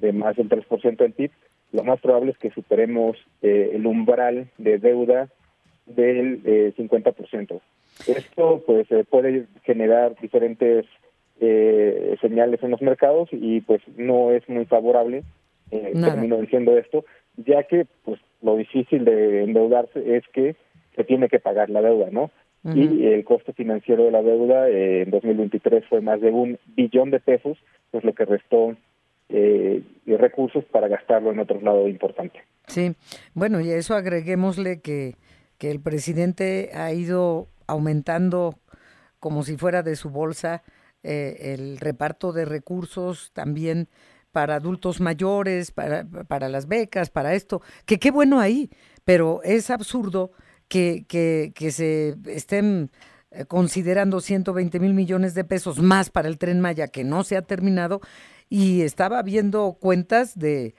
de 0.00 0.12
más 0.12 0.34
del 0.34 0.48
3% 0.48 0.96
del 0.96 1.12
PIB, 1.12 1.30
lo 1.74 1.82
más 1.82 2.00
probable 2.00 2.30
es 2.30 2.38
que 2.38 2.50
superemos 2.50 3.16
eh, 3.42 3.72
el 3.74 3.84
umbral 3.86 4.48
de 4.58 4.78
deuda 4.78 5.28
del 5.86 6.40
eh, 6.44 6.72
50%. 6.78 7.60
Esto 8.06 8.62
pues 8.64 8.90
eh, 8.92 9.04
puede 9.08 9.46
generar 9.64 10.14
diferentes 10.20 10.86
eh, 11.40 12.16
señales 12.20 12.62
en 12.62 12.70
los 12.70 12.80
mercados 12.80 13.28
y 13.32 13.60
pues 13.60 13.82
no 13.96 14.30
es 14.30 14.48
muy 14.48 14.66
favorable, 14.66 15.24
eh, 15.72 15.92
termino 15.94 16.38
diciendo 16.38 16.78
esto, 16.78 17.04
ya 17.36 17.64
que 17.64 17.86
pues 18.04 18.20
lo 18.40 18.56
difícil 18.56 19.04
de 19.04 19.42
endeudarse 19.42 20.16
es 20.16 20.22
que 20.32 20.54
se 20.94 21.02
tiene 21.02 21.28
que 21.28 21.40
pagar 21.40 21.70
la 21.70 21.82
deuda, 21.82 22.08
¿no? 22.12 22.30
Uh 22.62 22.70
-huh. 22.70 23.00
Y 23.00 23.06
el 23.08 23.24
costo 23.24 23.52
financiero 23.52 24.04
de 24.04 24.12
la 24.12 24.22
deuda 24.22 24.68
eh, 24.70 25.02
en 25.02 25.10
2023 25.10 25.84
fue 25.86 26.00
más 26.00 26.20
de 26.20 26.30
un 26.30 26.58
billón 26.76 27.10
de 27.10 27.18
pesos, 27.18 27.58
pues 27.90 28.04
lo 28.04 28.14
que 28.14 28.24
restó 28.24 28.76
eh, 29.28 29.82
recursos 30.06 30.64
para 30.66 30.88
gastarlo 30.88 31.32
en 31.32 31.40
otro 31.40 31.60
lado 31.60 31.88
importante. 31.88 32.40
Sí, 32.66 32.94
bueno, 33.34 33.60
y 33.60 33.70
a 33.70 33.76
eso 33.76 33.94
agreguémosle 33.94 34.80
que, 34.80 35.16
que 35.58 35.70
el 35.70 35.80
presidente 35.80 36.70
ha 36.74 36.92
ido 36.92 37.48
aumentando 37.66 38.58
como 39.20 39.42
si 39.42 39.56
fuera 39.56 39.82
de 39.82 39.96
su 39.96 40.10
bolsa 40.10 40.62
eh, 41.02 41.54
el 41.54 41.78
reparto 41.78 42.32
de 42.32 42.44
recursos 42.44 43.30
también 43.32 43.88
para 44.32 44.56
adultos 44.56 45.00
mayores, 45.00 45.70
para, 45.70 46.04
para 46.04 46.48
las 46.48 46.66
becas, 46.66 47.10
para 47.10 47.34
esto, 47.34 47.62
que 47.86 47.98
qué 47.98 48.10
bueno 48.10 48.40
ahí, 48.40 48.70
pero 49.04 49.40
es 49.44 49.70
absurdo 49.70 50.32
que, 50.66 51.04
que, 51.06 51.52
que 51.54 51.70
se 51.70 52.16
estén 52.26 52.90
eh, 53.30 53.44
considerando 53.46 54.20
120 54.20 54.80
mil 54.80 54.94
millones 54.94 55.34
de 55.34 55.44
pesos 55.44 55.80
más 55.80 56.10
para 56.10 56.28
el 56.28 56.38
tren 56.38 56.60
Maya 56.60 56.88
que 56.88 57.04
no 57.04 57.22
se 57.22 57.36
ha 57.36 57.42
terminado 57.42 58.00
y 58.48 58.82
estaba 58.82 59.22
viendo 59.22 59.76
cuentas 59.80 60.38
de, 60.38 60.74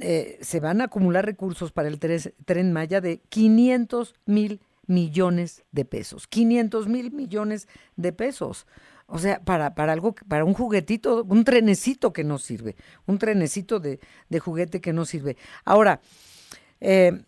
eh, 0.00 0.38
se 0.40 0.60
van 0.60 0.80
a 0.80 0.84
acumular 0.84 1.26
recursos 1.26 1.72
para 1.72 1.88
el 1.88 1.98
tren 1.98 2.72
Maya 2.72 3.00
de 3.00 3.18
500 3.28 4.14
mil 4.26 4.60
millones 4.86 5.64
de 5.72 5.84
pesos, 5.84 6.26
500 6.26 6.88
mil 6.88 7.12
millones 7.12 7.68
de 7.96 8.12
pesos. 8.12 8.66
O 9.06 9.18
sea, 9.18 9.40
para, 9.40 9.74
para 9.74 9.94
algo, 9.94 10.14
para 10.28 10.44
un 10.44 10.52
juguetito, 10.52 11.24
un 11.24 11.44
trenecito 11.44 12.12
que 12.12 12.24
no 12.24 12.38
sirve, 12.38 12.76
un 13.06 13.18
trenecito 13.18 13.80
de, 13.80 14.00
de 14.28 14.38
juguete 14.38 14.82
que 14.82 14.92
no 14.92 15.06
sirve. 15.06 15.36
Ahora, 15.64 16.00
eh, 16.80 17.22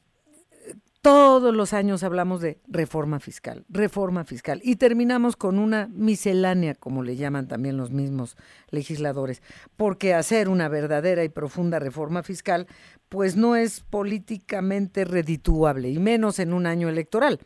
todos 1.03 1.55
los 1.55 1.73
años 1.73 2.05
hablamos 2.05 2.41
de 2.41 2.59
reforma 2.69 3.21
fiscal, 3.21 3.65
reforma 3.69 4.25
fiscal, 4.25 4.61
y 4.63 4.77
terminamos 4.77 5.37
con 5.37 5.59
una 5.59 5.89
miscelánea, 5.89 6.75
como 6.75 7.03
le 7.03 7.17
llaman 7.17 7.49
también 7.49 7.77
los 7.77 7.91
mismos 7.91 8.37
legisladores, 8.71 9.43
porque 9.77 10.13
hacer 10.13 10.49
una 10.49 10.69
verdadera 10.69 11.25
y 11.25 11.31
profunda 11.31 11.79
reforma 11.79 12.23
fiscal, 12.23 12.67
pues 13.09 13.37
no 13.37 13.57
es 13.57 13.81
políticamente 13.81 15.05
redituable, 15.05 15.89
y 15.89 15.99
menos 15.99 16.39
en 16.39 16.53
un 16.53 16.67
año 16.67 16.89
electoral. 16.89 17.39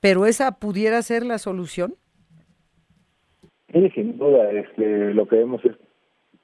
Pero 0.00 0.24
esa 0.24 0.52
pudiera 0.58 1.02
ser 1.02 1.26
la 1.26 1.38
solución. 1.38 1.94
Sí, 3.72 3.90
sin 3.94 4.16
duda, 4.16 4.50
este, 4.52 5.12
lo 5.12 5.28
que 5.28 5.36
vemos 5.36 5.62
es, 5.64 5.72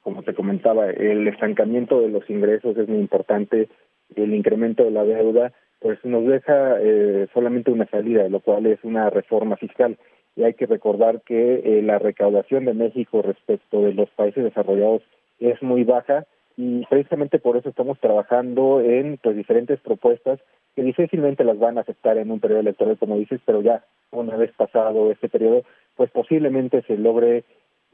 como 0.02 0.22
te 0.22 0.34
comentaba, 0.34 0.90
el 0.90 1.26
estancamiento 1.26 2.00
de 2.00 2.10
los 2.10 2.28
ingresos 2.28 2.76
es 2.76 2.88
muy 2.88 2.98
importante, 2.98 3.68
el 4.14 4.34
incremento 4.34 4.84
de 4.84 4.90
la 4.90 5.02
deuda, 5.02 5.52
pues 5.80 5.98
nos 6.04 6.26
deja 6.26 6.80
eh, 6.80 7.28
solamente 7.32 7.70
una 7.70 7.86
salida, 7.86 8.28
lo 8.28 8.40
cual 8.40 8.66
es 8.66 8.82
una 8.82 9.10
reforma 9.10 9.56
fiscal. 9.56 9.98
Y 10.34 10.44
hay 10.44 10.54
que 10.54 10.66
recordar 10.66 11.22
que 11.22 11.62
eh, 11.64 11.82
la 11.82 11.98
recaudación 11.98 12.64
de 12.66 12.74
México 12.74 13.22
respecto 13.22 13.82
de 13.82 13.94
los 13.94 14.10
países 14.10 14.44
desarrollados 14.44 15.02
es 15.40 15.62
muy 15.62 15.84
baja 15.84 16.26
y 16.56 16.84
precisamente 16.86 17.38
por 17.38 17.56
eso 17.56 17.68
estamos 17.68 17.98
trabajando 18.00 18.80
en 18.80 19.18
pues 19.22 19.36
diferentes 19.36 19.78
propuestas 19.80 20.40
que 20.74 20.82
difícilmente 20.82 21.44
las 21.44 21.58
van 21.58 21.78
a 21.78 21.82
aceptar 21.82 22.18
en 22.18 22.30
un 22.30 22.40
periodo 22.40 22.60
electoral, 22.60 22.98
como 22.98 23.16
dices, 23.16 23.40
pero 23.44 23.60
ya 23.62 23.84
una 24.10 24.36
vez 24.36 24.52
pasado 24.56 25.10
este 25.10 25.28
periodo, 25.28 25.62
pues 25.96 26.10
posiblemente 26.10 26.82
se 26.82 26.96
logre 26.96 27.44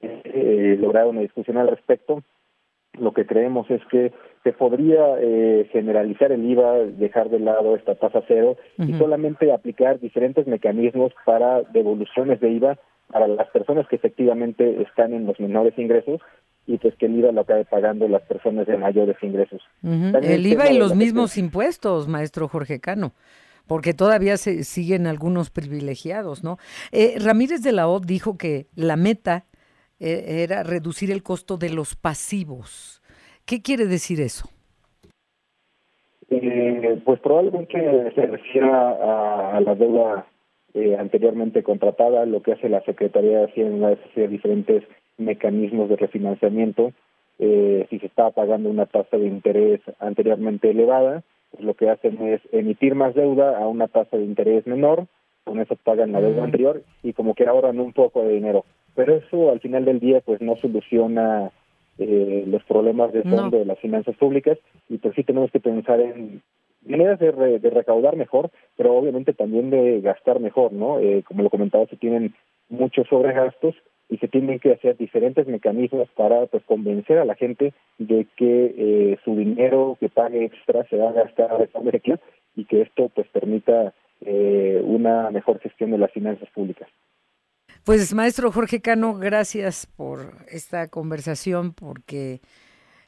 eh, 0.03 0.77
lograr 0.81 1.07
una 1.07 1.21
discusión 1.21 1.59
al 1.59 1.69
respecto. 1.69 2.23
Lo 2.99 3.13
que 3.13 3.25
creemos 3.25 3.71
es 3.71 3.81
que 3.91 4.13
se 4.45 4.53
podría 4.53 5.17
eh, 5.19 5.69
generalizar 5.73 6.31
el 6.33 6.45
IVA, 6.45 6.79
dejar 6.79 7.31
de 7.31 7.39
lado 7.39 7.75
esta 7.75 7.95
tasa 7.95 8.23
cero 8.29 8.57
y 8.79 8.93
solamente 8.95 9.53
aplicar 9.53 9.99
diferentes 9.99 10.47
mecanismos 10.47 11.13
para 11.25 11.63
devoluciones 11.63 12.41
de 12.41 12.51
IVA 12.51 12.79
para 13.11 13.29
las 13.29 13.49
personas 13.51 13.87
que 13.89 13.97
efectivamente 13.97 14.83
están 14.83 15.13
en 15.13 15.27
los 15.27 15.39
menores 15.39 15.79
ingresos 15.79 16.21
y 16.67 16.79
pues 16.79 16.95
que 16.97 17.07
el 17.07 17.19
IVA 17.19 17.33
lo 17.33 17.43
acabe 17.43 17.65
pagando 17.65 18.09
las 18.09 18.23
personas 18.23 18.67
de 18.67 18.77
mayores 18.77 19.17
ingresos. 19.23 19.63
El 19.83 20.47
IVA 20.47 20.71
y 20.71 20.79
los 20.79 20.95
mismos 20.95 21.39
impuestos, 21.39 22.09
maestro 22.09 22.49
Jorge 22.49 22.81
Cano 22.81 23.13
porque 23.67 23.95
todavía 23.95 24.37
se 24.37 24.65
siguen 24.65 25.07
algunos 25.07 25.51
privilegiados, 25.51 26.43
¿no? 26.43 26.59
Eh, 26.91 27.15
Ramírez 27.19 27.63
de 27.63 27.73
la 27.73 27.89
O 27.89 28.01
dijo 28.01 28.37
que 28.37 28.67
la 28.75 28.97
meta 28.97 29.47
eh, 30.05 30.43
era 30.43 30.65
reducir 30.65 31.13
el 31.13 31.23
costo 31.23 31.57
de 31.57 31.71
los 31.71 31.95
pasivos. 31.95 33.01
¿Qué 33.47 33.63
quiere 33.63 33.87
decir 33.87 34.21
eso? 34.21 34.49
Eh, 36.29 37.01
pues 37.05 37.21
probablemente 37.21 38.13
se 38.13 38.27
refiera 38.27 39.55
a, 39.57 39.61
la 39.61 39.75
deuda 39.77 40.27
eh, 40.75 40.97
anteriormente 40.99 41.63
contratada, 41.63 42.27
lo 42.27 42.43
que 42.43 42.53
hace 42.53 42.69
la 42.69 42.81
Secretaría 42.83 43.39
de 43.39 43.45
Hacienda 43.45 43.93
es 43.93 44.01
hacer 44.11 44.29
diferentes 44.29 44.83
mecanismos 45.19 45.89
de 45.89 45.97
refinanciamiento. 45.97 46.93
si 47.39 47.99
se 47.99 48.07
estaba 48.07 48.31
pagando 48.31 48.71
una 48.71 48.87
tasa 48.87 49.17
de 49.17 49.27
interés 49.27 49.81
anteriormente 50.01 50.71
elevada, 50.71 51.23
pues 51.53 51.63
lo 51.63 51.75
que 51.75 51.91
hacen 51.91 52.21
es 52.27 52.41
emitir 52.51 52.97
más 52.97 53.15
deuda 53.15 53.57
a 53.57 53.69
una 53.69 53.87
tasa 53.87 54.17
de 54.17 54.25
interés 54.25 54.67
menor, 54.67 55.07
con 55.45 55.61
eso 55.61 55.77
pagan 55.77 56.11
la 56.11 56.21
deuda 56.21 56.41
mm. 56.41 56.45
anterior 56.45 56.83
y 57.05 57.13
como 57.13 57.35
que 57.35 57.47
ahorran 57.47 57.79
un 57.79 57.93
poco 57.93 58.25
de 58.25 58.35
dinero 58.35 58.65
pero 58.95 59.17
eso 59.17 59.51
al 59.51 59.61
final 59.61 59.85
del 59.85 60.01
día 60.01 60.21
pues 60.21 60.41
no 60.41 60.57
soluciona 60.57 61.51
eh, 61.99 62.45
los 62.47 62.63
problemas 62.65 63.13
de 63.13 63.23
fondo 63.23 63.59
de 63.59 63.65
las 63.65 63.79
finanzas 63.79 64.17
públicas 64.17 64.59
y 64.89 64.99
pues 64.99 65.15
sí 65.15 65.25
tenemos 65.25 65.51
que 65.51 65.61
pensar 65.61 66.01
en 66.01 66.43
maneras 66.85 67.19
de, 67.19 67.59
de 67.59 67.71
recaudar 67.71 68.17
mejor, 68.17 68.51
pero 68.77 68.95
obviamente 68.95 69.33
también 69.33 69.71
de 69.71 70.01
gastar 70.01 70.41
mejor, 70.41 70.73
¿no? 70.73 70.99
Eh, 70.99 71.23
como 71.27 71.43
lo 71.43 71.51
comentaba, 71.51 71.87
se 71.87 71.97
tienen 71.97 72.35
muchos 72.69 73.07
sobregastos 73.09 73.75
y 74.09 74.19
se 74.19 74.29
tienen 74.29 74.59
que 74.59 74.73
hacer 74.73 74.97
diferentes 74.97 75.47
mecanismos 75.47 76.09
para 76.17 76.47
pues 76.47 76.63
convencer 76.65 77.19
a 77.19 77.25
la 77.25 77.35
gente 77.35 77.73
de 77.99 78.27
que 78.37 78.75
eh, 78.77 79.19
su 79.25 79.37
dinero 79.37 79.97
que 80.01 80.09
pague 80.09 80.45
extra 80.45 80.85
se 80.89 80.97
va 80.97 81.11
a 81.11 81.13
gastar 81.13 81.57
de 81.59 81.69
forma 81.69 81.93
y 82.55 82.65
que 82.65 82.83
esto 82.83 83.11
pues 83.15 83.27
permita 83.29 83.95
eh, 84.21 84.83
una 84.85 85.31
mejor 85.31 85.61
gestión 85.61 85.93
de 85.93 85.99
las 85.99 86.13
finanzas 86.13 86.49
públicas. 86.51 86.89
Pues 87.85 88.15
maestro 88.15 88.53
Jorge 88.53 88.81
Cano, 88.81 89.15
gracias 89.15 89.87
por 89.87 90.37
esta 90.47 90.87
conversación 90.87 91.73
porque 91.73 92.41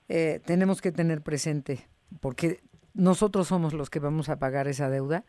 eh, 0.09 0.41
tenemos 0.45 0.83
que 0.83 0.91
tener 0.91 1.23
presente, 1.23 1.87
porque 2.19 2.61
nosotros 2.93 3.47
somos 3.47 3.73
los 3.73 3.89
que 3.89 4.01
vamos 4.01 4.29
a 4.29 4.41
pagar 4.41 4.67
esa 4.67 4.91
deuda, 4.91 5.27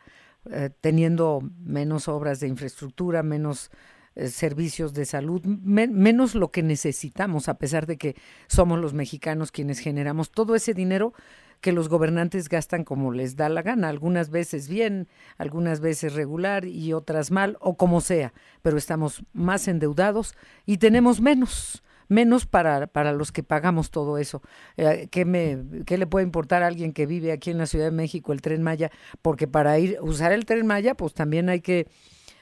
eh, 0.50 0.70
teniendo 0.80 1.48
menos 1.60 2.08
obras 2.08 2.40
de 2.40 2.48
infraestructura, 2.48 3.22
menos 3.22 3.70
eh, 4.16 4.26
servicios 4.30 4.94
de 4.94 5.04
salud, 5.04 5.44
menos 5.44 6.34
lo 6.34 6.50
que 6.50 6.64
necesitamos, 6.64 7.48
a 7.48 7.56
pesar 7.56 7.86
de 7.86 7.98
que 7.98 8.16
somos 8.48 8.80
los 8.80 8.94
mexicanos 8.94 9.52
quienes 9.52 9.78
generamos 9.78 10.32
todo 10.32 10.56
ese 10.56 10.74
dinero 10.74 11.14
que 11.60 11.72
los 11.72 11.88
gobernantes 11.88 12.48
gastan 12.48 12.84
como 12.84 13.12
les 13.12 13.36
da 13.36 13.48
la 13.48 13.62
gana, 13.62 13.88
algunas 13.88 14.30
veces 14.30 14.68
bien, 14.68 15.08
algunas 15.38 15.80
veces 15.80 16.14
regular 16.14 16.64
y 16.64 16.92
otras 16.92 17.30
mal, 17.30 17.56
o 17.60 17.76
como 17.76 18.00
sea, 18.00 18.32
pero 18.62 18.76
estamos 18.76 19.24
más 19.32 19.68
endeudados 19.68 20.34
y 20.64 20.78
tenemos 20.78 21.20
menos 21.20 21.82
menos 22.08 22.46
para, 22.46 22.86
para 22.86 23.12
los 23.12 23.32
que 23.32 23.42
pagamos 23.42 23.90
todo 23.90 24.18
eso. 24.18 24.42
Eh, 24.76 25.08
¿qué, 25.10 25.24
me, 25.24 25.58
¿Qué 25.84 25.98
le 25.98 26.06
puede 26.06 26.24
importar 26.24 26.62
a 26.62 26.68
alguien 26.68 26.92
que 26.92 27.06
vive 27.06 27.32
aquí 27.32 27.50
en 27.50 27.58
la 27.58 27.66
Ciudad 27.66 27.86
de 27.86 27.90
México 27.90 28.32
el 28.32 28.42
tren 28.42 28.62
Maya? 28.62 28.90
Porque 29.22 29.48
para 29.48 29.78
ir 29.78 29.98
usar 30.00 30.32
el 30.32 30.44
tren 30.44 30.66
Maya, 30.66 30.94
pues 30.94 31.14
también 31.14 31.48
hay 31.48 31.60
que, 31.60 31.88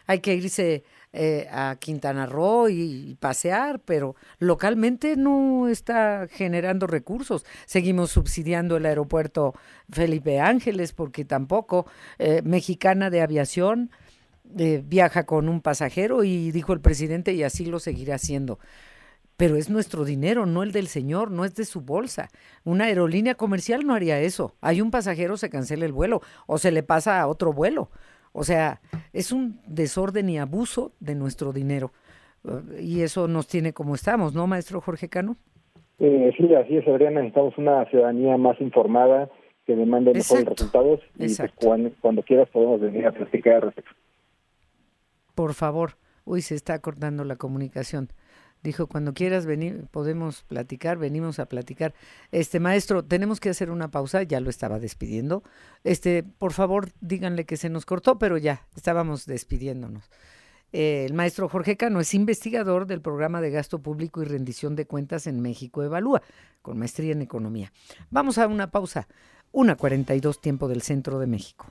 hay 0.07 0.21
que 0.21 0.35
irse 0.35 0.85
eh, 1.17 1.47
a 1.53 1.77
Quintana 1.79 2.27
Roo 2.27 2.69
y, 2.69 3.17
pasear, 3.21 3.79
pero 3.79 4.17
localmente 4.41 5.15
no 5.15 5.69
está 5.69 6.27
generando 6.29 6.89
recursos. 6.89 7.47
Seguimos 7.67 8.11
subsidiando 8.11 8.77
el 8.77 8.85
aeropuerto 8.85 9.55
Felipe 9.93 10.41
Ángeles 10.41 10.93
porque 10.93 11.25
tampoco 11.25 11.87
eh, 12.19 12.43
Mexicana 12.43 13.11
de 13.11 13.21
Aviación 13.21 13.93
eh, 14.59 14.83
viaja 14.85 15.25
con 15.25 15.49
un 15.49 15.61
pasajero 15.61 16.25
y 16.25 16.51
dijo 16.51 16.73
el 16.73 16.81
presidente 16.81 17.33
y 17.33 17.45
así 17.45 17.65
lo 17.65 17.79
seguirá 17.79 18.17
haciendo. 18.17 18.59
Pero 19.37 19.55
es 19.55 19.71
nuestro 19.71 20.05
dinero, 20.05 20.47
no 20.47 20.65
el 20.65 20.73
del 20.73 20.89
señor, 20.89 21.31
no 21.31 21.45
es 21.45 21.55
de 21.55 21.65
su 21.65 21.81
bolsa. 21.81 22.29
Una 22.65 22.87
aerolínea 22.87 23.37
comercial 23.37 23.87
no 23.87 23.95
haría 23.95 24.19
eso. 24.19 24.57
Hay 24.61 24.81
un 24.81 24.91
pasajero, 24.91 25.37
se 25.37 25.49
cancela 25.49 25.85
el 25.85 25.93
vuelo 25.93 26.23
o 26.49 26.59
se 26.59 26.73
le 26.73 26.83
pasa 26.83 27.21
a 27.21 27.29
otro 27.29 27.53
vuelo. 27.53 27.89
O 28.37 28.43
sea, 28.43 28.81
es 29.13 29.31
un 29.31 29.61
desorden 29.65 30.29
y 30.29 30.39
abuso 30.39 30.91
de 30.99 31.15
nuestro 31.15 31.53
dinero. 31.53 31.93
Uh, 32.43 32.79
y 32.81 33.03
eso 33.03 33.29
nos 33.29 33.47
tiene 33.47 33.73
como 33.73 33.95
estamos, 33.95 34.35
¿no, 34.35 34.49
maestro 34.49 34.81
Jorge 34.81 35.09
Cano? 35.09 35.37
Eh, 36.01 36.33
sí, 36.37 36.53
así 36.53 36.77
es, 36.77 36.87
Adriana. 36.89 37.21
Necesitamos 37.21 37.57
una 37.57 37.85
ciudadanía 37.87 38.37
más 38.37 38.61
informada 38.61 39.31
que 39.65 39.77
demande 39.77 40.13
mejores 40.13 40.47
resultados. 40.47 41.01
Y 41.15 41.33
pues, 41.33 41.53
cuando, 41.55 41.93
cuando, 42.01 42.23
quieras 42.25 42.49
podemos 42.51 42.81
venir 42.81 43.07
a 43.07 43.13
platicar 43.13 43.55
al 43.55 43.63
respecto. 43.63 43.93
Por 45.37 45.55
favor. 45.55 45.93
Uy, 46.25 46.43
se 46.43 46.57
está 46.57 46.81
cortando 46.81 47.23
la 47.23 47.37
comunicación. 47.37 48.09
Dijo, 48.65 48.87
cuando 48.87 49.13
quieras 49.13 49.45
venir, 49.45 49.89
podemos 49.91 50.43
platicar, 50.45 50.97
venimos 50.97 51.39
a 51.39 51.45
platicar. 51.45 51.93
Este 52.33 52.61
maestro, 52.61 53.05
tenemos 53.05 53.39
que 53.39 53.51
hacer 53.51 53.71
una 53.71 53.91
pausa, 53.91 54.23
ya 54.23 54.41
lo 54.41 54.49
estaba 54.49 54.79
despidiendo. 54.79 55.43
Este, 55.85 56.23
por 56.23 56.55
favor, 56.55 56.89
díganle 57.03 57.45
que 57.45 57.59
se 57.59 57.69
nos 57.69 57.85
cortó, 57.85 58.19
pero 58.19 58.39
ya, 58.39 58.67
estábamos 58.75 59.27
despidiéndonos. 59.27 60.11
Eh, 60.73 61.05
el 61.05 61.13
maestro 61.13 61.47
Jorge 61.51 61.77
Cano 61.77 62.01
es 62.01 62.15
investigador 62.15 62.87
del 62.87 63.03
programa 63.03 63.43
de 63.43 63.51
gasto 63.51 63.81
público 63.81 64.23
y 64.23 64.25
rendición 64.25 64.77
de 64.77 64.87
cuentas 64.87 65.27
en 65.27 65.41
México 65.41 65.83
Evalúa, 65.83 66.23
con 66.63 66.79
maestría 66.79 67.13
en 67.13 67.21
economía. 67.21 67.71
Vamos 68.11 68.39
a 68.39 68.47
una 68.47 68.71
pausa, 68.71 69.09
una 69.53 69.77
42 69.77 70.41
tiempo 70.41 70.69
del 70.69 70.81
centro 70.81 71.19
de 71.19 71.27
México. 71.27 71.67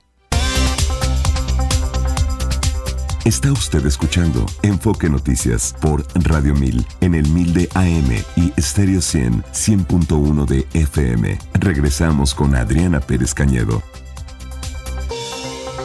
Está 3.24 3.50
usted 3.52 3.86
escuchando 3.86 4.44
Enfoque 4.62 5.08
Noticias 5.08 5.74
por 5.80 6.04
Radio 6.26 6.54
1000 6.54 6.84
en 7.00 7.14
el 7.14 7.26
1000 7.30 7.54
de 7.54 7.68
AM 7.72 8.12
y 8.36 8.52
Stereo 8.60 9.00
100 9.00 9.42
100.1 9.44 10.44
de 10.44 10.66
FM. 10.78 11.38
Regresamos 11.54 12.34
con 12.34 12.54
Adriana 12.54 13.00
Pérez 13.00 13.32
Cañedo. 13.32 13.82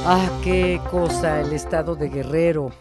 Ah, 0.05 0.29
qué 0.43 0.81
cosa 0.91 1.39
el 1.39 1.53
estado 1.53 1.95
de 1.95 2.09
Guerrero. 2.09 2.73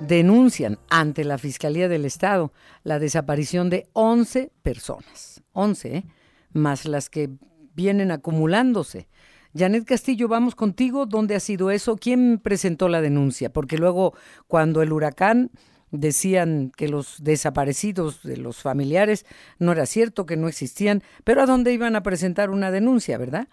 Denuncian 0.00 0.80
ante 0.88 1.22
la 1.22 1.38
Fiscalía 1.38 1.88
del 1.88 2.04
Estado 2.04 2.52
la 2.82 2.98
desaparición 2.98 3.70
de 3.70 3.86
11 3.92 4.50
personas. 4.64 5.40
11, 5.52 5.96
¿eh? 5.98 6.04
más 6.52 6.84
las 6.84 7.10
que 7.10 7.30
vienen 7.76 8.10
acumulándose. 8.10 9.06
Janet 9.54 9.84
Castillo, 9.84 10.28
vamos 10.28 10.54
contigo. 10.54 11.06
¿Dónde 11.06 11.34
ha 11.34 11.40
sido 11.40 11.70
eso? 11.70 11.96
¿Quién 11.96 12.38
presentó 12.38 12.88
la 12.88 13.00
denuncia? 13.00 13.52
Porque 13.52 13.78
luego, 13.78 14.14
cuando 14.46 14.82
el 14.82 14.92
huracán 14.92 15.50
decían 15.90 16.70
que 16.76 16.88
los 16.88 17.22
desaparecidos 17.24 18.22
de 18.22 18.36
los 18.36 18.62
familiares 18.62 19.26
no 19.58 19.72
era 19.72 19.86
cierto, 19.86 20.24
que 20.24 20.36
no 20.36 20.46
existían, 20.46 21.02
pero 21.24 21.42
¿a 21.42 21.46
dónde 21.46 21.72
iban 21.72 21.96
a 21.96 22.02
presentar 22.02 22.50
una 22.50 22.70
denuncia, 22.70 23.18
verdad? 23.18 23.48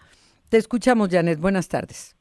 Te 0.50 0.56
escuchamos, 0.56 1.08
Janet. 1.10 1.40
Buenas 1.40 1.68
tardes. 1.68 2.14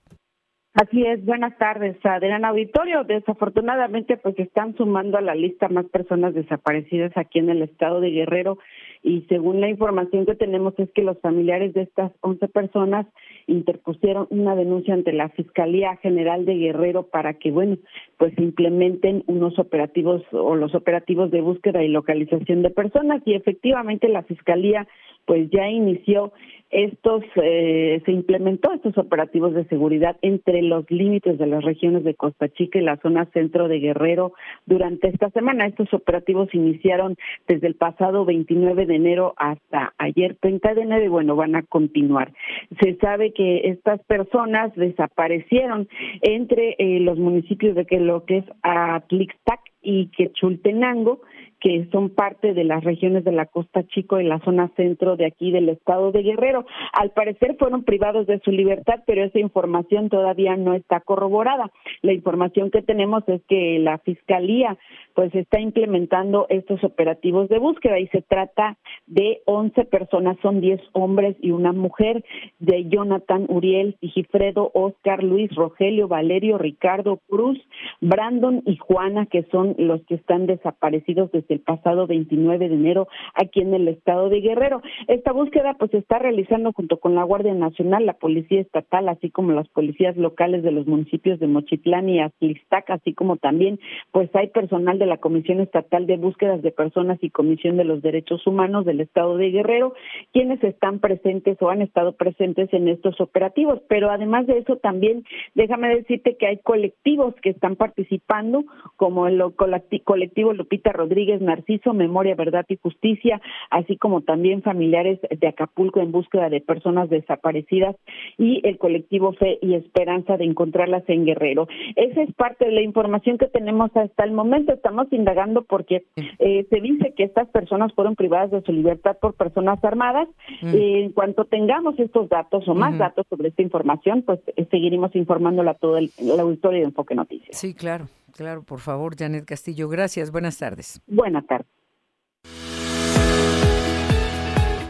Así 0.73 1.03
es, 1.03 1.25
buenas 1.25 1.57
tardes, 1.57 1.97
Adriana 2.03 2.49
Auditorio. 2.49 3.03
Desafortunadamente, 3.03 4.15
pues 4.17 4.38
están 4.38 4.75
sumando 4.75 5.17
a 5.17 5.21
la 5.21 5.34
lista 5.34 5.69
más 5.69 5.86
personas 5.86 6.36
desaparecidas 6.36 7.11
aquí 7.15 7.39
en 7.39 7.49
el 7.49 7.63
estado 7.63 7.99
de 7.99 8.11
Guerrero 8.11 8.59
y 9.03 9.21
según 9.29 9.61
la 9.61 9.69
información 9.69 10.25
que 10.25 10.35
tenemos 10.35 10.73
es 10.77 10.89
que 10.91 11.03
los 11.03 11.19
familiares 11.19 11.73
de 11.73 11.83
estas 11.83 12.11
11 12.21 12.47
personas 12.47 13.05
interpusieron 13.47 14.27
una 14.29 14.55
denuncia 14.55 14.93
ante 14.93 15.13
la 15.13 15.29
Fiscalía 15.29 15.97
General 15.97 16.45
de 16.45 16.55
Guerrero 16.55 17.03
para 17.03 17.35
que, 17.35 17.51
bueno, 17.51 17.77
pues 18.17 18.37
implementen 18.37 19.23
unos 19.27 19.57
operativos 19.59 20.23
o 20.31 20.55
los 20.55 20.75
operativos 20.75 21.31
de 21.31 21.41
búsqueda 21.41 21.83
y 21.83 21.87
localización 21.87 22.63
de 22.63 22.69
personas. 22.69 23.21
Y 23.25 23.33
efectivamente 23.33 24.07
la 24.09 24.23
Fiscalía 24.23 24.87
pues 25.25 25.49
ya 25.51 25.67
inició 25.69 26.31
estos, 26.70 27.24
eh, 27.41 28.01
se 28.05 28.11
implementó 28.11 28.72
estos 28.74 28.97
operativos 28.97 29.53
de 29.53 29.65
seguridad 29.65 30.18
entre 30.22 30.61
los 30.61 30.89
límites 30.91 31.38
de 31.38 31.47
las 31.47 31.63
regiones 31.63 32.03
de 32.03 32.15
Costa 32.15 32.49
Chica 32.49 32.80
y 32.80 32.84
la 32.84 32.97
zona 32.97 33.26
centro 33.34 33.68
de 33.68 33.80
Guerrero 33.80 34.34
durante 34.65 35.07
esta 35.07 35.30
semana. 35.32 35.65
Estos 35.65 35.93
operativos 35.93 36.53
iniciaron 36.53 37.15
desde 37.47 37.68
el 37.68 37.76
pasado 37.76 38.26
29 38.26 38.86
de 38.86 38.95
enero 38.95 39.34
hasta 39.38 39.93
ayer 39.97 40.38
30 40.41 40.74
de 40.74 40.82
enero 40.82 41.05
y 41.05 41.09
bueno, 41.09 41.36
van 41.36 41.55
a 41.55 41.63
continuar. 41.63 42.34
Se 42.82 42.95
sabe 42.97 43.32
que 43.34 43.70
estas 43.70 44.03
personas 44.03 44.76
desaparecieron 44.76 45.88
entre 46.22 46.76
eh, 46.78 46.99
los 46.99 47.18
municipios 47.18 47.76
de 47.76 47.86
que 47.86 47.99
lo 47.99 48.24
Atlixtac 48.61 49.59
y 49.82 50.07
Quechultenango 50.07 51.22
que 51.60 51.88
son 51.91 52.10
parte 52.10 52.53
de 52.53 52.64
las 52.64 52.84
regiones 52.84 53.24
de 53.24 53.32
la 53.32 53.45
Costa 53.45 53.86
Chico 53.88 54.20
y 54.20 54.24
la 54.24 54.39
zona 54.39 54.72
centro 54.76 55.16
de 55.16 55.26
aquí 55.26 55.51
del 55.51 55.70
estado 55.70 56.12
de 56.12 56.24
Guerrero. 56.24 56.66
Al 56.93 57.12
parecer 57.12 57.55
fueron 57.58 57.84
privados 57.84 58.28
de 58.28 58.39
su 58.39 58.51
libertad, 58.51 59.03
pero 59.05 59.24
esa 59.24 59.39
información 59.39 60.10
todavía 60.10 60.55
no 60.55 60.74
está 60.74 60.99
corroborada. 60.99 61.72
La 62.01 62.14
información 62.14 62.72
que 62.72 62.82
tenemos 62.82 63.24
es 63.28 63.41
que 63.47 63.80
la 63.80 63.97
Fiscalía 63.99 64.78
pues 65.14 65.34
está 65.34 65.60
implementando 65.60 66.45
estos 66.49 66.84
operativos 66.84 67.49
de 67.49 67.58
búsqueda 67.58 67.99
y 67.99 68.08
se 68.08 68.22
trata 68.22 68.78
de 69.08 69.41
11 69.45 69.86
personas, 69.86 70.38
son 70.41 70.62
10 70.62 70.80
hombres 70.93 71.36
y 71.41 71.51
una 71.51 71.74
mujer, 71.74 72.24
de 72.60 72.88
Jonathan 72.89 73.45
Uriel, 73.49 73.95
Sigifredo, 73.99 74.72
Oscar, 74.74 75.24
Luis, 75.24 75.53
Rogelio, 75.55 76.08
Valerio, 76.08 76.58
Ricardo, 76.58 77.20
Cruz, 77.28 77.58
Brandon 78.01 78.62
y 78.66 78.78
Juana, 78.78 79.26
que 79.26 79.43
son 79.51 79.76
los 79.78 80.03
que 80.05 80.16
están 80.16 80.45
desaparecidos 80.47 81.32
desde 81.47 81.55
el 81.55 81.61
pasado 81.61 82.07
29 82.07 82.69
de 82.69 82.75
enero 82.75 83.07
aquí 83.33 83.61
en 83.61 83.73
el 83.73 83.87
estado 83.87 84.29
de 84.29 84.41
Guerrero. 84.41 84.81
Esta 85.07 85.31
búsqueda 85.31 85.75
pues 85.77 85.91
se 85.91 85.97
está 85.97 86.19
realizando 86.19 86.73
junto 86.73 86.97
con 86.97 87.15
la 87.15 87.23
Guardia 87.23 87.53
Nacional, 87.53 88.05
la 88.05 88.13
Policía 88.13 88.61
Estatal, 88.61 89.09
así 89.09 89.29
como 89.29 89.51
las 89.51 89.67
policías 89.69 90.17
locales 90.17 90.63
de 90.63 90.71
los 90.71 90.87
municipios 90.87 91.39
de 91.39 91.47
Mochitlán 91.47 92.09
y 92.09 92.19
Atlistac, 92.19 92.89
así 92.89 93.13
como 93.13 93.37
también 93.37 93.79
pues 94.11 94.29
hay 94.35 94.47
personal 94.47 94.99
de 94.99 95.05
la 95.05 95.17
Comisión 95.17 95.59
Estatal 95.61 96.05
de 96.05 96.17
Búsquedas 96.17 96.61
de 96.61 96.71
Personas 96.71 97.17
y 97.21 97.29
Comisión 97.29 97.77
de 97.77 97.85
los 97.85 98.01
Derechos 98.01 98.45
Humanos 98.45 98.85
del 98.85 99.01
Estado 99.01 99.37
de 99.37 99.51
Guerrero, 99.51 99.93
quienes 100.33 100.63
están 100.63 100.99
presentes 100.99 101.57
o 101.61 101.69
han 101.69 101.81
estado 101.81 102.13
presentes 102.15 102.71
en 102.73 102.87
estos 102.87 103.19
operativos. 103.21 103.81
Pero 103.87 104.09
además 104.09 104.47
de 104.47 104.57
eso, 104.59 104.77
también 104.77 105.23
déjame 105.55 105.95
decirte 105.95 106.35
que 106.37 106.47
hay 106.47 106.57
colectivos 106.57 107.35
que 107.41 107.49
están 107.49 107.75
participando, 107.75 108.63
como 108.95 109.27
el 109.27 109.41
colectivo 109.55 110.53
Lupita 110.53 110.91
Rodríguez 110.91 111.36
Narciso, 111.41 111.93
Memoria, 111.93 112.35
Verdad 112.35 112.65
y 112.69 112.77
Justicia, 112.77 113.41
así 113.69 113.97
como 113.97 114.21
también 114.21 114.61
familiares 114.61 115.19
de 115.29 115.47
Acapulco 115.47 115.99
en 115.99 116.11
búsqueda 116.11 116.49
de 116.49 116.61
personas 116.61 117.09
desaparecidas 117.09 117.95
y 118.38 118.61
el 118.67 118.77
colectivo 118.77 119.33
Fe 119.33 119.59
y 119.61 119.73
Esperanza 119.75 120.38
de 120.38 120.45
encontrarlas 120.45 121.03
en 121.07 121.25
Guerrero. 121.25 121.67
Esa 121.95 122.21
es 122.21 122.33
parte 122.35 122.65
de 122.65 122.71
la 122.71 122.81
información 122.81 123.38
que 123.38 123.47
tenemos 123.47 123.91
hasta 123.95 124.23
el 124.23 124.31
momento. 124.31 124.73
Estamos 124.73 125.07
indagando 125.11 125.63
porque 125.63 126.03
eh, 126.39 126.65
se 126.69 126.81
dice 126.81 127.13
que 127.15 127.23
estas 127.23 127.47
personas 127.49 127.93
fueron 127.93 128.15
privadas 128.15 128.51
de 128.51 128.61
su 128.61 128.71
libertad 128.71 129.17
por 129.19 129.33
personas 129.35 129.83
armadas. 129.83 130.27
Mm. 130.61 130.75
en 130.75 131.11
cuanto 131.11 131.45
tengamos 131.45 131.99
estos 131.99 132.29
datos 132.29 132.67
o 132.67 132.73
más 132.73 132.97
datos 132.97 133.25
sobre 133.29 133.49
esta 133.49 133.61
información, 133.61 134.23
pues 134.23 134.39
eh, 134.55 134.65
seguiremos 134.69 135.15
informándola 135.15 135.71
a 135.71 135.73
todo 135.75 135.97
el, 135.97 136.11
auditorio 136.39 136.79
de 136.79 136.85
Enfoque 136.85 137.15
Noticias. 137.15 137.57
Sí, 137.57 137.73
claro, 137.73 138.07
claro, 138.35 138.63
por 138.63 138.79
favor, 138.79 139.15
Janet 139.17 139.45
Castillo. 139.45 139.88
Gracias, 139.89 140.31
buenas 140.31 140.57
tardes. 140.57 141.01
Buenas 141.28 141.45
tardes. 141.45 141.67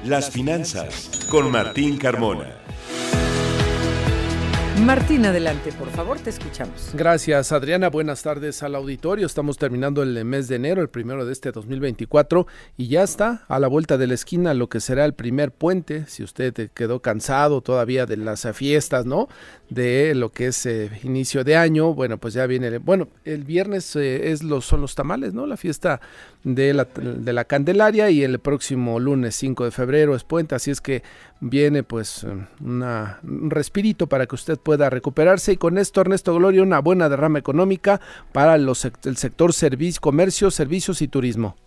Las 0.04 0.30
finanzas 0.30 1.28
con 1.32 1.52
Martín 1.52 1.98
Carmona. 1.98 2.68
Martín, 4.86 5.26
adelante, 5.26 5.72
por 5.72 5.90
favor, 5.90 6.20
te 6.20 6.30
escuchamos. 6.30 6.92
Gracias, 6.94 7.52
Adriana. 7.52 7.90
Buenas 7.90 8.22
tardes 8.22 8.62
al 8.62 8.76
auditorio. 8.76 9.26
Estamos 9.26 9.58
terminando 9.58 10.04
el 10.04 10.24
mes 10.24 10.48
de 10.48 10.58
enero, 10.58 10.84
el 10.84 10.90
primero 10.90 11.26
de 11.26 11.34
este 11.34 11.52
2024, 11.52 12.46
y 12.78 12.88
ya 12.88 13.02
está 13.02 13.44
a 13.48 13.60
la 13.60 13.68
vuelta 13.68 13.98
de 13.98 14.06
la 14.06 14.14
esquina 14.14 14.54
lo 14.54 14.70
que 14.70 14.80
será 14.80 15.06
el 15.06 15.16
primer 15.16 15.52
puente. 15.52 16.06
Si 16.06 16.22
usted 16.22 16.70
quedó 16.76 17.02
cansado 17.02 17.62
todavía 17.62 18.06
de 18.06 18.18
las 18.18 18.48
fiestas, 18.54 19.08
¿no? 19.08 19.28
De 19.70 20.16
lo 20.16 20.32
que 20.32 20.48
es 20.48 20.66
eh, 20.66 20.90
inicio 21.04 21.44
de 21.44 21.58
año, 21.58 21.94
bueno, 21.94 22.18
pues 22.18 22.34
ya 22.34 22.46
viene. 22.48 22.78
Bueno, 22.78 23.10
el 23.26 23.44
viernes 23.44 23.98
eh, 23.98 24.32
es 24.32 24.42
los, 24.42 24.66
son 24.66 24.80
los 24.80 24.96
tamales, 24.96 25.34
¿no? 25.34 25.46
La 25.46 25.58
fiesta 25.58 26.00
de 26.46 26.74
la, 26.74 26.86
de 26.86 27.34
la 27.34 27.44
Candelaria 27.44 28.10
y 28.10 28.24
el 28.24 28.40
próximo 28.40 29.00
lunes 29.00 29.36
5 29.36 29.66
de 29.66 29.72
febrero 29.72 30.16
es 30.16 30.24
puente, 30.24 30.56
así 30.56 30.72
es 30.72 30.80
que 30.80 31.04
viene 31.42 31.84
pues 31.84 32.26
una, 32.62 33.20
un 33.24 33.50
respirito 33.50 34.08
para 34.08 34.26
que 34.26 34.36
usted 34.36 34.58
pueda 34.58 34.90
recuperarse 34.90 35.52
y 35.52 35.58
con 35.58 35.78
esto 35.78 36.00
Ernesto 36.00 36.34
Gloria 36.34 36.64
una 36.64 36.80
buena 36.80 37.10
derrama 37.10 37.40
económica 37.40 38.00
para 38.32 38.58
los, 38.58 38.86
el 38.86 39.18
sector 39.18 39.52
servicio, 39.52 40.00
comercio, 40.00 40.50
servicios 40.50 41.02
y 41.02 41.10
turismo. 41.10 41.58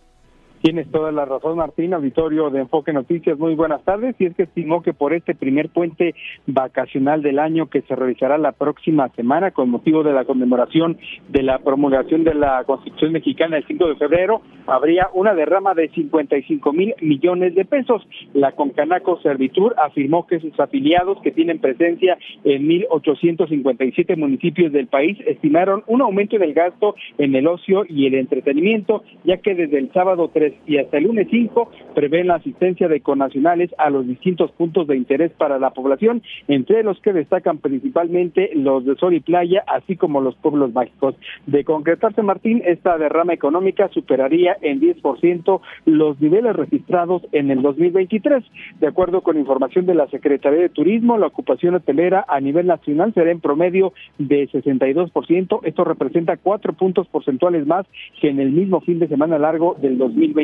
Tienes 0.61 0.91
toda 0.91 1.11
la 1.11 1.25
razón, 1.25 1.57
Martín. 1.57 1.91
Auditorio 1.95 2.51
de 2.51 2.59
Enfoque 2.59 2.93
Noticias, 2.93 3.39
muy 3.39 3.55
buenas 3.55 3.83
tardes. 3.83 4.15
Y 4.19 4.27
es 4.27 4.35
que 4.35 4.43
estimó 4.43 4.83
que 4.83 4.93
por 4.93 5.11
este 5.11 5.33
primer 5.33 5.69
puente 5.69 6.13
vacacional 6.45 7.23
del 7.23 7.39
año 7.39 7.67
que 7.67 7.81
se 7.81 7.95
realizará 7.95 8.37
la 8.37 8.51
próxima 8.51 9.09
semana 9.15 9.49
con 9.49 9.71
motivo 9.71 10.03
de 10.03 10.13
la 10.13 10.23
conmemoración 10.23 10.99
de 11.29 11.41
la 11.41 11.57
promulgación 11.57 12.23
de 12.23 12.35
la 12.35 12.63
Constitución 12.65 13.11
mexicana 13.11 13.57
el 13.57 13.65
5 13.65 13.87
de 13.87 13.95
febrero, 13.95 14.43
habría 14.67 15.09
una 15.15 15.33
derrama 15.33 15.73
de 15.73 15.89
55 15.89 16.73
mil 16.73 16.93
millones 17.01 17.55
de 17.55 17.65
pesos. 17.65 18.07
La 18.35 18.51
Concanaco 18.51 19.19
Servitur 19.21 19.73
afirmó 19.83 20.27
que 20.27 20.39
sus 20.39 20.59
afiliados, 20.59 21.19
que 21.23 21.31
tienen 21.31 21.57
presencia 21.57 22.19
en 22.43 22.69
1.857 22.69 24.15
municipios 24.15 24.71
del 24.71 24.85
país, 24.85 25.17
estimaron 25.25 25.83
un 25.87 26.03
aumento 26.03 26.37
del 26.37 26.53
gasto 26.53 26.93
en 27.17 27.33
el 27.33 27.47
ocio 27.47 27.83
y 27.89 28.05
el 28.05 28.13
entretenimiento, 28.13 29.03
ya 29.23 29.37
que 29.37 29.55
desde 29.55 29.79
el 29.79 29.91
sábado 29.91 30.29
3 30.31 30.50
y 30.65 30.77
hasta 30.77 30.97
el 30.97 31.05
lunes 31.05 31.27
5 31.29 31.69
prevén 31.95 32.27
la 32.27 32.35
asistencia 32.35 32.87
de 32.87 33.01
conacionales 33.01 33.69
a 33.77 33.89
los 33.89 34.07
distintos 34.07 34.51
puntos 34.51 34.87
de 34.87 34.97
interés 34.97 35.31
para 35.31 35.59
la 35.59 35.71
población, 35.71 36.21
entre 36.47 36.83
los 36.83 36.99
que 37.01 37.13
destacan 37.13 37.57
principalmente 37.59 38.51
los 38.55 38.85
de 38.85 38.95
sol 38.95 39.13
y 39.13 39.19
playa, 39.19 39.63
así 39.67 39.95
como 39.95 40.21
los 40.21 40.35
pueblos 40.35 40.73
mágicos. 40.73 41.15
De 41.45 41.63
concretarse, 41.63 42.21
Martín, 42.21 42.61
esta 42.65 42.97
derrama 42.97 43.33
económica 43.33 43.89
superaría 43.89 44.57
en 44.61 44.79
10% 44.79 45.61
los 45.85 46.19
niveles 46.21 46.55
registrados 46.55 47.23
en 47.31 47.51
el 47.51 47.61
2023. 47.61 48.43
De 48.79 48.87
acuerdo 48.87 49.21
con 49.21 49.37
información 49.37 49.85
de 49.85 49.95
la 49.95 50.07
Secretaría 50.07 50.61
de 50.61 50.69
Turismo, 50.69 51.17
la 51.17 51.27
ocupación 51.27 51.75
hotelera 51.75 52.25
a 52.27 52.39
nivel 52.39 52.67
nacional 52.67 53.13
será 53.13 53.31
en 53.31 53.39
promedio 53.39 53.93
de 54.17 54.47
62%. 54.49 55.59
Esto 55.63 55.83
representa 55.83 56.37
cuatro 56.37 56.73
puntos 56.73 57.07
porcentuales 57.07 57.65
más 57.65 57.85
que 58.19 58.29
en 58.29 58.39
el 58.39 58.51
mismo 58.51 58.81
fin 58.81 58.99
de 58.99 59.07
semana 59.07 59.37
largo 59.37 59.75
del 59.81 59.97
2023. 59.97 60.40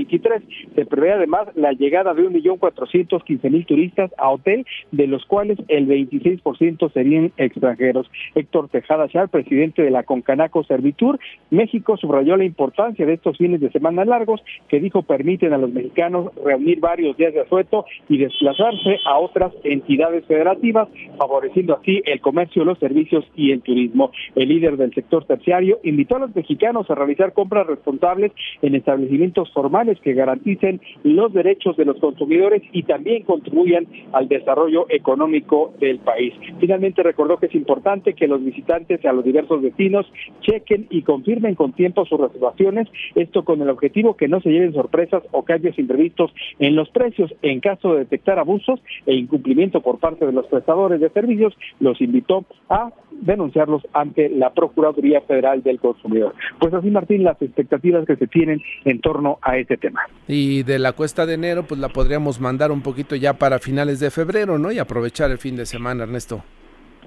Se 0.75 0.85
prevé 0.85 1.13
además 1.13 1.47
la 1.55 1.71
llegada 1.73 2.13
de 2.13 2.23
1.415.000 2.23 3.65
turistas 3.65 4.11
a 4.17 4.29
hotel, 4.29 4.65
de 4.91 5.07
los 5.07 5.25
cuales 5.25 5.57
el 5.67 5.87
26% 5.87 6.91
serían 6.91 7.31
extranjeros. 7.37 8.09
Héctor 8.35 8.69
Tejada 8.69 9.07
Char, 9.07 9.29
presidente 9.29 9.81
de 9.81 9.91
la 9.91 10.03
Concanaco 10.03 10.63
Servitur, 10.63 11.19
México 11.49 11.97
subrayó 11.97 12.37
la 12.37 12.45
importancia 12.45 13.05
de 13.05 13.13
estos 13.13 13.37
fines 13.37 13.61
de 13.61 13.71
semana 13.71 14.05
largos 14.05 14.41
que 14.69 14.79
dijo 14.79 15.03
permiten 15.03 15.53
a 15.53 15.57
los 15.57 15.71
mexicanos 15.71 16.31
reunir 16.43 16.79
varios 16.79 17.15
días 17.17 17.33
de 17.33 17.41
asueto 17.41 17.85
y 18.09 18.17
desplazarse 18.17 18.99
a 19.05 19.17
otras 19.19 19.53
entidades 19.63 20.25
federativas, 20.25 20.87
favoreciendo 21.17 21.75
así 21.75 22.01
el 22.05 22.21
comercio, 22.21 22.65
los 22.65 22.79
servicios 22.79 23.25
y 23.35 23.51
el 23.51 23.61
turismo. 23.61 24.11
El 24.35 24.49
líder 24.49 24.77
del 24.77 24.93
sector 24.93 25.25
terciario 25.25 25.79
invitó 25.83 26.17
a 26.17 26.19
los 26.19 26.35
mexicanos 26.35 26.89
a 26.89 26.95
realizar 26.95 27.33
compras 27.33 27.67
responsables 27.67 28.31
en 28.61 28.75
establecimientos 28.75 29.51
formales 29.51 29.86
que 30.01 30.13
garanticen 30.13 30.81
los 31.03 31.33
derechos 31.33 31.77
de 31.77 31.85
los 31.85 31.97
consumidores 31.97 32.61
y 32.71 32.83
también 32.83 33.23
contribuyan 33.23 33.87
al 34.11 34.27
desarrollo 34.27 34.85
económico 34.89 35.73
del 35.79 35.99
país. 35.99 36.33
Finalmente 36.59 37.03
recordó 37.03 37.37
que 37.37 37.47
es 37.47 37.55
importante 37.55 38.13
que 38.13 38.27
los 38.27 38.43
visitantes 38.43 39.03
a 39.05 39.13
los 39.13 39.23
diversos 39.23 39.61
destinos 39.61 40.05
chequen 40.41 40.87
y 40.89 41.01
confirmen 41.03 41.55
con 41.55 41.73
tiempo 41.73 42.05
sus 42.05 42.19
reservaciones, 42.19 42.87
esto 43.15 43.43
con 43.45 43.61
el 43.61 43.69
objetivo 43.69 44.15
que 44.15 44.27
no 44.27 44.41
se 44.41 44.49
lleven 44.49 44.73
sorpresas 44.73 45.23
o 45.31 45.43
cambios 45.43 45.77
imprevistos 45.79 46.33
en 46.59 46.75
los 46.75 46.89
precios. 46.89 47.33
En 47.41 47.59
caso 47.59 47.93
de 47.93 47.99
detectar 47.99 48.39
abusos 48.39 48.79
e 49.05 49.13
incumplimiento 49.15 49.81
por 49.81 49.99
parte 49.99 50.25
de 50.25 50.31
los 50.31 50.45
prestadores 50.47 50.99
de 50.99 51.09
servicios, 51.09 51.53
los 51.79 52.01
invitó 52.01 52.45
a 52.69 52.91
denunciarlos 53.21 53.83
ante 53.93 54.29
la 54.29 54.53
Procuraduría 54.53 55.21
Federal 55.21 55.63
del 55.63 55.79
Consumidor. 55.79 56.33
Pues 56.59 56.73
así, 56.73 56.89
Martín, 56.89 57.23
las 57.23 57.41
expectativas 57.41 58.05
que 58.05 58.15
se 58.15 58.27
tienen 58.27 58.61
en 58.85 59.01
torno 59.01 59.39
a 59.41 59.57
este 59.57 59.77
tema. 59.77 60.01
Y 60.27 60.63
de 60.63 60.79
la 60.79 60.93
cuesta 60.93 61.25
de 61.25 61.33
enero, 61.35 61.63
pues 61.63 61.79
la 61.79 61.89
podríamos 61.89 62.39
mandar 62.39 62.71
un 62.71 62.81
poquito 62.81 63.15
ya 63.15 63.33
para 63.33 63.59
finales 63.59 63.99
de 63.99 64.11
febrero, 64.11 64.57
¿no? 64.57 64.71
Y 64.71 64.79
aprovechar 64.79 65.31
el 65.31 65.37
fin 65.37 65.55
de 65.55 65.65
semana, 65.65 66.03
Ernesto. 66.03 66.43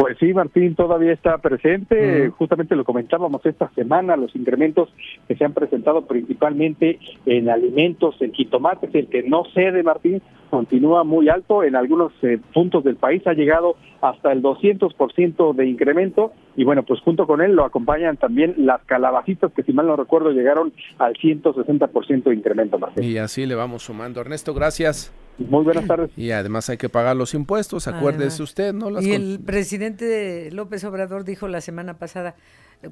Pues 0.00 0.16
sí, 0.18 0.32
Martín 0.32 0.74
todavía 0.74 1.12
está 1.12 1.36
presente. 1.36 2.30
Justamente 2.30 2.74
lo 2.74 2.86
comentábamos 2.86 3.44
esta 3.44 3.70
semana, 3.74 4.16
los 4.16 4.34
incrementos 4.34 4.88
que 5.28 5.36
se 5.36 5.44
han 5.44 5.52
presentado 5.52 6.06
principalmente 6.06 6.98
en 7.26 7.50
alimentos, 7.50 8.14
en 8.20 8.32
jitomates, 8.32 8.94
el 8.94 9.08
que 9.08 9.22
no 9.24 9.44
cede, 9.52 9.82
Martín, 9.82 10.22
continúa 10.48 11.04
muy 11.04 11.28
alto. 11.28 11.62
En 11.64 11.76
algunos 11.76 12.14
eh, 12.22 12.40
puntos 12.54 12.82
del 12.82 12.96
país 12.96 13.26
ha 13.26 13.34
llegado 13.34 13.76
hasta 14.00 14.32
el 14.32 14.40
200% 14.42 15.54
de 15.54 15.66
incremento. 15.66 16.32
Y 16.56 16.64
bueno, 16.64 16.82
pues 16.82 17.02
junto 17.02 17.26
con 17.26 17.42
él 17.42 17.52
lo 17.52 17.66
acompañan 17.66 18.16
también 18.16 18.54
las 18.56 18.82
calabacitas, 18.86 19.52
que 19.52 19.64
si 19.64 19.74
mal 19.74 19.86
no 19.86 19.96
recuerdo 19.96 20.30
llegaron 20.30 20.72
al 20.96 21.12
160% 21.12 22.22
de 22.22 22.34
incremento, 22.34 22.78
Martín. 22.78 23.04
Y 23.04 23.18
así 23.18 23.44
le 23.44 23.54
vamos 23.54 23.82
sumando. 23.82 24.22
Ernesto, 24.22 24.54
gracias. 24.54 25.12
Muy 25.48 25.64
buenas 25.64 25.86
tardes. 25.86 26.10
Y 26.16 26.30
además 26.30 26.68
hay 26.68 26.76
que 26.76 26.88
pagar 26.88 27.16
los 27.16 27.34
impuestos, 27.34 27.88
acuérdese 27.88 28.42
usted, 28.42 28.72
¿no? 28.72 29.00
y 29.00 29.12
el 29.12 29.40
presidente 29.44 30.50
López 30.52 30.84
Obrador 30.84 31.24
dijo 31.24 31.48
la 31.48 31.60
semana 31.60 31.98
pasada, 31.98 32.34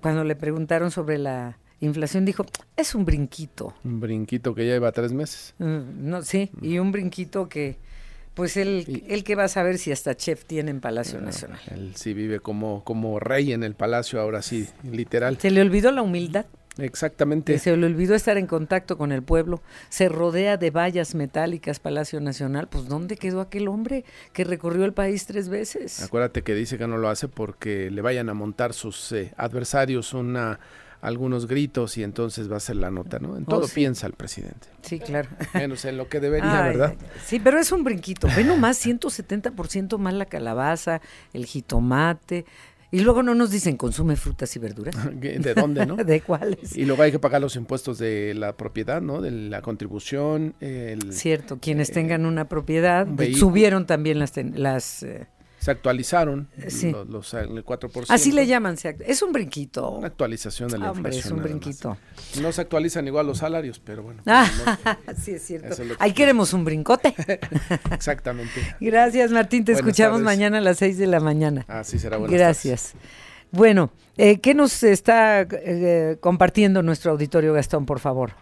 cuando 0.01 0.25
le 0.25 0.37
preguntaron 0.37 0.91
sobre 0.91 1.19
la 1.19 1.59
inflación, 1.81 2.25
dijo, 2.25 2.45
es 2.77 2.95
un 2.95 3.05
brinquito. 3.05 3.75
Un 3.85 4.01
brinquito 4.01 4.55
que 4.55 4.67
ya 4.67 4.73
lleva 4.73 4.93
tres 4.93 5.13
meses. 5.13 5.55
Mm, 5.59 6.09
no, 6.09 6.23
sí, 6.23 6.51
y 6.61 6.79
un 6.79 6.93
brinquito 6.93 7.49
que, 7.49 7.77
pues 8.35 8.57
él, 8.57 9.05
él 9.09 9.25
que 9.25 9.35
va 9.35 9.45
a 9.45 9.49
saber 9.49 9.79
si 9.79 9.93
hasta 9.93 10.17
chef 10.17 10.45
tiene 10.45 10.71
en 10.71 10.81
Palacio 10.81 11.21
Nacional. 11.21 11.61
Él 11.71 11.93
sí 11.95 12.15
vive 12.15 12.41
como, 12.41 12.85
como 12.85 13.19
rey 13.19 13.53
en 13.53 13.63
el 13.63 13.75
palacio, 13.75 14.21
ahora 14.21 14.43
sí, 14.43 14.69
literal. 14.85 15.39
Se 15.39 15.51
le 15.51 15.61
olvidó 15.61 15.93
la 15.93 16.03
humildad. 16.03 16.47
Exactamente. 16.79 17.59
se 17.59 17.77
le 17.77 17.87
olvidó 17.87 18.15
estar 18.15 18.39
en 18.39 18.47
contacto 18.47 18.97
con 18.97 19.13
el 19.13 19.23
pueblo. 19.23 19.63
Se 19.89 20.09
rodea 20.09 20.57
de 20.57 20.71
vallas 20.71 21.15
metálicas 21.15 21.81
Palacio 21.81 22.21
Nacional. 22.21 22.69
Pues 22.69 22.87
¿dónde 22.89 23.17
quedó 23.17 23.41
aquel 23.41 23.69
hombre 23.69 24.05
que 24.33 24.45
recorrió 24.45 24.85
el 24.85 24.93
país 24.93 25.27
tres 25.27 25.49
veces? 25.49 26.03
Acuérdate 26.03 26.43
que 26.43 26.55
dice 26.55 26.79
que 26.79 26.87
no 26.87 26.97
lo 26.97 27.09
hace 27.09 27.29
porque 27.29 27.91
le 27.91 28.01
vayan 28.01 28.29
a 28.29 28.35
montar 28.35 28.73
sus 28.73 29.13
eh, 29.13 29.33
adversarios 29.37 30.15
una 30.15 30.61
algunos 31.01 31.47
gritos 31.47 31.97
y 31.97 32.03
entonces 32.03 32.51
va 32.51 32.57
a 32.57 32.61
ser 32.61 32.77
la 32.77 32.91
nota, 32.91 33.19
¿no? 33.19 33.37
En 33.37 33.45
todo 33.45 33.67
oh, 33.67 33.69
piensa 33.73 34.07
el 34.07 34.15
presidente. 34.15 34.69
Sí, 34.83 34.99
claro. 34.99 35.29
Menos 35.55 35.85
en 35.85 35.97
lo 35.97 36.09
que 36.09 36.21
debería, 36.21 36.63
¿verdad? 36.63 36.95
Sí, 37.25 37.39
pero 37.39 37.59
es 37.59 37.71
un 37.71 37.85
brinquito. 37.85 38.29
Ve 38.37 38.45
nomás 38.45 38.85
170% 38.85 39.99
más 39.99 40.15
la 40.15 40.27
calabaza, 40.27 41.01
el 41.33 41.47
jitomate, 41.47 42.47
y 42.91 43.01
luego 43.01 43.23
no 43.23 43.35
nos 43.35 43.51
dicen 43.51 43.77
consume 43.77 44.17
frutas 44.17 44.55
y 44.57 44.59
verduras. 44.59 44.95
¿De 45.21 45.55
dónde, 45.55 45.85
no? 45.87 45.97
¿De 46.05 46.21
cuáles? 46.21 46.77
Y 46.77 46.85
luego 46.85 47.03
hay 47.03 47.13
que 47.13 47.19
pagar 47.19 47.41
los 47.41 47.57
impuestos 47.57 47.99
de 47.99 48.35
la 48.35 48.57
propiedad, 48.57 49.01
¿no? 49.01 49.21
De 49.21 49.31
la 49.31 49.63
contribución. 49.63 50.55
El, 50.61 51.13
Cierto, 51.13 51.59
quienes 51.59 51.91
eh, 51.91 51.95
tengan 51.95 52.27
una 52.27 52.49
propiedad. 52.49 53.07
subieron 53.35 53.87
también 53.87 54.19
las, 54.19 54.33
las 54.37 55.03
eh, 55.03 55.27
se 55.59 55.73
actualizaron 55.73 56.49
sí. 56.69 56.95
los, 57.09 57.35
el 57.35 57.65
4%. 57.65 58.07
Así 58.09 58.33
le 58.33 58.47
llaman, 58.47 58.77
es 59.01 59.23
un 59.23 59.33
brinquito. 59.33 59.91
Una 59.91 60.07
actualización 60.07 60.69
de 60.71 60.79
la 60.79 60.93
Hombre, 60.93 61.15
inflación. 61.15 61.25
es 61.25 61.31
un 61.33 61.43
brinquito. 61.43 61.97
No 62.41 62.53
se 62.53 62.61
actualizan 62.61 63.07
igual 63.07 63.27
los 63.27 63.39
salarios, 63.39 63.81
pero 63.81 64.03
bueno. 64.05 64.23
sí, 65.21 65.33
es 65.33 65.43
cierto. 65.43 65.75
Ahí 65.99 66.13
queremos 66.13 66.53
un 66.53 66.65
brincote. 66.65 67.15
Exactamente. 67.93 68.77
Gracias, 68.81 69.33
Martín. 69.33 69.65
Te 69.65 69.73
escuchamos 69.73 70.21
mañana 70.21 70.59
a 70.59 70.61
las 70.61 70.79
6 70.79 70.97
de 70.99 71.07
la 71.09 71.21
mañana. 71.21 71.65
Así 71.69 71.99
será. 71.99 72.19
Buenas 72.19 72.39
Gracias. 72.39 72.95
Bueno, 73.51 73.91
eh, 74.17 74.41
¿qué 74.41 74.55
nos 74.55 74.83
está 74.83 75.43
eh, 75.43 76.19
compartiendo 76.21 76.83
nuestro 76.83 77.13
auditorio, 77.13 77.53
Gastón, 77.53 77.87
por 77.87 77.99
favor? 77.99 78.33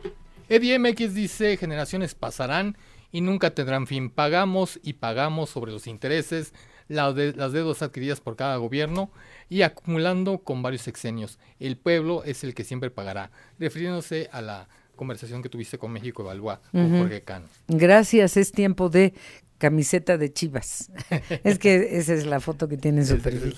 Eddie 0.49 0.79
MX 0.79 1.15
dice, 1.15 1.57
generaciones 1.57 2.15
pasarán 2.15 2.77
y 3.11 3.21
nunca 3.21 3.55
tendrán 3.55 3.87
fin. 3.87 4.11
Pagamos 4.11 4.81
y 4.83 4.95
pagamos 4.95 5.51
sobre 5.51 5.73
los 5.73 5.87
intereses 5.87 6.53
las, 6.89 7.15
de, 7.15 7.33
las 7.35 7.53
deudas 7.53 7.83
adquiridas 7.83 8.21
por 8.21 8.37
cada 8.37 8.57
gobierno 8.57 9.11
y 9.49 9.63
acumulando 9.63 10.39
con 10.39 10.63
varios 10.63 10.83
sexenios. 10.83 11.39
El 11.61 11.77
pueblo 11.77 12.25
es 12.25 12.45
el 12.45 12.55
que 12.55 12.65
siempre 12.65 12.91
pagará, 12.91 13.31
refiriéndose 13.59 14.29
a 14.33 14.43
la 14.43 14.69
conversación 14.97 15.43
que 15.43 15.49
tuviste 15.49 15.79
con 15.79 15.93
México 15.93 16.23
Evalúa, 16.23 16.61
con 16.73 16.99
Jorge 16.99 17.23
Cano. 17.23 17.47
Gracias, 17.69 18.37
es 18.37 18.53
tiempo 18.53 18.89
de 18.89 19.15
camiseta 19.59 20.19
de 20.19 20.33
Chivas. 20.33 20.91
es 21.45 21.59
que 21.59 21.99
esa 21.99 22.15
es 22.15 22.27
la 22.27 22.41
foto 22.41 22.69
que 22.69 22.77
tiene 22.77 23.01
en 23.01 23.07
su 23.07 23.19
perfil. 23.19 23.55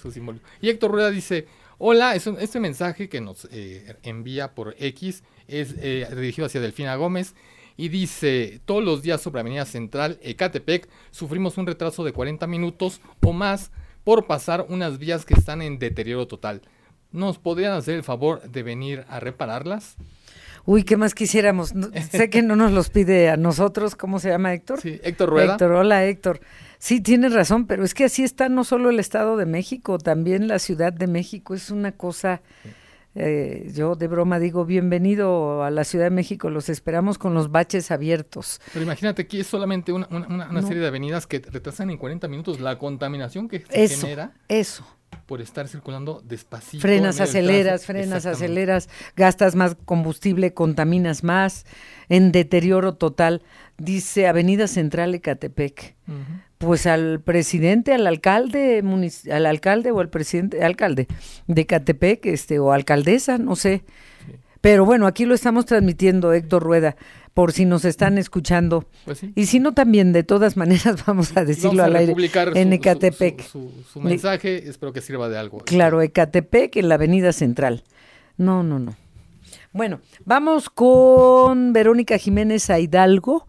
y 0.60 0.68
Héctor 0.68 0.90
Rueda 0.90 1.10
dice, 1.10 1.46
hola, 1.78 2.14
es 2.14 2.26
este 2.26 2.60
mensaje 2.60 3.08
que 3.08 3.20
nos 3.20 3.48
eh, 3.50 3.96
envía 4.02 4.54
por 4.54 4.74
X 4.78 5.22
es 5.48 5.74
eh, 5.78 6.06
dirigido 6.14 6.46
hacia 6.46 6.60
Delfina 6.60 6.94
Gómez 6.96 7.34
y 7.78 7.88
dice, 7.90 8.60
todos 8.64 8.84
los 8.84 9.02
días 9.02 9.22
sobre 9.22 9.40
Avenida 9.40 9.64
Central, 9.64 10.18
Ecatepec, 10.20 10.88
sufrimos 11.12 11.56
un 11.58 11.66
retraso 11.66 12.02
de 12.02 12.12
40 12.12 12.46
minutos 12.48 13.00
o 13.24 13.32
más 13.32 13.70
por 14.02 14.26
pasar 14.26 14.66
unas 14.68 14.98
vías 14.98 15.24
que 15.24 15.34
están 15.34 15.62
en 15.62 15.78
deterioro 15.78 16.26
total. 16.26 16.62
¿Nos 17.12 17.38
podrían 17.38 17.74
hacer 17.74 17.94
el 17.94 18.02
favor 18.02 18.42
de 18.42 18.64
venir 18.64 19.04
a 19.08 19.20
repararlas? 19.20 19.96
Uy, 20.64 20.82
¿qué 20.82 20.96
más 20.96 21.14
quisiéramos? 21.14 21.72
sé 22.10 22.28
que 22.28 22.42
no 22.42 22.56
nos 22.56 22.72
los 22.72 22.90
pide 22.90 23.30
a 23.30 23.36
nosotros, 23.36 23.94
¿cómo 23.94 24.18
se 24.18 24.30
llama 24.30 24.52
Héctor? 24.52 24.80
Sí, 24.80 24.98
Héctor 25.04 25.30
Rueda. 25.30 25.52
Héctor, 25.52 25.70
hola 25.70 26.04
Héctor. 26.04 26.40
Sí, 26.80 27.00
tienes 27.00 27.32
razón, 27.32 27.68
pero 27.68 27.84
es 27.84 27.94
que 27.94 28.04
así 28.04 28.24
está 28.24 28.48
no 28.48 28.64
solo 28.64 28.90
el 28.90 28.98
Estado 28.98 29.36
de 29.36 29.46
México, 29.46 29.98
también 29.98 30.48
la 30.48 30.58
Ciudad 30.58 30.92
de 30.92 31.06
México. 31.06 31.54
Es 31.54 31.70
una 31.70 31.92
cosa... 31.92 32.42
Eh, 33.20 33.72
yo 33.74 33.96
de 33.96 34.06
broma 34.06 34.38
digo, 34.38 34.64
bienvenido 34.64 35.64
a 35.64 35.72
la 35.72 35.82
Ciudad 35.82 36.04
de 36.04 36.10
México, 36.10 36.50
los 36.50 36.68
esperamos 36.68 37.18
con 37.18 37.34
los 37.34 37.50
baches 37.50 37.90
abiertos. 37.90 38.60
Pero 38.72 38.84
imagínate 38.84 39.26
que 39.26 39.40
es 39.40 39.46
solamente 39.48 39.92
una, 39.92 40.62
serie 40.62 40.80
de 40.80 40.86
avenidas 40.86 41.26
que 41.26 41.40
retrasan 41.40 41.90
en 41.90 41.98
40 41.98 42.28
minutos 42.28 42.60
la 42.60 42.78
contaminación 42.78 43.48
que 43.48 43.64
se 43.68 43.88
genera. 43.88 44.34
Eso. 44.46 44.86
Por 45.28 45.40
estar 45.40 45.68
circulando 45.68 46.20
despacito. 46.24 46.82
Frenas, 46.82 47.20
aceleras, 47.20 47.86
frenas, 47.86 48.26
aceleras, 48.26 48.88
gastas 49.14 49.54
más 49.54 49.76
combustible, 49.84 50.54
contaminas 50.54 51.22
más, 51.22 51.66
en 52.08 52.32
deterioro 52.32 52.94
total. 52.94 53.42
Dice 53.76 54.26
Avenida 54.26 54.66
Central 54.66 55.14
Ecatepec 55.14 55.94
pues 56.58 56.86
al 56.86 57.20
presidente, 57.20 57.94
al 57.94 58.06
alcalde, 58.06 58.82
al 59.30 59.46
alcalde 59.46 59.92
o 59.92 60.00
al 60.00 60.10
presidente, 60.10 60.64
alcalde 60.64 61.06
de 61.46 61.66
Catepec, 61.66 62.26
este, 62.26 62.58
o 62.58 62.72
alcaldesa, 62.72 63.38
no 63.38 63.56
sé. 63.56 63.84
Pero 64.60 64.84
bueno, 64.84 65.06
aquí 65.06 65.24
lo 65.24 65.34
estamos 65.34 65.66
transmitiendo, 65.66 66.32
Héctor 66.32 66.64
Rueda, 66.64 66.96
por 67.38 67.52
si 67.52 67.66
nos 67.66 67.84
están 67.84 68.18
escuchando. 68.18 68.84
Pues 69.04 69.20
y 69.22 69.46
si 69.46 69.60
no, 69.60 69.72
también, 69.72 70.12
de 70.12 70.24
todas 70.24 70.56
maneras, 70.56 70.96
vamos 71.06 71.36
a 71.36 71.44
decirlo 71.44 71.84
al 71.84 71.94
aire. 71.94 72.12
En 72.56 72.72
Ecatepec. 72.72 73.44
Su, 73.44 73.70
mensaje, 74.02 74.68
espero 74.68 74.92
que 74.92 75.00
sirva 75.00 75.28
de 75.28 75.38
algo. 75.38 75.58
Claro, 75.58 76.02
Ecatepec, 76.02 76.74
en 76.74 76.88
la 76.88 76.96
Avenida 76.96 77.32
Central. 77.32 77.84
No, 78.38 78.64
no, 78.64 78.80
no. 78.80 78.96
Bueno, 79.70 80.00
vamos 80.24 80.68
con 80.68 81.72
Verónica 81.72 82.18
Jiménez 82.18 82.70
a 82.70 82.80
Hidalgo, 82.80 83.46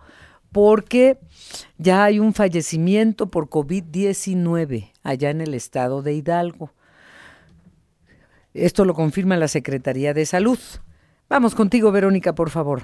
porque 0.51 1.17
ya 1.79 2.03
hay 2.03 2.19
un 2.19 2.35
fallecimiento 2.35 3.31
por 3.31 3.49
COVID-19 3.49 4.91
allá 5.01 5.31
en 5.31 5.41
el 5.41 5.55
estado 5.55 6.03
de 6.03 6.13
Hidalgo. 6.13 6.73
Esto 8.53 8.85
lo 8.85 8.93
confirma 8.93 9.35
la 9.35 9.47
Secretaría 9.47 10.13
de 10.13 10.27
Salud. 10.27 10.59
Vamos 11.27 11.55
contigo, 11.55 11.91
Verónica, 11.91 12.35
por 12.35 12.51
favor. 12.51 12.83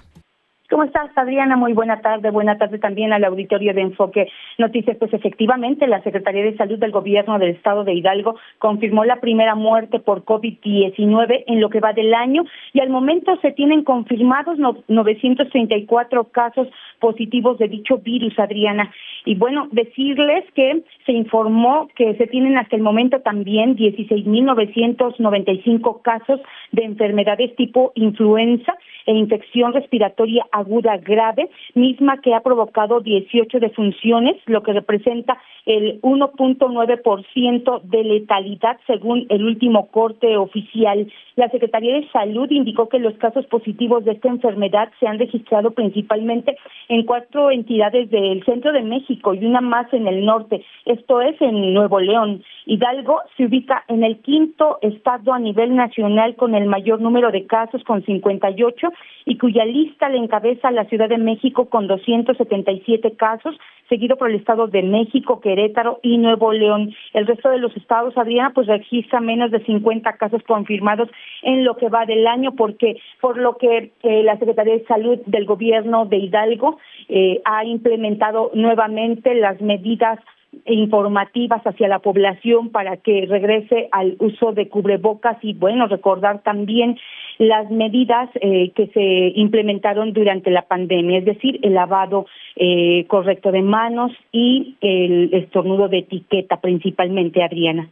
¿Cómo 0.76 0.84
estás, 0.84 1.10
Adriana? 1.16 1.56
Muy 1.56 1.72
buena 1.72 2.02
tarde. 2.02 2.32
Buena 2.32 2.58
tarde 2.58 2.80
también 2.80 3.14
al 3.14 3.24
auditorio 3.24 3.74
de 3.74 3.80
Enfoque 3.80 4.28
Noticias. 4.58 4.98
Pues 4.98 5.14
efectivamente, 5.14 5.88
la 5.88 6.04
Secretaría 6.04 6.44
de 6.44 6.58
Salud 6.58 6.78
del 6.78 6.92
Gobierno 6.92 7.40
del 7.40 7.52
Estado 7.52 7.86
de 7.86 7.94
Hidalgo 7.94 8.36
confirmó 8.60 9.06
la 9.06 9.22
primera 9.22 9.56
muerte 9.56 10.00
por 10.00 10.26
COVID-19 10.26 11.46
en 11.48 11.62
lo 11.62 11.70
que 11.70 11.80
va 11.80 11.94
del 11.94 12.14
año 12.14 12.44
y 12.74 12.82
al 12.82 12.90
momento 12.90 13.40
se 13.42 13.54
tienen 13.54 13.86
confirmados 13.86 14.58
934 14.90 16.26
casos 16.26 16.68
positivos 17.00 17.58
de 17.58 17.70
dicho 17.70 18.00
virus, 18.00 18.38
Adriana. 18.38 18.92
Y 19.24 19.36
bueno, 19.36 19.70
decirles 19.72 20.44
que 20.56 20.84
se 21.06 21.14
informó 21.14 21.88
que 21.96 22.16
se 22.16 22.28
tienen 22.28 22.58
hasta 22.58 22.76
el 22.76 22.82
momento 22.82 23.22
también 23.22 23.78
16.995 23.78 26.02
casos 26.02 26.42
de 26.74 26.84
enfermedades 26.84 27.56
tipo 27.56 27.94
influenza 27.96 28.74
e 29.06 29.14
infección 29.14 29.72
respiratoria 29.72 30.46
aguda 30.52 30.64
grave, 31.03 31.49
misma 31.74 32.22
que 32.22 32.34
ha 32.34 32.41
provocado 32.41 32.99
18 32.99 33.59
defunciones, 33.59 34.36
lo 34.45 34.63
que 34.63 34.74
representa 34.74 35.38
el 35.66 35.99
1.9% 36.01 37.82
de 37.82 38.03
letalidad 38.03 38.78
según 38.86 39.26
el 39.30 39.43
último 39.43 39.88
corte 39.88 40.38
oficial. 40.38 41.11
La 41.36 41.49
Secretaría 41.49 41.95
de 41.95 42.07
Salud 42.11 42.49
indicó 42.49 42.88
que 42.88 42.99
los 42.99 43.16
casos 43.16 43.45
positivos 43.47 44.05
de 44.05 44.11
esta 44.13 44.30
enfermedad 44.30 44.91
se 44.99 45.07
han 45.07 45.20
registrado 45.20 45.72
principalmente 45.72 46.55
en 46.88 47.03
cuatro 47.03 47.51
entidades 47.51 48.09
del 48.09 48.43
centro 48.45 48.72
de 48.72 48.84
México 48.84 49.34
y 49.34 49.45
una 49.45 49.61
más 49.61 49.91
en 49.93 50.07
el 50.07 50.24
norte, 50.24 50.63
esto 50.86 51.22
es 51.22 51.39
en 51.41 51.74
Nuevo 51.74 51.99
León. 51.99 52.43
Hidalgo 52.66 53.22
se 53.36 53.45
ubica 53.45 53.84
en 53.88 54.03
el 54.03 54.20
quinto 54.20 54.80
estado 54.82 55.34
a 55.34 55.39
nivel 55.39 55.76
nacional 55.76 56.36
con 56.36 56.55
el 56.55 56.68
mayor 56.68 57.01
número 57.01 57.32
de 57.32 57.45
casos, 57.45 57.84
con 57.84 58.03
58, 58.03 58.88
y 59.26 59.38
cuya 59.38 59.66
lista 59.66 60.09
le 60.09 60.18
encabeza 60.18 60.45
la 60.72 60.86
Ciudad 60.86 61.10
de 61.10 61.18
México 61.18 61.70
con 61.70 61.88
277 61.88 63.16
casos, 63.16 63.56
seguido 63.89 64.16
por 64.16 64.30
el 64.30 64.36
Estado 64.36 64.68
de 64.68 64.84
México, 64.84 65.39
Querétaro 65.39 66.00
y 66.04 66.18
Nuevo 66.18 66.52
León. 66.54 66.93
El 67.14 67.26
resto 67.26 67.50
de 67.50 67.58
los 67.58 67.76
estados, 67.76 68.18
Adriana, 68.18 68.52
pues 68.54 68.68
registra 68.68 69.20
menos 69.20 69.52
de 69.52 69.64
50 69.64 70.14
casos 70.14 70.41
confirmados 70.43 71.10
en 71.41 71.64
lo 71.64 71.76
que 71.78 71.89
va 71.89 72.06
del 72.06 72.28
año, 72.28 72.56
porque 72.56 72.98
por 73.22 73.38
lo 73.38 73.58
que 73.58 73.91
eh, 74.04 74.24
la 74.24 74.38
Secretaría 74.38 74.76
de 74.76 74.86
Salud 74.86 75.20
del 75.26 75.46
Gobierno 75.46 76.06
de 76.06 76.18
Hidalgo 76.18 76.78
eh, 77.10 77.41
ha 77.46 77.66
implementado 77.66 78.52
nuevamente 78.54 79.34
las 79.36 79.60
medidas 79.62 80.20
informativas 80.66 81.62
hacia 81.66 81.88
la 81.88 82.00
población 82.00 82.70
para 82.70 82.98
que 82.98 83.26
regrese 83.28 83.89
al 83.91 84.16
uso 84.20 84.54
de 84.54 84.70
cubrebocas 84.70 85.38
y 85.41 85.54
bueno 85.54 85.88
recordar 85.88 86.43
también 86.43 86.98
las 87.38 87.70
medidas 87.70 88.30
eh, 88.36 88.72
que 88.76 88.88
se 88.88 89.40
implementaron 89.40 90.14
durante 90.14 90.52
la 90.52 90.64
pandemia, 90.64 91.20
es 91.20 91.26
decir, 91.26 91.60
el 91.64 91.74
lavado 91.74 92.26
eh, 92.56 93.06
correcto 93.08 93.52
de 93.52 93.62
manos 93.62 94.12
y 94.32 94.76
el 94.82 95.34
estornudo 95.34 95.88
de 95.88 96.00
etiqueta 96.00 96.62
principalmente, 96.62 97.44
Adriana. 97.44 97.90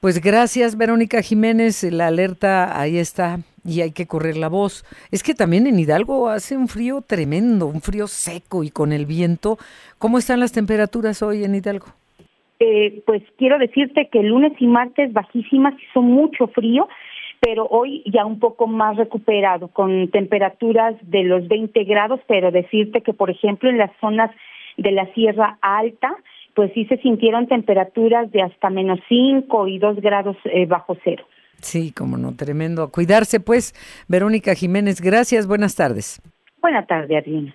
Pues 0.00 0.20
gracias, 0.20 0.76
Verónica 0.76 1.22
Jiménez. 1.22 1.82
La 1.90 2.08
alerta 2.08 2.78
ahí 2.78 2.98
está 2.98 3.38
y 3.64 3.80
hay 3.80 3.92
que 3.92 4.06
correr 4.06 4.36
la 4.36 4.48
voz. 4.48 4.84
Es 5.10 5.22
que 5.22 5.34
también 5.34 5.66
en 5.66 5.78
Hidalgo 5.78 6.28
hace 6.28 6.56
un 6.56 6.68
frío 6.68 7.00
tremendo, 7.00 7.66
un 7.66 7.80
frío 7.80 8.06
seco 8.06 8.62
y 8.62 8.70
con 8.70 8.92
el 8.92 9.06
viento. 9.06 9.56
¿Cómo 9.98 10.18
están 10.18 10.40
las 10.40 10.52
temperaturas 10.52 11.22
hoy 11.22 11.44
en 11.44 11.54
Hidalgo? 11.54 11.86
Eh, 12.58 13.02
pues 13.04 13.22
quiero 13.36 13.58
decirte 13.58 14.08
que 14.10 14.20
el 14.20 14.28
lunes 14.28 14.52
y 14.58 14.66
martes 14.66 15.12
bajísimas, 15.12 15.74
hizo 15.90 16.00
mucho 16.00 16.46
frío, 16.48 16.88
pero 17.40 17.66
hoy 17.66 18.02
ya 18.06 18.24
un 18.24 18.38
poco 18.38 18.66
más 18.66 18.96
recuperado, 18.96 19.68
con 19.68 20.10
temperaturas 20.10 20.94
de 21.02 21.24
los 21.24 21.46
20 21.48 21.84
grados, 21.84 22.20
pero 22.26 22.50
decirte 22.50 23.02
que, 23.02 23.12
por 23.12 23.30
ejemplo, 23.30 23.68
en 23.68 23.78
las 23.78 23.90
zonas 24.00 24.30
de 24.76 24.92
la 24.92 25.06
Sierra 25.14 25.58
Alta, 25.60 26.16
pues 26.54 26.72
sí 26.74 26.86
se 26.86 26.96
sintieron 26.98 27.46
temperaturas 27.46 28.30
de 28.32 28.42
hasta 28.42 28.70
menos 28.70 28.98
5 29.08 29.68
y 29.68 29.78
2 29.78 30.00
grados 30.00 30.36
eh, 30.44 30.66
bajo 30.66 30.96
cero. 31.04 31.24
Sí, 31.60 31.92
como 31.92 32.16
no, 32.16 32.34
tremendo. 32.34 32.82
A 32.82 32.90
cuidarse, 32.90 33.40
pues. 33.40 33.74
Verónica 34.08 34.54
Jiménez, 34.54 35.00
gracias, 35.00 35.46
buenas 35.46 35.74
tardes. 35.74 36.20
Buenas 36.60 36.86
tardes, 36.86 37.18
Adriana. 37.18 37.54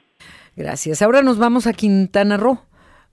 Gracias. 0.55 1.01
Ahora 1.01 1.21
nos 1.21 1.37
vamos 1.37 1.67
a 1.67 1.73
Quintana 1.73 2.37
Roo, 2.37 2.59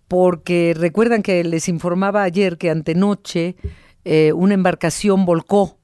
porque 0.09 0.75
recuerdan 0.77 1.23
que 1.23 1.45
les 1.45 1.69
informaba 1.69 2.23
ayer 2.23 2.59
que 2.59 2.71
antenoche 2.71 3.57
eh, 4.05 4.33
una 4.33 4.55
embarcación 4.55 5.25
volcó 5.25 5.79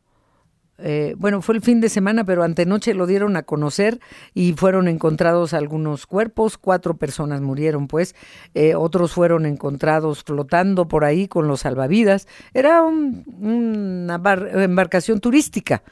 eh, 0.79 1.15
bueno, 1.17 1.41
fue 1.41 1.55
el 1.55 1.61
fin 1.61 1.81
de 1.81 1.89
semana, 1.89 2.25
pero 2.25 2.43
antenoche 2.43 2.95
lo 2.95 3.07
dieron 3.07 3.37
a 3.37 3.45
conocer 3.45 4.01
y 4.35 4.55
fueron 4.55 4.89
encontrados 4.89 5.55
algunos 5.55 6.07
cuerpos, 6.07 6.59
cuatro 6.59 6.97
personas 6.97 7.41
murieron, 7.41 7.87
pues, 7.87 8.15
eh, 8.55 8.75
otros 8.75 9.13
fueron 9.13 9.47
encontrados 9.47 10.25
flotando 10.25 10.89
por 10.89 11.05
ahí 11.05 11.29
con 11.29 11.47
los 11.47 11.61
salvavidas. 11.61 12.27
Era 12.53 12.83
una 12.83 14.21
embarcación 14.55 15.21
turística 15.21 15.83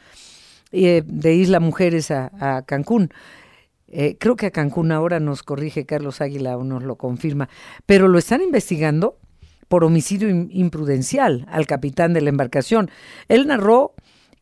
eh, 0.72 1.02
de 1.06 1.34
Isla 1.34 1.60
Mujeres 1.60 2.10
a, 2.10 2.62
Cancún. 2.66 3.10
creo 4.18 4.36
que 4.36 4.46
a 4.46 4.50
Cancún 4.50 4.90
ahora 4.90 5.20
nos 5.20 5.42
corrige 5.42 5.86
Carlos 5.86 6.20
Águila 6.20 6.56
o 6.56 6.64
nos 6.64 6.82
lo 6.82 6.96
confirma, 6.96 7.48
pero 7.86 8.08
lo 8.08 8.18
están 8.18 8.42
investigando 8.42 9.18
por 9.68 9.84
homicidio 9.84 10.28
imprudencial 10.28 11.46
al 11.50 11.66
capitán 11.66 12.12
de 12.12 12.20
la 12.20 12.30
embarcación. 12.30 12.90
Él 13.28 13.46
narró 13.46 13.94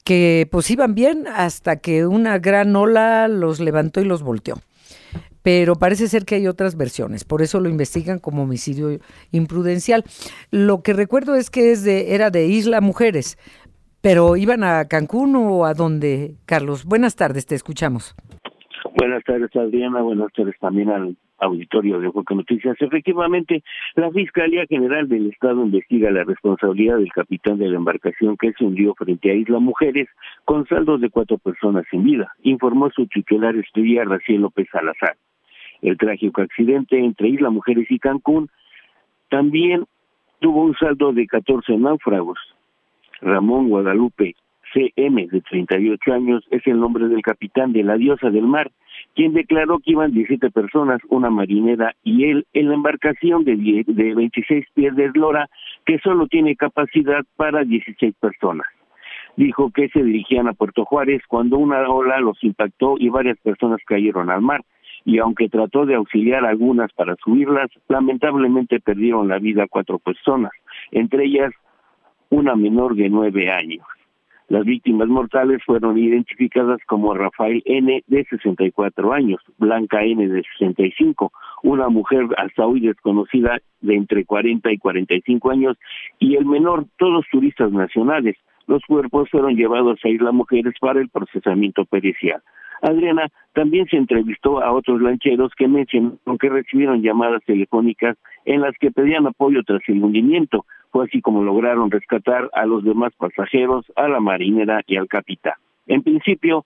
que 0.05 0.49
pues 0.51 0.71
iban 0.71 0.95
bien 0.95 1.27
hasta 1.29 1.77
que 1.77 2.07
una 2.07 2.39
gran 2.39 2.75
ola 2.77 3.29
los 3.29 3.61
levantó 3.61 4.01
y 4.01 4.05
los 4.05 4.23
volteó. 4.23 4.61
Pero 5.43 5.77
parece 5.77 6.09
ser 6.09 6.27
que 6.27 6.35
hay 6.35 6.47
otras 6.47 6.77
versiones, 6.77 7.25
por 7.25 7.41
eso 7.41 7.61
lo 7.61 7.71
investigan 7.71 8.19
como 8.19 8.43
homicidio 8.43 8.99
imprudencial. 9.31 10.05
Lo 10.51 10.83
que 10.83 10.93
recuerdo 10.93 11.35
es 11.35 11.49
que 11.49 11.73
es 11.73 11.83
de, 11.83 12.15
era 12.15 12.31
de 12.31 12.47
Isla 12.47 12.83
Mujeres, 12.83 13.39
pero 14.03 14.37
iban 14.37 14.65
a 14.65 14.85
Cancún 14.87 15.37
o 15.37 15.65
a 15.65 15.75
dónde, 15.75 16.35
Carlos. 16.45 16.85
Buenas 16.85 17.17
tardes, 17.17 17.47
te 17.47 17.55
escuchamos. 17.55 18.15
Buenas 18.97 19.23
tardes, 19.25 19.55
Adriana. 19.55 20.03
Buenas 20.03 20.33
tardes 20.33 20.59
también 20.59 20.91
al 20.91 21.17
auditorio 21.39 22.01
de 22.01 22.11
Foco 22.11 22.35
Noticias. 22.35 22.77
Efectivamente, 22.81 23.63
la 23.95 24.11
Fiscalía 24.11 24.67
General 24.69 25.09
del 25.09 25.31
Estado 25.31 25.63
investiga 25.63 26.11
la 26.11 26.25
responsabilidad 26.25 26.97
del 26.99 27.13
capitán 27.13 27.59
de 27.59 27.69
la 27.69 27.77
embarcación 27.77 28.37
que 28.37 28.53
se 28.53 28.65
hundió 28.65 28.95
frente 28.95 29.31
a 29.31 29.35
Isla 29.35 29.59
Mujeres 29.61 30.09
con 30.45 30.67
saldos 30.67 31.01
de 31.01 31.09
cuatro 31.09 31.39
personas 31.39 31.85
sin 31.91 32.03
vida, 32.03 32.33
informó 32.43 32.91
su 32.91 33.07
titular 33.07 33.55
estudiar 33.57 34.09
Raciel 34.09 34.43
López 34.43 34.69
Salazar. 34.71 35.17
El 35.83 35.97
trágico 35.97 36.43
accidente 36.43 36.99
entre 36.99 37.29
Isla 37.29 37.51
Mujeres 37.51 37.91
y 37.91 37.99
Cancún 37.99 38.51
también 39.29 39.85
tuvo 40.41 40.65
un 40.65 40.75
saldo 40.75 41.13
de 41.13 41.27
14 41.27 41.77
náufragos. 41.77 42.39
Ramón 43.23 43.69
Guadalupe 43.69 44.35
CM, 44.73 45.27
de 45.27 45.41
38 45.41 46.13
años, 46.13 46.47
es 46.51 46.67
el 46.67 46.79
nombre 46.79 47.09
del 47.09 47.23
capitán 47.23 47.73
de 47.73 47.83
la 47.83 47.97
diosa 47.97 48.31
del 48.31 48.47
mar, 48.47 48.71
quien 49.15 49.33
declaró 49.33 49.79
que 49.79 49.93
iban 49.93 50.13
17 50.13 50.51
personas, 50.51 51.01
una 51.09 51.31
marinera 51.31 51.95
y 52.05 52.25
él, 52.25 52.47
en 52.53 52.69
la 52.69 52.75
embarcación 52.75 53.45
de, 53.45 53.85
de 53.87 54.15
26 54.15 54.67
pies 54.75 54.95
de 54.97 55.07
eslora, 55.07 55.49
que 55.85 55.99
solo 55.99 56.27
tiene 56.27 56.57
capacidad 56.57 57.25
para 57.37 57.65
16 57.65 58.15
personas. 58.21 58.67
Dijo 59.37 59.71
que 59.71 59.89
se 59.89 60.03
dirigían 60.03 60.49
a 60.49 60.53
Puerto 60.53 60.85
Juárez 60.85 61.23
cuando 61.29 61.59
una 61.59 61.89
ola 61.89 62.21
los 62.21 62.43
impactó 62.43 62.97
y 62.99 63.09
varias 63.09 63.39
personas 63.39 63.81
cayeron 63.87 64.31
al 64.31 64.43
mar 64.43 64.63
y 65.05 65.19
aunque 65.19 65.49
trató 65.49 65.87
de 65.87 65.95
auxiliar 65.95 66.45
a 66.45 66.51
algunas 66.51 66.93
para 66.93 67.17
subirlas, 67.17 67.71
lamentablemente 67.89 68.81
perdieron 68.81 69.29
la 69.29 69.39
vida 69.39 69.67
cuatro 69.69 69.99
personas, 69.99 70.53
entre 70.91 71.25
ellas 71.25 71.53
una 72.29 72.55
menor 72.55 72.95
de 72.95 73.09
nueve 73.09 73.51
años. 73.51 73.85
Las 74.51 74.65
víctimas 74.65 75.07
mortales 75.07 75.63
fueron 75.65 75.97
identificadas 75.97 76.81
como 76.89 77.15
Rafael 77.15 77.63
N. 77.67 78.03
de 78.09 78.25
64 78.25 79.13
años, 79.13 79.41
Blanca 79.59 80.03
N. 80.03 80.27
de 80.27 80.43
65, 80.59 81.31
una 81.63 81.89
mujer 81.89 82.27
hasta 82.37 82.67
hoy 82.67 82.81
desconocida 82.81 83.61
de 83.81 83.95
entre 83.95 84.25
40 84.25 84.73
y 84.73 84.79
45 84.79 85.51
años, 85.53 85.77
y 86.19 86.35
el 86.35 86.47
menor, 86.47 86.87
todos 86.99 87.25
turistas 87.31 87.71
nacionales. 87.71 88.39
Los 88.67 88.83
cuerpos 88.89 89.31
fueron 89.31 89.55
llevados 89.55 90.01
a 90.03 90.09
Isla 90.09 90.33
Mujeres 90.33 90.75
para 90.81 91.01
el 91.01 91.11
procesamiento 91.11 91.85
pericial. 91.85 92.43
Adriana 92.83 93.29
también 93.53 93.87
se 93.87 93.99
entrevistó 93.99 94.61
a 94.61 94.73
otros 94.73 95.01
lancheros 95.01 95.53
que 95.57 95.69
mencionaron 95.69 96.39
que 96.41 96.49
recibieron 96.49 97.03
llamadas 97.03 97.45
telefónicas 97.45 98.17
en 98.47 98.63
las 98.63 98.77
que 98.81 98.91
pedían 98.91 99.29
apoyo 99.29 99.63
tras 99.65 99.83
el 99.87 100.03
hundimiento. 100.03 100.65
Fue 100.91 101.05
así 101.05 101.21
como 101.21 101.43
lograron 101.43 101.91
rescatar 101.91 102.51
a 102.53 102.67
los 102.67 102.85
demás 102.85 103.13
pasajeros, 103.17 103.87
a 103.97 104.09
la 104.09 104.21
marinera 104.21 104.83
y 104.87 104.97
al 104.97 105.09
capitán. 105.09 105.55
En 105.87 106.03
principio, 106.03 106.65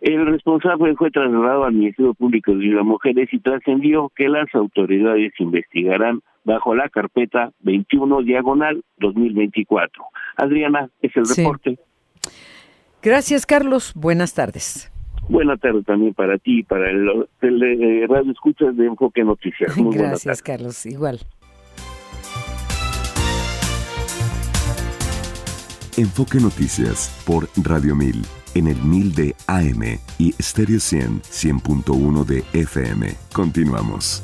el 0.00 0.26
responsable 0.26 0.94
fue 0.96 1.10
trasladado 1.10 1.64
al 1.64 1.74
Ministerio 1.74 2.14
Público 2.14 2.54
de 2.54 2.66
las 2.66 2.84
Mujeres 2.84 3.28
y 3.32 3.38
trascendió 3.38 4.10
que 4.16 4.28
las 4.28 4.52
autoridades 4.54 5.32
investigarán 5.38 6.20
bajo 6.44 6.74
la 6.74 6.88
carpeta 6.88 7.52
21 7.60 8.22
diagonal 8.22 8.82
2024. 8.98 10.04
Adriana, 10.36 10.88
es 11.02 11.12
el 11.16 11.24
reporte. 11.26 11.78
Gracias, 13.02 13.46
Carlos. 13.46 13.92
Buenas 13.94 14.34
tardes. 14.34 14.90
Buenas 15.28 15.60
tardes 15.60 15.84
también 15.84 16.12
para 16.14 16.38
ti 16.38 16.60
y 16.60 16.62
para 16.62 16.90
el, 16.90 17.26
eh, 17.42 18.06
Radio 18.08 18.32
Escuchas 18.32 18.76
de 18.76 18.86
Enfoque 18.86 19.22
Noticias. 19.22 19.76
Muy 19.78 19.96
Gracias, 19.96 20.42
Carlos. 20.42 20.86
Igual. 20.86 21.20
Enfoque 26.00 26.40
Noticias 26.40 27.10
por 27.26 27.50
Radio 27.56 27.94
1000 27.94 28.24
en 28.54 28.68
el 28.68 28.82
1000 28.82 29.14
de 29.14 29.36
AM 29.46 29.98
y 30.18 30.32
Stereo 30.40 30.80
100 30.80 31.20
100.1 31.22 32.24
de 32.24 32.42
FM. 32.54 33.14
Continuamos. 33.32 34.22